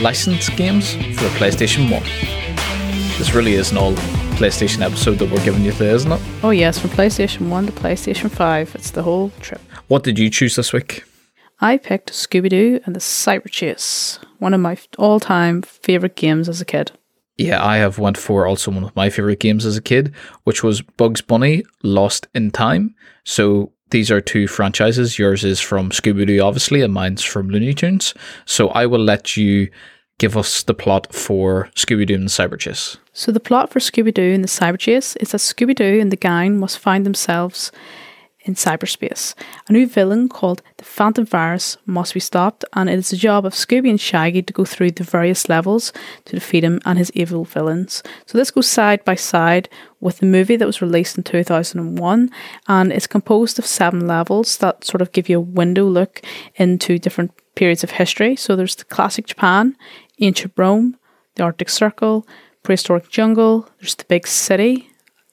licensed 0.00 0.56
games 0.56 0.92
for 0.92 1.24
the 1.24 1.36
PlayStation 1.38 1.90
1. 1.90 2.45
This 3.18 3.34
really 3.34 3.54
is 3.54 3.72
an 3.72 3.78
all 3.78 3.94
PlayStation 4.36 4.82
episode 4.82 5.14
that 5.20 5.30
we're 5.30 5.42
giving 5.42 5.64
you 5.64 5.72
today, 5.72 5.88
isn't 5.88 6.12
it? 6.12 6.20
Oh, 6.42 6.50
yes, 6.50 6.78
from 6.78 6.90
PlayStation 6.90 7.48
1 7.48 7.64
to 7.64 7.72
PlayStation 7.72 8.30
5. 8.30 8.74
It's 8.74 8.90
the 8.90 9.02
whole 9.02 9.30
trip. 9.40 9.62
What 9.88 10.02
did 10.02 10.18
you 10.18 10.28
choose 10.28 10.54
this 10.54 10.70
week? 10.74 11.02
I 11.58 11.78
picked 11.78 12.12
Scooby 12.12 12.50
Doo 12.50 12.78
and 12.84 12.94
the 12.94 13.00
Cyber 13.00 13.50
Chase, 13.50 14.18
one 14.38 14.52
of 14.52 14.60
my 14.60 14.76
all 14.98 15.18
time 15.18 15.62
favourite 15.62 16.14
games 16.14 16.46
as 16.46 16.60
a 16.60 16.66
kid. 16.66 16.92
Yeah, 17.38 17.64
I 17.64 17.78
have 17.78 17.98
went 17.98 18.18
for 18.18 18.46
also 18.46 18.70
one 18.70 18.84
of 18.84 18.94
my 18.94 19.08
favorite 19.08 19.40
games 19.40 19.64
as 19.64 19.78
a 19.78 19.82
kid, 19.82 20.14
which 20.44 20.62
was 20.62 20.82
Bugs 20.82 21.22
Bunny 21.22 21.62
Lost 21.82 22.28
in 22.34 22.50
Time. 22.50 22.94
So 23.24 23.72
these 23.90 24.10
are 24.10 24.20
two 24.20 24.46
franchises. 24.46 25.18
Yours 25.18 25.42
is 25.42 25.58
from 25.58 25.88
Scooby 25.88 26.26
Doo, 26.26 26.40
obviously, 26.40 26.82
and 26.82 26.92
mine's 26.92 27.22
from 27.22 27.48
Looney 27.48 27.72
Tunes. 27.72 28.12
So 28.44 28.68
I 28.68 28.84
will 28.84 29.02
let 29.02 29.38
you 29.38 29.70
give 30.18 30.36
us 30.36 30.62
the 30.62 30.74
plot 30.74 31.12
for 31.12 31.68
Scooby 31.74 32.06
Doo 32.06 32.14
and 32.14 32.24
the 32.24 32.30
Cyber 32.30 32.58
Chase. 32.58 32.96
So 33.12 33.32
the 33.32 33.40
plot 33.40 33.70
for 33.70 33.80
Scooby 33.80 34.12
Doo 34.12 34.32
and 34.32 34.42
the 34.42 34.48
Cyber 34.48 34.78
Chase 34.78 35.16
is 35.16 35.32
that 35.32 35.38
Scooby 35.38 35.74
Doo 35.74 36.00
and 36.00 36.10
the 36.10 36.16
gang 36.16 36.58
must 36.58 36.78
find 36.78 37.04
themselves 37.04 37.72
in 38.46 38.54
cyberspace. 38.54 39.34
A 39.68 39.72
new 39.72 39.86
villain 39.86 40.28
called 40.28 40.62
the 40.76 40.84
Phantom 40.84 41.26
Virus 41.26 41.76
must 41.84 42.14
be 42.14 42.20
stopped, 42.20 42.64
and 42.74 42.88
it 42.88 42.98
is 42.98 43.10
the 43.10 43.16
job 43.16 43.44
of 43.44 43.52
Scooby 43.54 43.90
and 43.90 44.00
Shaggy 44.00 44.42
to 44.42 44.52
go 44.52 44.64
through 44.64 44.92
the 44.92 45.04
various 45.04 45.48
levels 45.48 45.92
to 46.26 46.36
defeat 46.36 46.64
him 46.64 46.80
and 46.84 46.98
his 46.98 47.10
evil 47.12 47.44
villains. 47.44 48.02
So 48.26 48.38
this 48.38 48.52
goes 48.52 48.68
side 48.68 49.04
by 49.04 49.16
side 49.16 49.68
with 50.00 50.18
the 50.18 50.26
movie 50.26 50.56
that 50.56 50.66
was 50.66 50.80
released 50.80 51.18
in 51.18 51.24
2001, 51.24 52.30
and 52.68 52.92
it's 52.92 53.06
composed 53.06 53.58
of 53.58 53.66
seven 53.66 54.06
levels 54.06 54.58
that 54.58 54.84
sort 54.84 55.02
of 55.02 55.12
give 55.12 55.28
you 55.28 55.38
a 55.38 55.40
window 55.40 55.84
look 55.84 56.22
into 56.54 56.98
different 56.98 57.32
periods 57.56 57.82
of 57.82 57.90
history. 57.90 58.36
So 58.36 58.54
there's 58.54 58.76
the 58.76 58.84
classic 58.84 59.26
Japan, 59.26 59.76
ancient 60.20 60.52
Rome, 60.56 60.96
the 61.34 61.42
Arctic 61.42 61.68
Circle, 61.68 62.26
prehistoric 62.62 63.08
jungle, 63.08 63.68
there's 63.80 63.94
the 63.94 64.04
big 64.04 64.26
city, 64.26 64.90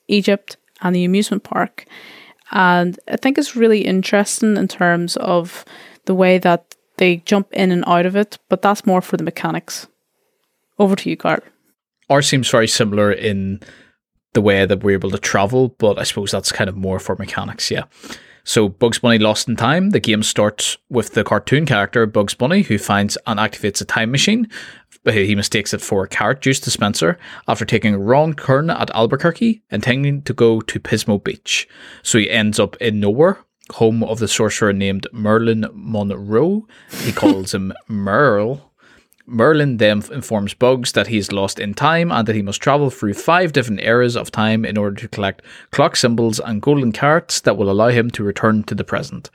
Egypt, 0.07 0.57
and 0.81 0.95
the 0.95 1.03
amusement 1.03 1.43
park. 1.43 1.85
And 2.51 2.99
I 3.07 3.17
think 3.17 3.37
it's 3.37 3.55
really 3.55 3.81
interesting 3.81 4.57
in 4.57 4.67
terms 4.67 5.17
of 5.17 5.65
the 6.05 6.13
way 6.13 6.37
that 6.37 6.75
they 6.97 7.17
jump 7.17 7.51
in 7.53 7.71
and 7.71 7.83
out 7.87 8.05
of 8.05 8.15
it, 8.15 8.37
but 8.49 8.61
that's 8.61 8.85
more 8.85 9.01
for 9.01 9.17
the 9.17 9.23
mechanics. 9.23 9.87
Over 10.77 10.95
to 10.95 11.09
you, 11.09 11.17
Carl. 11.17 11.39
Ours 12.09 12.27
seems 12.27 12.49
very 12.49 12.67
similar 12.67 13.11
in 13.11 13.61
the 14.33 14.41
way 14.41 14.65
that 14.65 14.83
we're 14.83 14.97
able 14.97 15.11
to 15.11 15.17
travel, 15.17 15.69
but 15.79 15.97
I 15.97 16.03
suppose 16.03 16.31
that's 16.31 16.51
kind 16.51 16.69
of 16.69 16.75
more 16.75 16.99
for 16.99 17.15
mechanics, 17.15 17.71
yeah. 17.71 17.83
So, 18.45 18.67
Bugs 18.67 18.99
Bunny 18.99 19.19
Lost 19.19 19.47
in 19.47 19.55
Time, 19.55 19.91
the 19.91 20.01
game 20.01 20.21
starts 20.21 20.77
with 20.89 21.13
the 21.13 21.23
cartoon 21.23 21.65
character 21.65 22.05
Bugs 22.05 22.33
Bunny, 22.33 22.63
who 22.63 22.77
finds 22.77 23.17
and 23.25 23.39
activates 23.39 23.81
a 23.81 23.85
time 23.85 24.11
machine. 24.11 24.49
Uh, 25.05 25.11
he 25.11 25.33
mistakes 25.33 25.73
it 25.73 25.81
for 25.81 26.03
a 26.03 26.09
carrot 26.09 26.41
juice 26.41 26.59
dispenser 26.59 27.17
after 27.47 27.63
taking 27.63 27.93
a 27.93 27.99
wrong 27.99 28.33
turn 28.33 28.69
at 28.69 28.91
Albuquerque, 28.91 29.61
intending 29.71 30.21
to 30.23 30.33
go 30.33 30.59
to 30.59 30.79
Pismo 30.79 31.23
Beach. 31.23 31.67
So, 32.01 32.17
he 32.17 32.29
ends 32.29 32.59
up 32.59 32.75
in 32.77 32.99
nowhere, 32.99 33.39
home 33.71 34.03
of 34.03 34.19
the 34.19 34.27
sorcerer 34.27 34.73
named 34.73 35.07
Merlin 35.13 35.65
Monroe. 35.73 36.67
He 37.03 37.13
calls 37.13 37.53
him 37.53 37.71
Merle 37.87 38.72
Merlin 39.25 39.77
then 39.77 40.03
informs 40.11 40.53
Bugs 40.53 40.91
that 40.91 41.07
he 41.07 41.17
is 41.17 41.31
lost 41.31 41.59
in 41.59 41.73
time 41.73 42.11
and 42.11 42.27
that 42.27 42.35
he 42.35 42.41
must 42.41 42.61
travel 42.61 42.89
through 42.89 43.13
five 43.13 43.53
different 43.53 43.81
eras 43.81 44.17
of 44.17 44.31
time 44.31 44.65
in 44.65 44.77
order 44.77 44.95
to 44.97 45.07
collect 45.07 45.41
clock 45.71 45.95
symbols 45.95 46.39
and 46.39 46.61
golden 46.61 46.91
carrots 46.91 47.39
that 47.41 47.55
will 47.55 47.71
allow 47.71 47.87
him 47.87 48.09
to 48.11 48.23
return 48.23 48.63
to 48.63 48.75
the 48.75 48.83
present. 48.83 49.29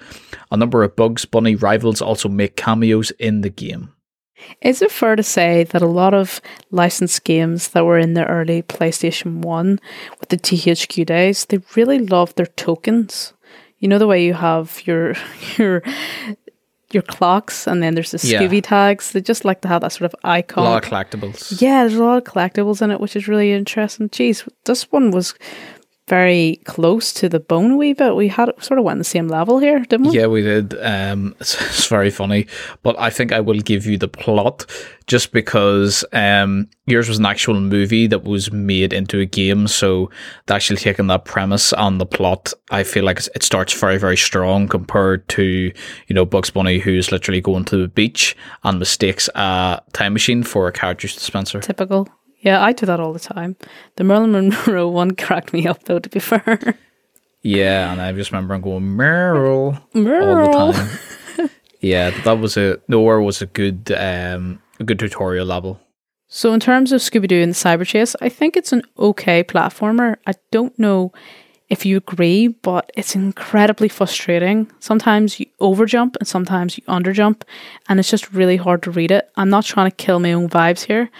A 0.50 0.56
number 0.56 0.82
of 0.82 0.94
Bugs 0.94 1.24
Bunny 1.24 1.54
rivals 1.54 2.02
also 2.02 2.28
make 2.28 2.56
cameos 2.56 3.10
in 3.12 3.40
the 3.40 3.50
game. 3.50 3.94
Is 4.60 4.82
it 4.82 4.92
fair 4.92 5.16
to 5.16 5.22
say 5.22 5.64
that 5.64 5.82
a 5.82 5.86
lot 5.86 6.14
of 6.14 6.40
licensed 6.70 7.24
games 7.24 7.68
that 7.68 7.84
were 7.84 7.98
in 7.98 8.14
the 8.14 8.26
early 8.26 8.62
PlayStation 8.62 9.38
1 9.38 9.80
with 10.20 10.28
the 10.28 10.36
THQ 10.36 11.06
days, 11.06 11.44
they 11.46 11.58
really 11.74 11.98
loved 11.98 12.36
their 12.36 12.46
tokens? 12.46 13.32
You 13.78 13.88
know 13.88 13.98
the 13.98 14.06
way 14.06 14.24
you 14.24 14.34
have 14.34 14.80
your 14.86 15.14
your 15.56 15.82
your 16.92 17.02
clocks, 17.02 17.66
and 17.66 17.82
then 17.82 17.94
there's 17.94 18.12
the 18.12 18.26
Yeah. 18.26 18.40
Scooby 18.40 18.62
tags. 18.62 19.12
They 19.12 19.20
just 19.20 19.44
like 19.44 19.60
to 19.60 19.68
have 19.68 19.82
that 19.82 19.92
sort 19.92 20.12
of 20.12 20.18
A 20.24 20.28
icon. 20.28 20.64
lot 20.64 20.82
of 20.84 20.90
collectibles. 20.90 21.60
yeah, 21.60 21.82
there's 21.82 21.96
a 21.96 22.02
lot 22.04 22.16
of 22.18 22.24
collectibles 22.24 22.80
in 22.80 22.90
it, 22.90 23.00
which 23.00 23.14
is 23.16 23.28
really 23.28 23.52
interesting. 23.52 24.08
Jeez, 24.08 24.48
this 24.64 24.90
one 24.90 25.10
was 25.10 25.34
very 26.08 26.60
close 26.64 27.12
to 27.14 27.28
the 27.28 27.40
bone 27.40 27.72
a 27.72 27.76
wee 27.76 27.92
bit. 27.92 28.16
We 28.16 28.28
had 28.28 28.50
sort 28.62 28.78
of 28.78 28.84
went 28.84 28.98
the 28.98 29.04
same 29.04 29.28
level 29.28 29.58
here, 29.58 29.80
didn't 29.80 30.08
we? 30.08 30.18
Yeah, 30.18 30.26
we 30.26 30.42
did. 30.42 30.74
Um, 30.80 31.34
it's, 31.40 31.54
it's 31.60 31.86
very 31.86 32.10
funny, 32.10 32.46
but 32.82 32.98
I 32.98 33.10
think 33.10 33.32
I 33.32 33.40
will 33.40 33.60
give 33.60 33.86
you 33.86 33.98
the 33.98 34.08
plot 34.08 34.66
just 35.06 35.32
because 35.32 36.04
um, 36.12 36.68
yours 36.86 37.08
was 37.08 37.18
an 37.18 37.26
actual 37.26 37.60
movie 37.60 38.06
that 38.06 38.24
was 38.24 38.52
made 38.52 38.92
into 38.92 39.20
a 39.20 39.26
game. 39.26 39.66
So, 39.66 40.10
actually 40.48 40.76
taking 40.76 41.06
that 41.08 41.24
premise 41.24 41.72
and 41.72 42.00
the 42.00 42.06
plot, 42.06 42.52
I 42.70 42.82
feel 42.82 43.04
like 43.04 43.26
it 43.34 43.42
starts 43.42 43.72
very, 43.78 43.98
very 43.98 44.16
strong 44.16 44.68
compared 44.68 45.28
to 45.30 45.42
you 45.42 46.14
know 46.14 46.24
Bugs 46.24 46.50
Bunny, 46.50 46.78
who's 46.78 47.12
literally 47.12 47.40
going 47.40 47.64
to 47.66 47.76
the 47.76 47.88
beach 47.88 48.36
and 48.64 48.78
mistakes 48.78 49.28
a 49.34 49.80
time 49.92 50.12
machine 50.12 50.42
for 50.42 50.68
a 50.68 50.94
juice 50.94 51.14
dispenser. 51.14 51.60
Typical. 51.60 52.08
Yeah, 52.40 52.62
I 52.62 52.72
do 52.72 52.86
that 52.86 53.00
all 53.00 53.12
the 53.12 53.18
time. 53.18 53.56
The 53.96 54.04
Merlin 54.04 54.32
Monroe 54.32 54.88
one 55.02 55.14
cracked 55.14 55.52
me 55.52 55.66
up, 55.66 55.84
though, 55.84 55.98
to 55.98 56.08
be 56.08 56.20
fair. 56.20 56.76
Yeah, 57.42 57.92
and 57.92 58.00
I 58.00 58.12
just 58.12 58.32
remember 58.32 58.54
I'm 58.54 58.60
going 58.60 58.96
Meryl 58.96 59.80
all 59.94 60.72
the 60.72 60.78
time. 61.38 61.50
yeah, 61.80 62.10
that 62.22 62.38
was 62.38 62.56
a 62.56 62.80
nowhere 62.88 63.20
was 63.20 63.42
a 63.42 63.46
good 63.46 63.92
um 63.92 64.60
a 64.80 64.84
good 64.84 64.98
tutorial 64.98 65.46
level. 65.46 65.80
So, 66.30 66.52
in 66.52 66.60
terms 66.60 66.92
of 66.92 67.00
Scooby 67.00 67.26
Doo 67.26 67.40
and 67.40 67.52
the 67.52 67.56
Cyber 67.56 67.86
Chase, 67.86 68.14
I 68.20 68.28
think 68.28 68.56
it's 68.56 68.72
an 68.72 68.82
okay 68.98 69.42
platformer. 69.42 70.16
I 70.26 70.34
don't 70.50 70.78
know 70.78 71.12
if 71.70 71.86
you 71.86 71.96
agree, 71.96 72.48
but 72.48 72.90
it's 72.96 73.14
incredibly 73.14 73.88
frustrating. 73.88 74.70
Sometimes 74.78 75.38
you 75.40 75.46
overjump 75.60 76.16
and 76.16 76.28
sometimes 76.28 76.76
you 76.76 76.84
underjump, 76.84 77.42
and 77.88 77.98
it's 77.98 78.10
just 78.10 78.32
really 78.32 78.56
hard 78.56 78.82
to 78.82 78.90
read 78.90 79.10
it. 79.10 79.30
I'm 79.36 79.48
not 79.48 79.64
trying 79.64 79.90
to 79.90 79.96
kill 79.96 80.18
my 80.20 80.32
own 80.32 80.48
vibes 80.48 80.84
here, 80.84 81.10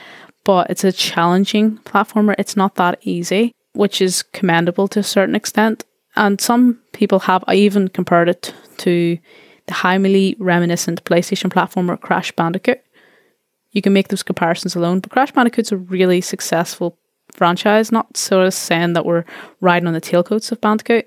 but 0.48 0.70
it's 0.70 0.84
a 0.84 0.92
challenging 0.92 1.76
platformer. 1.84 2.34
It's 2.38 2.56
not 2.56 2.76
that 2.76 2.98
easy, 3.02 3.52
which 3.74 4.00
is 4.00 4.22
commendable 4.22 4.88
to 4.88 5.00
a 5.00 5.10
certain 5.16 5.34
extent. 5.34 5.84
And 6.16 6.40
some 6.40 6.80
people 6.94 7.18
have 7.20 7.44
even 7.52 7.88
compared 7.88 8.30
it 8.30 8.54
to 8.78 9.18
the 9.66 9.74
highly 9.74 10.36
reminiscent 10.38 11.04
PlayStation 11.04 11.52
platformer 11.52 12.00
Crash 12.00 12.32
Bandicoot 12.32 12.80
you 13.72 13.82
can 13.82 13.92
make 13.92 14.08
those 14.08 14.22
comparisons 14.22 14.74
alone. 14.74 15.00
But 15.00 15.12
Crash 15.12 15.32
Bandicoot's 15.32 15.72
a 15.72 15.76
really 15.76 16.20
successful 16.20 16.98
franchise, 17.32 17.92
not 17.92 18.16
sort 18.16 18.46
of 18.46 18.54
saying 18.54 18.94
that 18.94 19.04
we're 19.06 19.24
riding 19.60 19.86
on 19.86 19.94
the 19.94 20.00
tailcoats 20.00 20.50
of 20.50 20.60
Bandicoot, 20.60 21.06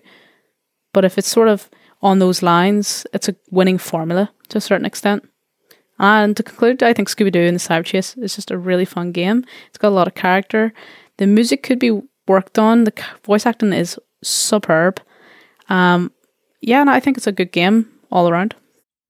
but 0.94 1.06
if 1.06 1.18
it's 1.18 1.28
sort 1.28 1.48
of 1.48 1.70
on 2.02 2.20
those 2.20 2.42
lines, 2.42 3.06
it's 3.14 3.30
a 3.30 3.36
winning 3.50 3.78
formula 3.78 4.32
to 4.50 4.58
a 4.58 4.62
certain 4.62 4.86
extent. 4.86 5.28
And 6.02 6.36
to 6.36 6.42
conclude, 6.42 6.82
I 6.82 6.94
think 6.94 7.10
Scooby 7.10 7.32
Doo 7.32 7.42
and 7.42 7.56
the 7.56 7.60
Cyber 7.60 7.86
Chase 7.86 8.18
is 8.18 8.36
just 8.36 8.50
a 8.50 8.58
really 8.58 8.86
fun 8.86 9.12
game. 9.12 9.46
It's 9.68 9.78
got 9.78 9.90
a 9.90 9.96
lot 9.96 10.08
of 10.08 10.16
character. 10.16 10.74
The 11.18 11.28
music 11.28 11.62
could 11.62 11.78
be 11.78 12.02
worked 12.28 12.58
on. 12.58 12.86
The 12.86 13.06
voice 13.24 13.46
acting 13.46 13.72
is 13.72 14.00
superb. 14.24 15.00
Um, 15.70 16.12
yeah, 16.60 16.82
and 16.82 16.90
I 16.90 17.00
think 17.00 17.18
it's 17.18 17.28
a 17.28 17.32
good 17.32 17.52
game 17.52 17.88
all 18.12 18.28
around. 18.28 18.56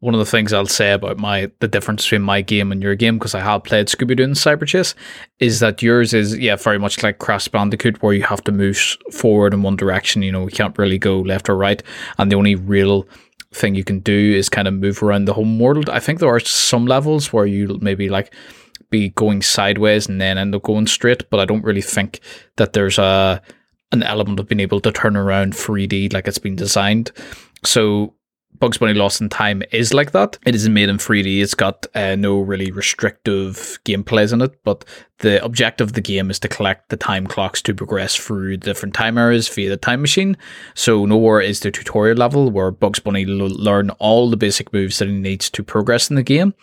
One 0.02 0.14
of 0.14 0.20
the 0.20 0.26
things 0.26 0.52
I'll 0.52 0.66
say 0.66 0.92
about 0.92 1.18
my 1.18 1.50
the 1.60 1.68
difference 1.68 2.04
between 2.04 2.24
my 2.24 2.42
game 2.42 2.74
and 2.74 2.84
your 2.84 2.96
game 2.96 3.20
because 3.20 3.36
I 3.36 3.40
have 3.40 3.64
played 3.64 3.88
Scooby 3.88 4.18
Doo 4.18 4.24
and 4.24 4.36
Cyber 4.36 4.68
Chase 4.68 4.94
is 5.40 5.60
that 5.60 5.82
yours 5.82 6.14
is 6.14 6.38
yeah 6.38 6.56
very 6.56 6.80
much 6.80 7.04
like 7.04 7.20
Crash 7.20 7.48
Bandicoot 7.48 8.02
where 8.02 8.14
you 8.14 8.24
have 8.24 8.44
to 8.46 8.52
move 8.52 8.98
forward 9.12 9.54
in 9.54 9.62
one 9.62 9.76
direction. 9.76 10.24
You 10.24 10.32
know 10.32 10.44
you 10.46 10.52
can't 10.52 10.78
really 10.78 10.98
go 10.98 11.20
left 11.20 11.48
or 11.48 11.56
right, 11.56 11.82
and 12.18 12.32
the 12.32 12.36
only 12.36 12.56
real 12.56 13.08
thing 13.54 13.76
you 13.76 13.84
can 13.84 14.00
do 14.00 14.34
is 14.34 14.50
kind 14.50 14.68
of 14.68 14.74
move 14.74 15.04
around 15.04 15.26
the 15.26 15.34
home 15.34 15.60
world. 15.60 15.90
I 15.90 16.00
think 16.00 16.20
there 16.20 16.34
are 16.34 16.40
some 16.40 16.86
levels 16.86 17.34
where 17.34 17.46
you 17.46 17.78
maybe 17.82 18.10
like 18.10 18.34
be 18.90 19.10
going 19.10 19.42
sideways 19.42 20.08
and 20.08 20.20
then 20.22 20.38
end 20.38 20.56
up 20.56 20.64
going 20.64 20.88
straight, 20.88 21.30
but 21.30 21.40
I 21.40 21.46
don't 21.46 21.64
really 21.64 21.82
think 21.82 22.20
that 22.58 22.74
there's 22.74 22.98
a 22.98 23.42
an 23.94 24.04
element 24.04 24.40
of 24.40 24.48
being 24.48 24.62
able 24.62 24.80
to 24.80 24.92
turn 24.92 25.18
around 25.18 25.54
3D 25.54 26.14
like 26.14 26.28
it's 26.28 26.38
been 26.38 26.56
designed. 26.56 27.12
So 27.66 28.14
Bugs 28.62 28.78
Bunny 28.78 28.94
Lost 28.94 29.22
in 29.22 29.28
Time 29.28 29.64
is 29.72 29.92
like 29.92 30.12
that. 30.12 30.38
It 30.46 30.54
isn't 30.54 30.72
made 30.72 30.88
in 30.88 31.00
3D. 31.00 31.42
It's 31.42 31.56
got 31.56 31.88
uh, 31.96 32.16
no 32.16 32.40
really 32.40 32.70
restrictive 32.70 33.80
gameplays 33.86 34.32
in 34.32 34.40
it, 34.40 34.64
but 34.64 34.86
the 35.18 35.44
objective 35.44 35.88
of 35.88 35.94
the 35.94 36.02
game 36.02 36.30
is 36.30 36.38
to 36.40 36.48
collect 36.48 36.90
the 36.90 36.96
time 36.96 37.26
clocks 37.26 37.64
to 37.64 37.74
progress 37.74 38.16
through 38.16 38.58
different 38.58 38.94
time 38.94 39.18
eras 39.18 39.50
via 39.50 39.68
the 39.68 39.78
time 39.78 40.00
machine. 40.00 40.38
So 40.76 41.08
nowhere 41.08 41.42
is 41.42 41.62
the 41.62 41.72
tutorial 41.72 42.18
level 42.18 42.52
where 42.52 42.70
Bugs 42.70 43.00
Bunny 43.00 43.24
l- 43.24 43.50
learn 43.50 43.90
all 43.98 44.30
the 44.30 44.38
basic 44.38 44.72
moves 44.72 45.00
that 45.00 45.08
he 45.08 45.16
needs 45.16 45.50
to 45.50 45.64
progress 45.64 46.12
in 46.12 46.16
the 46.16 46.22
game. 46.22 46.54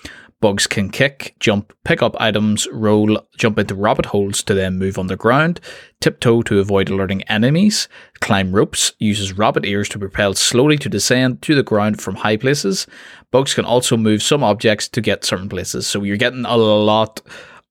Bugs 0.40 0.68
can 0.68 0.90
kick, 0.90 1.34
jump, 1.40 1.72
pick 1.84 2.00
up 2.00 2.14
items, 2.20 2.68
roll, 2.70 3.20
jump 3.36 3.58
into 3.58 3.74
rabbit 3.74 4.06
holes 4.06 4.42
to 4.44 4.54
then 4.54 4.78
move 4.78 4.98
underground, 4.98 5.60
tiptoe 6.00 6.42
to 6.42 6.60
avoid 6.60 6.88
alerting 6.88 7.22
enemies, 7.22 7.88
climb 8.20 8.52
ropes, 8.52 8.92
uses 9.00 9.32
rabbit 9.32 9.64
ears 9.64 9.88
to 9.88 9.98
propel 9.98 10.34
slowly 10.34 10.78
to 10.78 10.88
descend 10.88 11.42
to 11.42 11.56
the 11.56 11.64
ground 11.64 12.00
from 12.00 12.14
high 12.14 12.36
places. 12.36 12.86
Bugs 13.32 13.54
can 13.54 13.64
also 13.64 13.96
move 13.96 14.22
some 14.22 14.44
objects 14.44 14.88
to 14.88 15.00
get 15.00 15.24
certain 15.24 15.48
places. 15.48 15.86
So 15.88 16.04
you're 16.04 16.16
getting 16.16 16.44
a 16.44 16.56
lot 16.56 17.20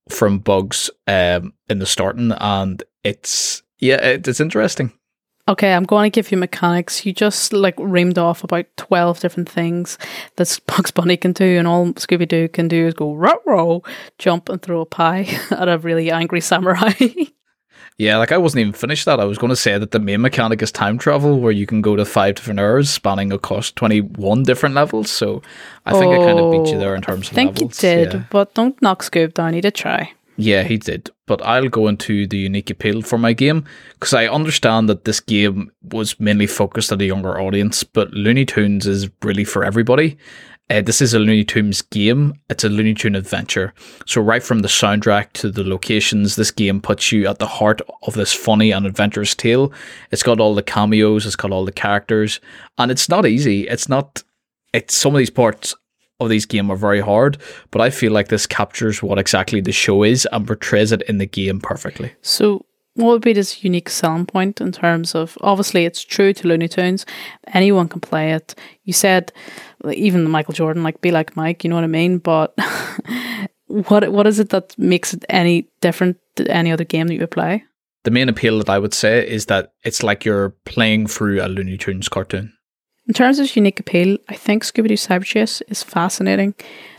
from 0.09 0.39
Bugs 0.39 0.89
um, 1.07 1.53
in 1.69 1.79
the 1.79 1.85
starting, 1.85 2.31
and 2.33 2.83
it's 3.03 3.63
yeah, 3.79 3.95
it, 3.95 4.27
it's 4.27 4.39
interesting. 4.39 4.91
Okay, 5.49 5.71
I'm 5.73 5.85
going 5.85 6.11
to 6.11 6.13
give 6.13 6.29
you 6.31 6.37
mechanics. 6.37 7.05
You 7.05 7.13
just 7.13 7.53
like 7.53 7.77
reamed 7.77 8.17
off 8.17 8.43
about 8.43 8.65
12 8.75 9.19
different 9.21 9.47
things 9.49 9.97
that 10.35 10.59
Bugs 10.67 10.91
Bunny 10.91 11.15
can 11.17 11.31
do, 11.31 11.57
and 11.57 11.67
all 11.67 11.93
Scooby 11.93 12.27
Doo 12.27 12.49
can 12.49 12.67
do 12.67 12.87
is 12.87 12.93
go 12.93 13.13
row 13.15 13.35
row, 13.45 13.83
jump, 14.17 14.49
and 14.49 14.61
throw 14.61 14.81
a 14.81 14.85
pie 14.85 15.27
at 15.51 15.69
a 15.69 15.77
really 15.77 16.11
angry 16.11 16.41
samurai. 16.41 16.91
Yeah, 17.99 18.17
like 18.17 18.31
I 18.31 18.37
wasn't 18.37 18.61
even 18.61 18.73
finished 18.73 19.05
that. 19.05 19.19
I 19.19 19.25
was 19.25 19.39
going 19.39 19.49
to 19.49 19.55
say 19.55 19.75
that 19.79 19.89
the 19.89 19.97
main 19.99 20.21
mechanic 20.21 20.61
is 20.61 20.71
time 20.71 20.99
travel, 20.99 21.39
where 21.39 21.51
you 21.51 21.65
can 21.65 21.81
go 21.81 21.95
to 21.95 22.05
five 22.05 22.35
different 22.35 22.59
eras, 22.59 22.91
spanning 22.91 23.31
across 23.33 23.71
twenty-one 23.71 24.43
different 24.43 24.75
levels. 24.75 25.09
So 25.09 25.41
I 25.83 25.93
think 25.93 26.13
I 26.13 26.17
kind 26.17 26.37
of 26.39 26.51
beat 26.51 26.71
you 26.71 26.77
there 26.77 26.93
in 26.93 27.01
terms 27.01 27.29
oh, 27.29 27.31
I 27.31 27.33
think 27.33 27.49
of 27.53 27.61
levels. 27.61 27.83
you 27.83 27.89
did, 27.89 28.13
Yeah. 28.13 28.23
but 28.29 28.53
don't 28.53 28.79
knock 28.83 29.01
Scoob 29.01 29.33
down. 29.33 29.55
He 29.55 29.61
did 29.61 29.73
try. 29.73 30.13
Yeah, 30.37 30.63
he 30.63 30.77
did. 30.77 31.09
But 31.25 31.41
I'll 31.41 31.67
go 31.67 31.87
into 31.87 32.27
the 32.27 32.37
unique 32.37 32.69
appeal 32.69 33.01
for 33.01 33.17
my 33.17 33.33
game 33.33 33.65
because 33.93 34.13
I 34.13 34.27
understand 34.27 34.87
that 34.87 35.03
this 35.03 35.19
game 35.19 35.71
was 35.81 36.19
mainly 36.19 36.47
focused 36.47 36.91
at 36.91 37.01
a 37.01 37.05
younger 37.05 37.39
audience, 37.39 37.83
but 37.83 38.11
Looney 38.13 38.45
Tunes 38.45 38.85
is 38.85 39.09
really 39.23 39.43
for 39.43 39.63
everybody. 39.63 40.17
Uh, 40.69 40.81
this 40.81 41.01
is 41.01 41.13
a 41.13 41.19
Looney 41.19 41.45
Tunes 41.45 41.81
game. 41.81 42.33
It's 42.49 42.63
a 42.63 42.69
Looney 42.69 42.93
Tune 42.93 43.15
adventure. 43.15 43.73
So 44.05 44.21
right 44.21 44.43
from 44.43 44.59
the 44.59 44.67
soundtrack 44.67 45.31
to 45.33 45.49
the 45.49 45.63
locations, 45.63 46.35
this 46.35 46.51
game 46.51 46.81
puts 46.81 47.11
you 47.11 47.25
at 47.27 47.39
the 47.39 47.47
heart 47.47 47.81
of 48.03 48.15
this 48.15 48.33
funny 48.33 48.71
and 48.71 48.85
adventurous 48.85 49.33
tale. 49.33 49.71
It's 50.11 50.23
got 50.23 50.39
all 50.41 50.53
the 50.53 50.63
cameos, 50.63 51.25
it's 51.25 51.37
got 51.37 51.51
all 51.51 51.65
the 51.65 51.71
characters, 51.71 52.41
and 52.77 52.91
it's 52.91 53.07
not 53.09 53.25
easy. 53.25 53.67
It's 53.67 53.87
not. 53.87 54.23
It's 54.73 54.95
some 54.95 55.15
of 55.15 55.19
these 55.19 55.29
parts 55.29 55.73
of 56.19 56.29
these 56.29 56.45
game 56.45 56.71
are 56.71 56.75
very 56.75 57.01
hard, 57.01 57.37
but 57.71 57.81
I 57.81 57.89
feel 57.89 58.11
like 58.11 58.29
this 58.29 58.47
captures 58.47 59.03
what 59.03 59.19
exactly 59.19 59.61
the 59.61 59.71
show 59.71 60.03
is 60.03 60.27
and 60.31 60.47
portrays 60.47 60.91
it 60.91 61.01
in 61.03 61.17
the 61.17 61.25
game 61.25 61.59
perfectly. 61.59 62.13
So, 62.21 62.65
what 62.95 63.11
would 63.11 63.21
be 63.21 63.33
this 63.33 63.63
unique 63.63 63.89
selling 63.89 64.25
point 64.25 64.59
in 64.59 64.71
terms 64.71 65.13
of 65.13 65.37
obviously 65.41 65.85
it's 65.85 66.03
true 66.03 66.33
to 66.33 66.47
Looney 66.47 66.67
Tunes, 66.67 67.05
anyone 67.53 67.87
can 67.87 68.01
play 68.01 68.31
it. 68.31 68.55
You 68.85 68.93
said 68.93 69.31
even 69.91 70.29
Michael 70.29 70.55
Jordan, 70.55 70.81
like 70.81 70.99
be 71.01 71.11
like 71.11 71.35
Mike, 71.35 71.63
you 71.63 71.69
know 71.69 71.75
what 71.75 71.83
I 71.83 71.87
mean? 71.87 72.17
But 72.17 72.57
what 73.67 74.11
what 74.11 74.25
is 74.25 74.39
it 74.39 74.49
that 74.49 74.77
makes 74.79 75.13
it 75.13 75.23
any 75.29 75.67
different 75.79 76.17
to 76.37 76.49
any 76.49 76.71
other 76.71 76.85
game 76.85 77.07
that 77.07 77.13
you 77.13 77.19
would 77.19 77.31
play? 77.31 77.63
The 78.03 78.11
main 78.11 78.29
appeal 78.29 78.57
that 78.57 78.69
I 78.69 78.79
would 78.79 78.95
say 78.95 79.27
is 79.27 79.45
that 79.45 79.73
it's 79.83 80.01
like 80.01 80.25
you're 80.25 80.49
playing 80.65 81.05
through 81.05 81.43
a 81.43 81.47
Looney 81.47 81.77
Tunes 81.77 82.09
cartoon. 82.09 82.56
In 83.07 83.13
terms 83.13 83.39
of 83.39 83.45
its 83.45 83.55
unique 83.55 83.79
appeal, 83.79 84.17
I 84.27 84.35
think 84.35 84.63
Scooby 84.63 84.89
Doo 84.89 84.95
Cyber 84.95 85.23
Chase 85.23 85.61
is 85.69 85.81
fascinating. 85.81 86.53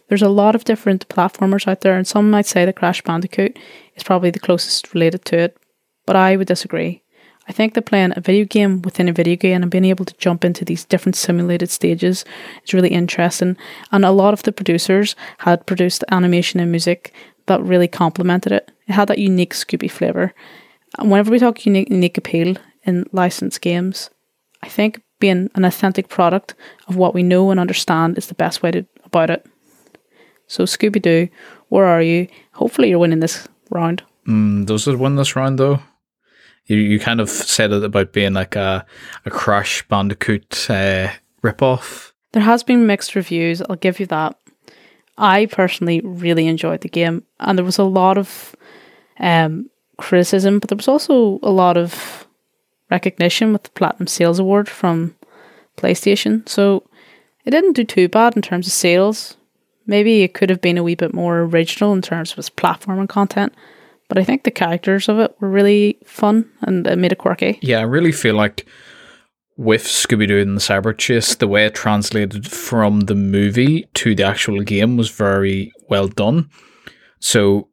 There's 0.09 0.23
a 0.23 0.31
lot 0.31 0.55
of 0.55 0.65
different 0.65 1.07
platformers 1.09 1.69
out 1.69 1.83
there, 1.83 1.99
and 1.99 2.07
some 2.07 2.31
might 2.31 2.47
say 2.47 2.65
that 2.65 2.77
Crash 2.77 3.03
Bandicoot 3.03 3.59
is 3.95 4.03
probably 4.03 4.31
the 4.31 4.41
closest 4.41 4.95
related 4.95 5.27
to 5.27 5.39
it, 5.39 5.59
but 6.07 6.17
I 6.17 6.37
would 6.37 6.47
disagree. 6.47 7.03
I 7.47 7.53
think 7.53 7.75
that 7.75 7.87
playing 7.87 8.15
a 8.17 8.21
video 8.21 8.47
game 8.47 8.81
within 8.81 9.09
a 9.09 9.13
video 9.13 9.37
game 9.37 9.63
and 9.63 9.71
being 9.71 9.85
able 9.85 10.07
to 10.07 10.17
jump 10.17 10.45
into 10.45 10.65
these 10.65 10.85
different 10.85 11.17
simulated 11.17 11.71
stages 11.71 12.25
is 12.65 12.75
really 12.75 12.91
interesting. 12.91 13.57
And 13.93 14.05
a 14.05 14.11
lot 14.11 14.33
of 14.33 14.43
the 14.43 14.53
producers 14.53 15.15
had 15.39 15.67
produced 15.67 16.05
animation 16.11 16.61
and 16.61 16.71
music 16.71 17.13
that 17.47 17.63
really 17.63 17.89
complemented 17.89 18.53
it. 18.53 18.71
It 18.87 18.93
had 18.93 19.09
that 19.09 19.19
unique 19.19 19.55
Scooby 19.55 19.91
flavour. 19.91 20.35
And 20.99 21.11
whenever 21.11 21.31
we 21.31 21.39
talk 21.39 21.65
unique, 21.65 21.91
unique 21.91 22.19
appeal 22.19 22.57
in 22.85 23.05
licensed 23.13 23.63
games, 23.63 24.11
I 24.63 24.69
think 24.69 25.03
being 25.19 25.51
an 25.55 25.65
authentic 25.65 26.09
product 26.09 26.55
of 26.87 26.97
what 26.97 27.15
we 27.15 27.23
know 27.23 27.51
and 27.51 27.59
understand 27.59 28.19
is 28.19 28.27
the 28.27 28.35
best 28.35 28.63
way 28.63 28.71
to 28.71 28.87
about 29.05 29.31
it. 29.31 29.47
So 30.47 30.65
Scooby 30.65 31.03
Doo, 31.03 31.29
where 31.69 31.87
are 31.87 32.03
you? 32.03 32.29
Hopefully 32.53 32.89
you're 32.89 32.99
winning 32.99 33.21
this 33.21 33.49
round. 33.71 34.03
Mm, 34.27 34.67
does 34.67 34.87
it 34.89 34.99
win 34.99 35.17
this 35.17 35.37
round 35.37 35.59
though? 35.59 35.81
You 36.67 36.77
you 36.77 36.99
kind 36.99 37.21
of 37.21 37.31
said 37.31 37.73
it 37.73 37.85
about 37.85 38.13
being 38.13 38.35
like 38.35 38.57
a 38.57 38.85
a 39.25 39.31
Crash 39.31 39.87
Bandicoot 39.89 40.67
uh, 40.71 41.09
ripoff. 41.43 42.13
There 42.33 42.43
has 42.43 42.63
been 42.63 42.87
mixed 42.87 43.15
reviews, 43.15 43.63
I'll 43.63 43.77
give 43.77 44.01
you 44.01 44.07
that. 44.07 44.37
I 45.17 45.47
personally 45.47 46.01
really 46.05 46.47
enjoyed 46.47 46.83
the 46.83 46.89
game 46.89 47.25
and 47.41 47.59
there 47.59 47.65
was 47.65 47.79
a 47.79 47.85
lot 47.85 48.19
of 48.19 48.55
um, 49.19 49.71
criticism, 49.97 50.59
but 50.59 50.69
there 50.69 50.77
was 50.77 50.89
also 50.89 51.41
a 51.43 51.51
lot 51.51 51.77
of 51.77 52.28
recognition 52.91 53.53
with 53.53 53.65
the 53.65 53.71
Platinum 53.71 54.07
Sales 54.07 54.39
Award 54.39 54.69
from 54.69 55.15
PlayStation. 55.77 56.49
So 56.49 56.85
it 57.45 57.51
didn't 57.51 57.75
do 57.75 57.85
too 57.85 58.09
bad 58.09 58.37
in 58.37 58.43
terms 58.43 58.67
of 58.67 58.73
sales. 58.73 59.37
Maybe 59.87 60.23
it 60.23 60.35
could 60.35 60.51
have 60.51 60.61
been 60.61 60.77
a 60.77 60.83
wee 60.83 60.95
bit 60.95 61.15
more 61.15 61.41
original 61.41 61.95
in 61.95 62.03
terms 62.03 62.33
of 62.33 62.39
its 62.39 62.51
platform 62.51 62.99
and 62.99 63.09
content, 63.09 63.55
but 64.09 64.19
I 64.19 64.25
think 64.25 64.45
the 64.45 64.51
characters 64.51 65.09
of 65.09 65.19
it 65.19 65.35
were 65.41 65.49
really 65.49 65.99
fun 66.05 66.51
and 66.61 66.87
it 66.87 66.99
made 66.99 67.13
it 67.13 67.19
quirky. 67.19 67.59
Yeah, 67.63 67.79
I 67.79 67.85
really 67.85 68.13
feel 68.13 68.35
like 68.35 68.67
with 69.57 69.85
Scooby 69.85 70.29
Doo 70.29 70.41
and 70.41 70.57
the 70.57 70.61
Cyber 70.61 70.97
Chase, 70.97 71.35
the 71.37 71.49
way 71.49 71.65
it 71.65 71.75
translated 71.75 72.47
from 72.47 73.01
the 73.01 73.15
movie 73.15 73.89
to 73.95 74.15
the 74.15 74.25
actual 74.25 74.63
game 74.63 74.99
was 74.99 75.11
very 75.11 75.73
well 75.89 76.07
done. 76.07 76.51
So, 77.19 77.69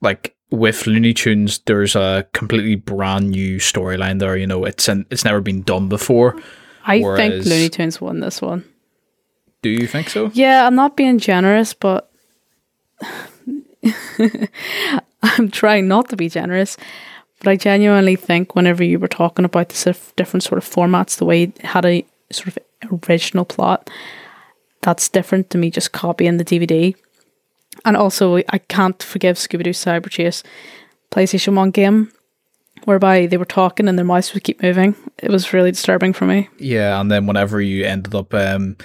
like 0.00 0.35
with 0.50 0.86
Looney 0.86 1.12
Tunes, 1.14 1.58
there's 1.66 1.96
a 1.96 2.26
completely 2.32 2.76
brand 2.76 3.30
new 3.30 3.58
storyline 3.58 4.18
there. 4.20 4.36
You 4.36 4.46
know, 4.46 4.64
it's 4.64 4.88
an, 4.88 5.06
it's 5.10 5.24
never 5.24 5.40
been 5.40 5.62
done 5.62 5.88
before. 5.88 6.40
I 6.84 7.00
Whereas- 7.00 7.18
think 7.18 7.46
Looney 7.46 7.68
Tunes 7.68 8.00
won 8.00 8.20
this 8.20 8.40
one. 8.40 8.64
Do 9.62 9.70
you 9.70 9.86
think 9.88 10.10
so? 10.10 10.30
Yeah, 10.34 10.66
I'm 10.66 10.76
not 10.76 10.96
being 10.96 11.18
generous, 11.18 11.74
but 11.74 12.10
I'm 15.22 15.50
trying 15.50 15.88
not 15.88 16.08
to 16.10 16.16
be 16.16 16.28
generous. 16.28 16.76
But 17.40 17.50
I 17.50 17.56
genuinely 17.56 18.16
think 18.16 18.54
whenever 18.54 18.82
you 18.84 18.98
were 18.98 19.08
talking 19.08 19.44
about 19.44 19.68
the 19.68 19.96
different 20.16 20.42
sort 20.44 20.58
of 20.58 20.64
formats, 20.68 21.18
the 21.18 21.24
way 21.24 21.44
it 21.44 21.58
had 21.62 21.84
a 21.84 22.04
sort 22.32 22.56
of 22.56 22.58
original 23.08 23.44
plot, 23.44 23.90
that's 24.82 25.08
different 25.08 25.50
to 25.50 25.58
me 25.58 25.70
just 25.70 25.92
copying 25.92 26.36
the 26.38 26.44
DVD. 26.44 26.94
And 27.84 27.96
also, 27.96 28.36
I 28.36 28.58
can't 28.58 29.00
forgive 29.02 29.36
Scooby 29.36 29.64
Doo 29.64 29.70
Cyber 29.70 30.10
Chase 30.10 30.42
PlayStation 31.10 31.54
1 31.54 31.70
game, 31.70 32.12
whereby 32.84 33.26
they 33.26 33.36
were 33.36 33.44
talking 33.44 33.88
and 33.88 33.98
their 33.98 34.04
mouths 34.04 34.34
would 34.34 34.44
keep 34.44 34.62
moving. 34.62 34.94
It 35.18 35.30
was 35.30 35.52
really 35.52 35.70
disturbing 35.70 36.12
for 36.12 36.24
me. 36.26 36.48
Yeah, 36.58 37.00
and 37.00 37.10
then 37.10 37.26
whenever 37.26 37.60
you 37.60 37.84
ended 37.84 38.14
up, 38.14 38.34
um, 38.34 38.76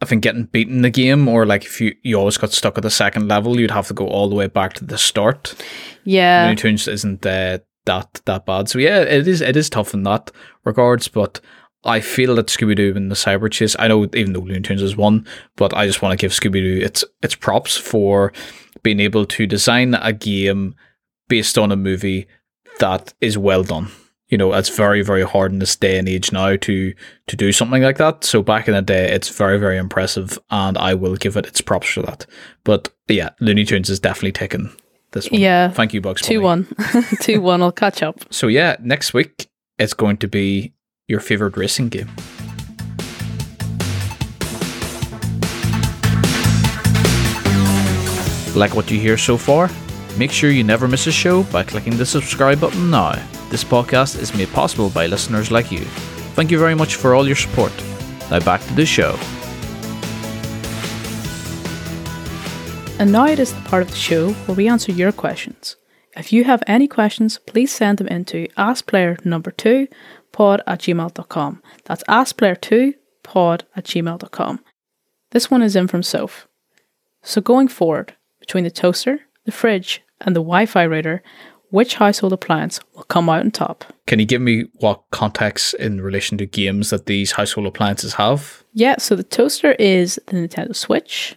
I 0.00 0.06
think 0.06 0.22
getting 0.22 0.44
beaten 0.44 0.76
in 0.76 0.82
the 0.82 0.90
game, 0.90 1.28
or 1.28 1.46
like 1.46 1.64
if 1.64 1.80
you 1.80 1.94
you 2.02 2.16
always 2.16 2.36
got 2.38 2.52
stuck 2.52 2.76
at 2.76 2.82
the 2.82 2.90
second 2.90 3.28
level, 3.28 3.58
you'd 3.58 3.70
have 3.70 3.88
to 3.88 3.94
go 3.94 4.06
all 4.06 4.28
the 4.28 4.34
way 4.34 4.48
back 4.48 4.74
to 4.74 4.84
the 4.84 4.98
start. 4.98 5.54
Yeah. 6.04 6.44
Looney 6.44 6.56
Tunes 6.56 6.88
isn't 6.88 7.24
uh, 7.24 7.58
that 7.86 8.20
that 8.24 8.46
bad. 8.46 8.68
So 8.68 8.78
yeah, 8.78 9.00
it 9.00 9.28
is 9.28 9.40
it 9.40 9.56
is 9.56 9.70
tough 9.70 9.94
in 9.94 10.02
that 10.04 10.30
regards, 10.64 11.08
but 11.08 11.40
I 11.84 12.00
feel 12.00 12.36
that 12.36 12.46
Scooby 12.46 12.76
Doo 12.76 12.92
and 12.96 13.10
the 13.10 13.14
Cyber 13.14 13.50
Chase. 13.50 13.76
I 13.78 13.88
know 13.88 14.04
even 14.14 14.32
though 14.32 14.40
Looney 14.40 14.60
Tunes 14.60 14.82
is 14.82 14.96
one, 14.96 15.26
but 15.56 15.74
I 15.74 15.86
just 15.86 16.02
want 16.02 16.18
to 16.18 16.22
give 16.22 16.32
Scooby 16.32 16.62
Doo 16.62 16.84
its 16.84 17.04
its 17.22 17.34
props 17.34 17.76
for 17.76 18.32
being 18.82 19.00
able 19.00 19.26
to 19.26 19.46
design 19.46 19.94
a 19.94 20.12
game 20.12 20.74
based 21.28 21.58
on 21.58 21.72
a 21.72 21.76
movie 21.76 22.26
that 22.78 23.14
is 23.20 23.38
well 23.38 23.62
done. 23.62 23.88
You 24.28 24.38
know, 24.38 24.52
it's 24.54 24.70
very 24.70 25.02
very 25.02 25.22
hard 25.22 25.52
in 25.52 25.58
this 25.58 25.76
day 25.76 25.98
and 25.98 26.08
age 26.08 26.32
now 26.32 26.56
to 26.56 26.94
to 27.26 27.36
do 27.36 27.52
something 27.52 27.82
like 27.82 27.98
that. 27.98 28.24
So 28.24 28.42
back 28.42 28.66
in 28.68 28.74
the 28.74 28.82
day, 28.82 29.12
it's 29.12 29.28
very 29.28 29.58
very 29.58 29.76
impressive, 29.76 30.38
and 30.50 30.78
I 30.78 30.94
will 30.94 31.16
give 31.16 31.36
it 31.36 31.46
its 31.46 31.60
props 31.60 31.88
for 31.88 32.02
that. 32.02 32.26
But 32.64 32.90
yeah, 33.08 33.30
Looney 33.40 33.64
Tunes 33.64 33.90
is 33.90 34.00
definitely 34.00 34.32
taking 34.32 34.70
this 35.12 35.30
one. 35.30 35.40
Yeah. 35.40 35.70
Thank 35.70 35.94
you, 35.94 36.00
Bugs. 36.00 36.22
2 36.22 36.40
Bunny. 36.40 36.66
1. 36.92 37.04
2 37.20 37.40
1. 37.40 37.62
I'll 37.62 37.72
catch 37.72 38.02
up. 38.02 38.20
So 38.30 38.48
yeah, 38.48 38.76
next 38.80 39.14
week 39.14 39.48
it's 39.78 39.94
going 39.94 40.16
to 40.18 40.28
be 40.28 40.72
your 41.06 41.20
favorite 41.20 41.56
racing 41.56 41.90
game. 41.90 42.08
Like 48.56 48.74
what 48.74 48.90
you 48.90 48.98
hear 48.98 49.18
so 49.18 49.36
far? 49.36 49.68
Make 50.16 50.30
sure 50.30 50.50
you 50.50 50.64
never 50.64 50.88
miss 50.88 51.06
a 51.06 51.12
show 51.12 51.42
by 51.44 51.64
clicking 51.64 51.96
the 51.96 52.06
subscribe 52.06 52.60
button 52.60 52.90
now. 52.90 53.12
This 53.50 53.64
podcast 53.64 54.18
is 54.18 54.34
made 54.34 54.48
possible 54.52 54.88
by 54.90 55.06
listeners 55.06 55.50
like 55.50 55.70
you. 55.70 55.80
Thank 56.36 56.50
you 56.50 56.58
very 56.58 56.74
much 56.74 56.94
for 56.94 57.14
all 57.14 57.26
your 57.26 57.36
support. 57.36 57.72
Now 58.30 58.40
back 58.40 58.62
to 58.62 58.74
the 58.74 58.86
show. 58.86 59.18
And 62.98 63.12
now 63.12 63.26
it 63.26 63.38
is 63.40 63.52
the 63.52 63.60
part 63.62 63.82
of 63.82 63.90
the 63.90 63.96
show 63.96 64.32
where 64.46 64.56
we 64.56 64.68
answer 64.68 64.92
your 64.92 65.12
questions. 65.12 65.76
If 66.16 66.32
you 66.32 66.44
have 66.44 66.62
any 66.66 66.86
questions, 66.86 67.38
please 67.46 67.72
send 67.72 67.98
them 67.98 68.08
into 68.08 68.46
askplayer 68.56 69.24
number 69.24 69.50
two 69.50 69.88
pod 70.32 70.62
at 70.66 70.80
gmail.com. 70.80 71.62
That's 71.84 72.02
askplayer2 72.04 72.94
pod 73.22 73.64
at 73.76 73.84
gmail.com. 73.84 74.60
This 75.30 75.50
one 75.50 75.62
is 75.62 75.76
in 75.76 75.88
from 75.88 76.02
Soph. 76.02 76.46
So 77.22 77.40
going 77.40 77.68
forward, 77.68 78.14
between 78.40 78.64
the 78.64 78.70
toaster, 78.70 79.20
the 79.44 79.52
fridge, 79.52 80.02
and 80.20 80.36
the 80.36 80.40
Wi-Fi 80.40 80.86
router, 80.86 81.22
which 81.70 81.96
household 81.96 82.32
appliance 82.32 82.78
will 82.94 83.04
come 83.04 83.28
out 83.28 83.40
on 83.40 83.50
top? 83.50 83.84
Can 84.06 84.20
you 84.20 84.26
give 84.26 84.42
me 84.42 84.64
what 84.74 85.02
context 85.10 85.74
in 85.74 86.00
relation 86.00 86.38
to 86.38 86.46
games 86.46 86.90
that 86.90 87.06
these 87.06 87.32
household 87.32 87.66
appliances 87.66 88.14
have? 88.14 88.62
Yeah, 88.72 88.96
so 88.98 89.16
the 89.16 89.24
toaster 89.24 89.72
is 89.72 90.20
the 90.26 90.36
Nintendo 90.36 90.76
Switch, 90.76 91.36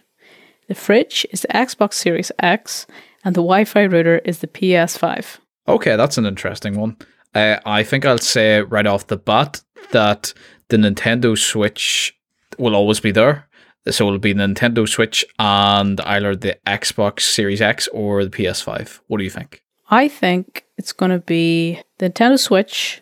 the 0.68 0.74
fridge 0.74 1.26
is 1.32 1.42
the 1.42 1.48
Xbox 1.48 1.94
Series 1.94 2.30
X, 2.38 2.86
and 3.24 3.34
the 3.34 3.42
Wi 3.42 3.64
Fi 3.64 3.86
router 3.86 4.18
is 4.24 4.38
the 4.38 4.46
PS5. 4.46 5.38
Okay, 5.66 5.96
that's 5.96 6.18
an 6.18 6.26
interesting 6.26 6.78
one. 6.78 6.96
Uh, 7.34 7.58
I 7.66 7.82
think 7.82 8.04
I'll 8.04 8.18
say 8.18 8.62
right 8.62 8.86
off 8.86 9.08
the 9.08 9.16
bat 9.16 9.62
that 9.92 10.32
the 10.68 10.76
Nintendo 10.76 11.36
Switch 11.36 12.16
will 12.58 12.74
always 12.74 13.00
be 13.00 13.12
there. 13.12 13.46
So 13.88 14.06
it'll 14.06 14.18
be 14.18 14.34
Nintendo 14.34 14.86
Switch 14.88 15.24
and 15.38 16.00
either 16.02 16.36
the 16.36 16.58
Xbox 16.66 17.20
Series 17.20 17.62
X 17.62 17.88
or 17.88 18.24
the 18.24 18.30
PS5. 18.30 19.00
What 19.06 19.18
do 19.18 19.24
you 19.24 19.30
think? 19.30 19.62
I 19.90 20.08
think 20.08 20.66
it's 20.76 20.92
going 20.92 21.10
to 21.10 21.20
be 21.20 21.80
the 21.98 22.10
Nintendo 22.10 22.38
Switch, 22.38 23.00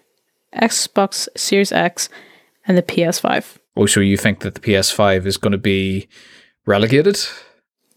Xbox 0.55 1.29
Series 1.37 1.73
X, 1.73 2.09
and 2.67 2.79
the 2.79 2.83
PS5. 2.83 3.59
Oh, 3.77 3.87
so 3.87 4.01
you 4.01 4.17
think 4.17 4.41
that 4.41 4.55
the 4.55 4.61
PS5 4.61 5.27
is 5.27 5.37
going 5.37 5.53
to 5.53 5.59
be 5.59 6.09
relegated? 6.67 7.19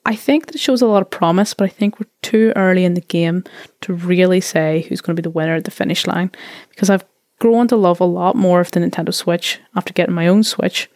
I 0.10 0.16
think 0.16 0.48
that 0.48 0.60
shows 0.60 0.82
a 0.82 0.88
lot 0.88 1.04
of 1.04 1.12
promise, 1.12 1.54
but 1.54 1.66
I 1.66 1.68
think 1.68 2.00
we're 2.00 2.10
too 2.24 2.52
early 2.56 2.84
in 2.84 2.96
the 2.96 3.02
game 3.02 3.44
to 3.82 3.94
really 3.94 4.42
say 4.42 4.88
who's 4.90 5.02
going 5.02 5.16
to 5.16 5.22
be 5.22 5.24
the 5.24 5.30
winner 5.30 5.54
at 5.54 5.66
the 5.66 5.72
finish 5.72 6.08
line 6.08 6.32
because 6.70 6.90
I've 6.90 7.06
grown 7.38 7.68
to 7.68 7.76
love 7.76 8.00
a 8.00 8.06
lot 8.06 8.36
more 8.36 8.60
of 8.60 8.72
the 8.72 8.80
Nintendo 8.80 9.14
Switch 9.14 9.60
after 9.76 9.94
getting 9.94 10.16
my 10.16 10.28
own 10.28 10.42
Switch 10.42 10.90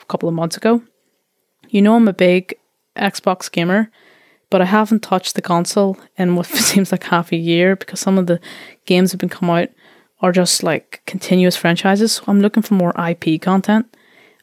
a 0.00 0.04
couple 0.04 0.28
of 0.28 0.36
months 0.36 0.56
ago. 0.56 0.80
You 1.70 1.82
know, 1.82 1.96
I'm 1.96 2.06
a 2.06 2.12
big 2.12 2.54
Xbox 2.94 3.50
gamer, 3.50 3.90
but 4.48 4.62
I 4.62 4.66
haven't 4.66 5.02
touched 5.02 5.34
the 5.34 5.42
console 5.42 5.98
in 6.16 6.36
what 6.36 6.46
seems 6.70 6.92
like 6.92 7.02
half 7.02 7.32
a 7.32 7.36
year 7.36 7.74
because 7.74 7.98
some 7.98 8.16
of 8.16 8.28
the 8.28 8.38
games 8.86 9.10
that 9.10 9.14
have 9.14 9.28
been 9.28 9.28
come 9.28 9.50
out 9.50 9.70
are 10.20 10.30
just 10.30 10.62
like 10.62 11.02
continuous 11.04 11.56
franchises. 11.56 12.12
So 12.12 12.24
I'm 12.28 12.40
looking 12.40 12.62
for 12.62 12.74
more 12.74 12.94
IP 12.96 13.42
content. 13.42 13.92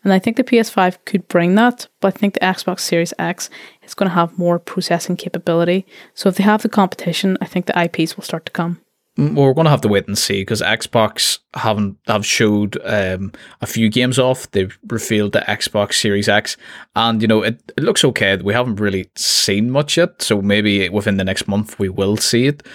And 0.04 0.14
I 0.14 0.20
think 0.20 0.38
the 0.38 0.44
PS5 0.44 0.98
could 1.06 1.28
bring 1.28 1.56
that, 1.56 1.88
but 2.00 2.16
I 2.16 2.18
think 2.18 2.34
the 2.34 2.40
Xbox 2.40 2.82
Series 2.82 3.14
X 3.20 3.50
is 3.90 3.96
going 3.96 4.10
to 4.10 4.16
have 4.16 4.38
more 4.38 4.60
processing 4.60 5.18
capability. 5.18 5.86
So 6.14 6.30
if 6.30 6.36
they 6.36 6.44
have 6.44 6.62
the 6.62 6.70
competition, 6.70 7.38
I 7.42 7.46
think 7.46 7.66
the 7.66 7.80
IPs 7.82 8.16
will 8.16 8.24
start 8.24 8.46
to 8.46 8.52
come. 8.52 8.82
Mm, 9.18 9.36
well, 9.36 9.48
we're 9.48 9.54
going 9.54 9.66
to 9.66 9.72
have 9.72 9.82
to 9.82 9.90
wait 9.90 10.08
and 10.08 10.18
see 10.18 10.42
because 10.42 10.62
Xbox 10.62 11.40
haven't 11.54 11.98
have 12.08 12.26
showed 12.26 12.78
um, 12.86 13.34
a 13.60 13.68
few 13.68 13.90
games 13.90 14.18
off. 14.18 14.50
They've 14.52 14.78
revealed 14.88 15.34
the 15.34 15.42
Xbox 15.42 15.96
Series 15.96 16.30
X, 16.30 16.56
and 16.96 17.22
you 17.22 17.28
know 17.28 17.42
it, 17.42 17.60
it 17.76 17.84
looks 17.84 18.06
okay. 18.06 18.38
We 18.38 18.54
haven't 18.54 18.80
really 18.80 19.10
seen 19.18 19.72
much 19.72 19.98
yet, 19.98 20.22
so 20.22 20.42
maybe 20.42 20.88
within 20.88 21.18
the 21.18 21.26
next 21.26 21.48
month 21.50 21.78
we 21.80 21.90
will 21.90 22.16
see 22.16 22.48
it. 22.48 22.66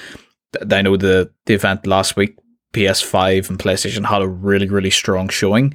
I 0.71 0.83
know 0.83 0.99
the 0.99 1.31
the 1.47 1.55
event 1.55 1.87
last 1.87 2.15
week, 2.15 2.39
PS5 2.75 3.49
and 3.49 3.59
PlayStation 3.59 4.05
had 4.05 4.21
a 4.21 4.29
really 4.29 4.69
really 4.69 4.91
strong 4.91 5.31
showing, 5.31 5.73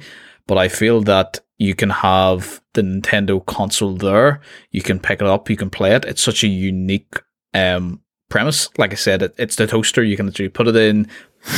but 0.50 0.58
I 0.58 0.66
feel 0.66 1.00
that 1.02 1.38
you 1.58 1.76
can 1.76 1.90
have 1.90 2.60
the 2.72 2.82
Nintendo 2.82 3.46
console 3.46 3.94
there. 3.94 4.40
You 4.72 4.82
can 4.82 4.98
pick 4.98 5.20
it 5.20 5.28
up. 5.28 5.48
You 5.48 5.56
can 5.56 5.70
play 5.70 5.94
it. 5.94 6.04
It's 6.04 6.24
such 6.24 6.42
a 6.42 6.48
unique 6.48 7.22
um, 7.54 8.00
premise. 8.28 8.68
Like 8.76 8.90
I 8.90 8.96
said, 8.96 9.22
it, 9.22 9.32
it's 9.38 9.54
the 9.54 9.68
toaster. 9.68 10.02
You 10.02 10.16
can 10.16 10.26
literally 10.26 10.48
put 10.48 10.66
it 10.66 10.74
in, 10.74 11.06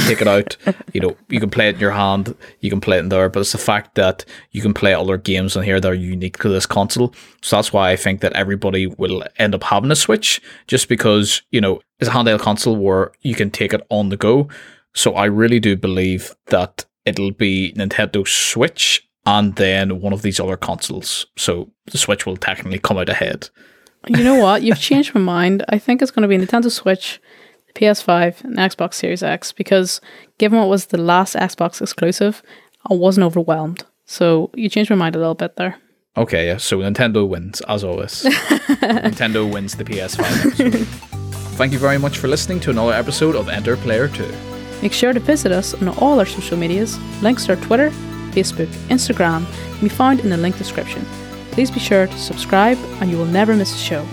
take 0.06 0.20
it 0.20 0.28
out. 0.28 0.58
you 0.92 1.00
know, 1.00 1.16
you 1.30 1.40
can 1.40 1.48
play 1.48 1.70
it 1.70 1.76
in 1.76 1.80
your 1.80 1.92
hand. 1.92 2.36
You 2.60 2.68
can 2.68 2.82
play 2.82 2.98
it 2.98 3.00
in 3.00 3.08
there. 3.08 3.30
But 3.30 3.40
it's 3.40 3.52
the 3.52 3.56
fact 3.56 3.94
that 3.94 4.26
you 4.50 4.60
can 4.60 4.74
play 4.74 4.92
other 4.92 5.16
games 5.16 5.56
on 5.56 5.62
here 5.62 5.80
that 5.80 5.90
are 5.90 5.94
unique 5.94 6.36
to 6.40 6.50
this 6.50 6.66
console. 6.66 7.14
So 7.40 7.56
that's 7.56 7.72
why 7.72 7.92
I 7.92 7.96
think 7.96 8.20
that 8.20 8.34
everybody 8.34 8.88
will 8.88 9.24
end 9.38 9.54
up 9.54 9.62
having 9.62 9.90
a 9.90 9.96
Switch, 9.96 10.42
just 10.66 10.86
because 10.86 11.40
you 11.50 11.62
know 11.62 11.80
it's 11.98 12.10
a 12.10 12.12
handheld 12.12 12.40
console 12.40 12.76
where 12.76 13.12
you 13.22 13.34
can 13.34 13.50
take 13.50 13.72
it 13.72 13.86
on 13.88 14.10
the 14.10 14.18
go. 14.18 14.48
So 14.92 15.14
I 15.14 15.24
really 15.24 15.60
do 15.60 15.78
believe 15.78 16.36
that 16.48 16.84
it'll 17.04 17.32
be 17.32 17.72
Nintendo 17.76 18.26
Switch 18.26 19.06
and 19.26 19.54
then 19.56 20.00
one 20.00 20.12
of 20.12 20.22
these 20.22 20.40
other 20.40 20.56
consoles. 20.56 21.26
So 21.36 21.70
the 21.86 21.98
Switch 21.98 22.26
will 22.26 22.36
technically 22.36 22.78
come 22.78 22.98
out 22.98 23.08
ahead. 23.08 23.50
You 24.08 24.24
know 24.24 24.36
what? 24.36 24.62
You've 24.62 24.80
changed 24.80 25.14
my 25.14 25.20
mind. 25.20 25.64
I 25.68 25.78
think 25.78 26.02
it's 26.02 26.10
going 26.10 26.28
to 26.28 26.28
be 26.28 26.36
Nintendo 26.36 26.70
Switch, 26.70 27.20
the 27.68 27.72
PS5, 27.80 28.42
and 28.44 28.56
Xbox 28.56 28.94
Series 28.94 29.22
X 29.22 29.52
because 29.52 30.00
given 30.38 30.58
what 30.58 30.68
was 30.68 30.86
the 30.86 30.98
last 30.98 31.36
Xbox 31.36 31.80
exclusive, 31.80 32.42
I 32.90 32.94
wasn't 32.94 33.24
overwhelmed. 33.24 33.84
So 34.04 34.50
you 34.54 34.68
changed 34.68 34.90
my 34.90 34.96
mind 34.96 35.14
a 35.14 35.20
little 35.20 35.36
bit 35.36 35.56
there. 35.56 35.76
Okay, 36.16 36.46
yeah. 36.46 36.56
So 36.56 36.78
Nintendo 36.78 37.26
wins, 37.26 37.60
as 37.62 37.84
always. 37.84 38.24
Nintendo 38.24 39.50
wins 39.50 39.76
the 39.76 39.84
PS5 39.84 40.84
Thank 41.56 41.72
you 41.72 41.78
very 41.78 41.98
much 41.98 42.18
for 42.18 42.28
listening 42.28 42.60
to 42.60 42.70
another 42.70 42.92
episode 42.92 43.36
of 43.36 43.48
Enter 43.48 43.76
Player 43.76 44.08
2. 44.08 44.51
Make 44.82 44.92
sure 44.92 45.12
to 45.12 45.20
visit 45.20 45.52
us 45.52 45.74
on 45.74 45.88
all 45.88 46.18
our 46.18 46.26
social 46.26 46.58
medias. 46.58 46.98
Links 47.22 47.46
to 47.46 47.54
our 47.54 47.60
Twitter, 47.62 47.90
Facebook, 48.32 48.66
Instagram 48.88 49.46
can 49.78 49.88
be 49.88 49.88
found 49.88 50.20
in 50.20 50.28
the 50.28 50.36
link 50.36 50.58
description. 50.58 51.06
Please 51.52 51.70
be 51.70 51.80
sure 51.80 52.06
to 52.06 52.18
subscribe 52.18 52.78
and 53.00 53.10
you 53.10 53.16
will 53.16 53.26
never 53.26 53.54
miss 53.54 53.74
a 53.74 53.78
show. 53.78 54.06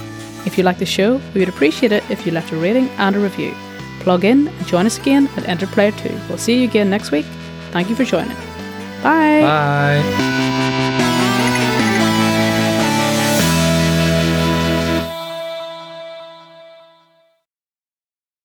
If 0.46 0.58
you 0.58 0.64
like 0.64 0.78
the 0.78 0.86
show, 0.86 1.20
we 1.34 1.40
would 1.40 1.50
appreciate 1.50 1.92
it 1.92 2.04
if 2.10 2.26
you 2.26 2.32
left 2.32 2.52
a 2.52 2.58
rating 2.58 2.90
and 2.92 3.16
a 3.16 3.20
review. 3.20 3.54
Plug 4.02 4.24
in 4.24 4.48
and 4.48 4.68
join 4.68 4.86
us 4.86 4.98
again 4.98 5.28
at 5.36 5.48
Enter 5.48 5.68
Player 5.68 5.92
2. 5.92 6.10
We'll 6.30 6.38
see 6.38 6.60
you 6.60 6.64
again 6.64 6.90
next 6.90 7.12
week. 7.12 7.26
Thank 7.72 7.90
you 7.90 7.96
for 7.96 8.06
joining. 8.06 8.36
Bye. 9.02 9.42
Bye. 9.42 10.69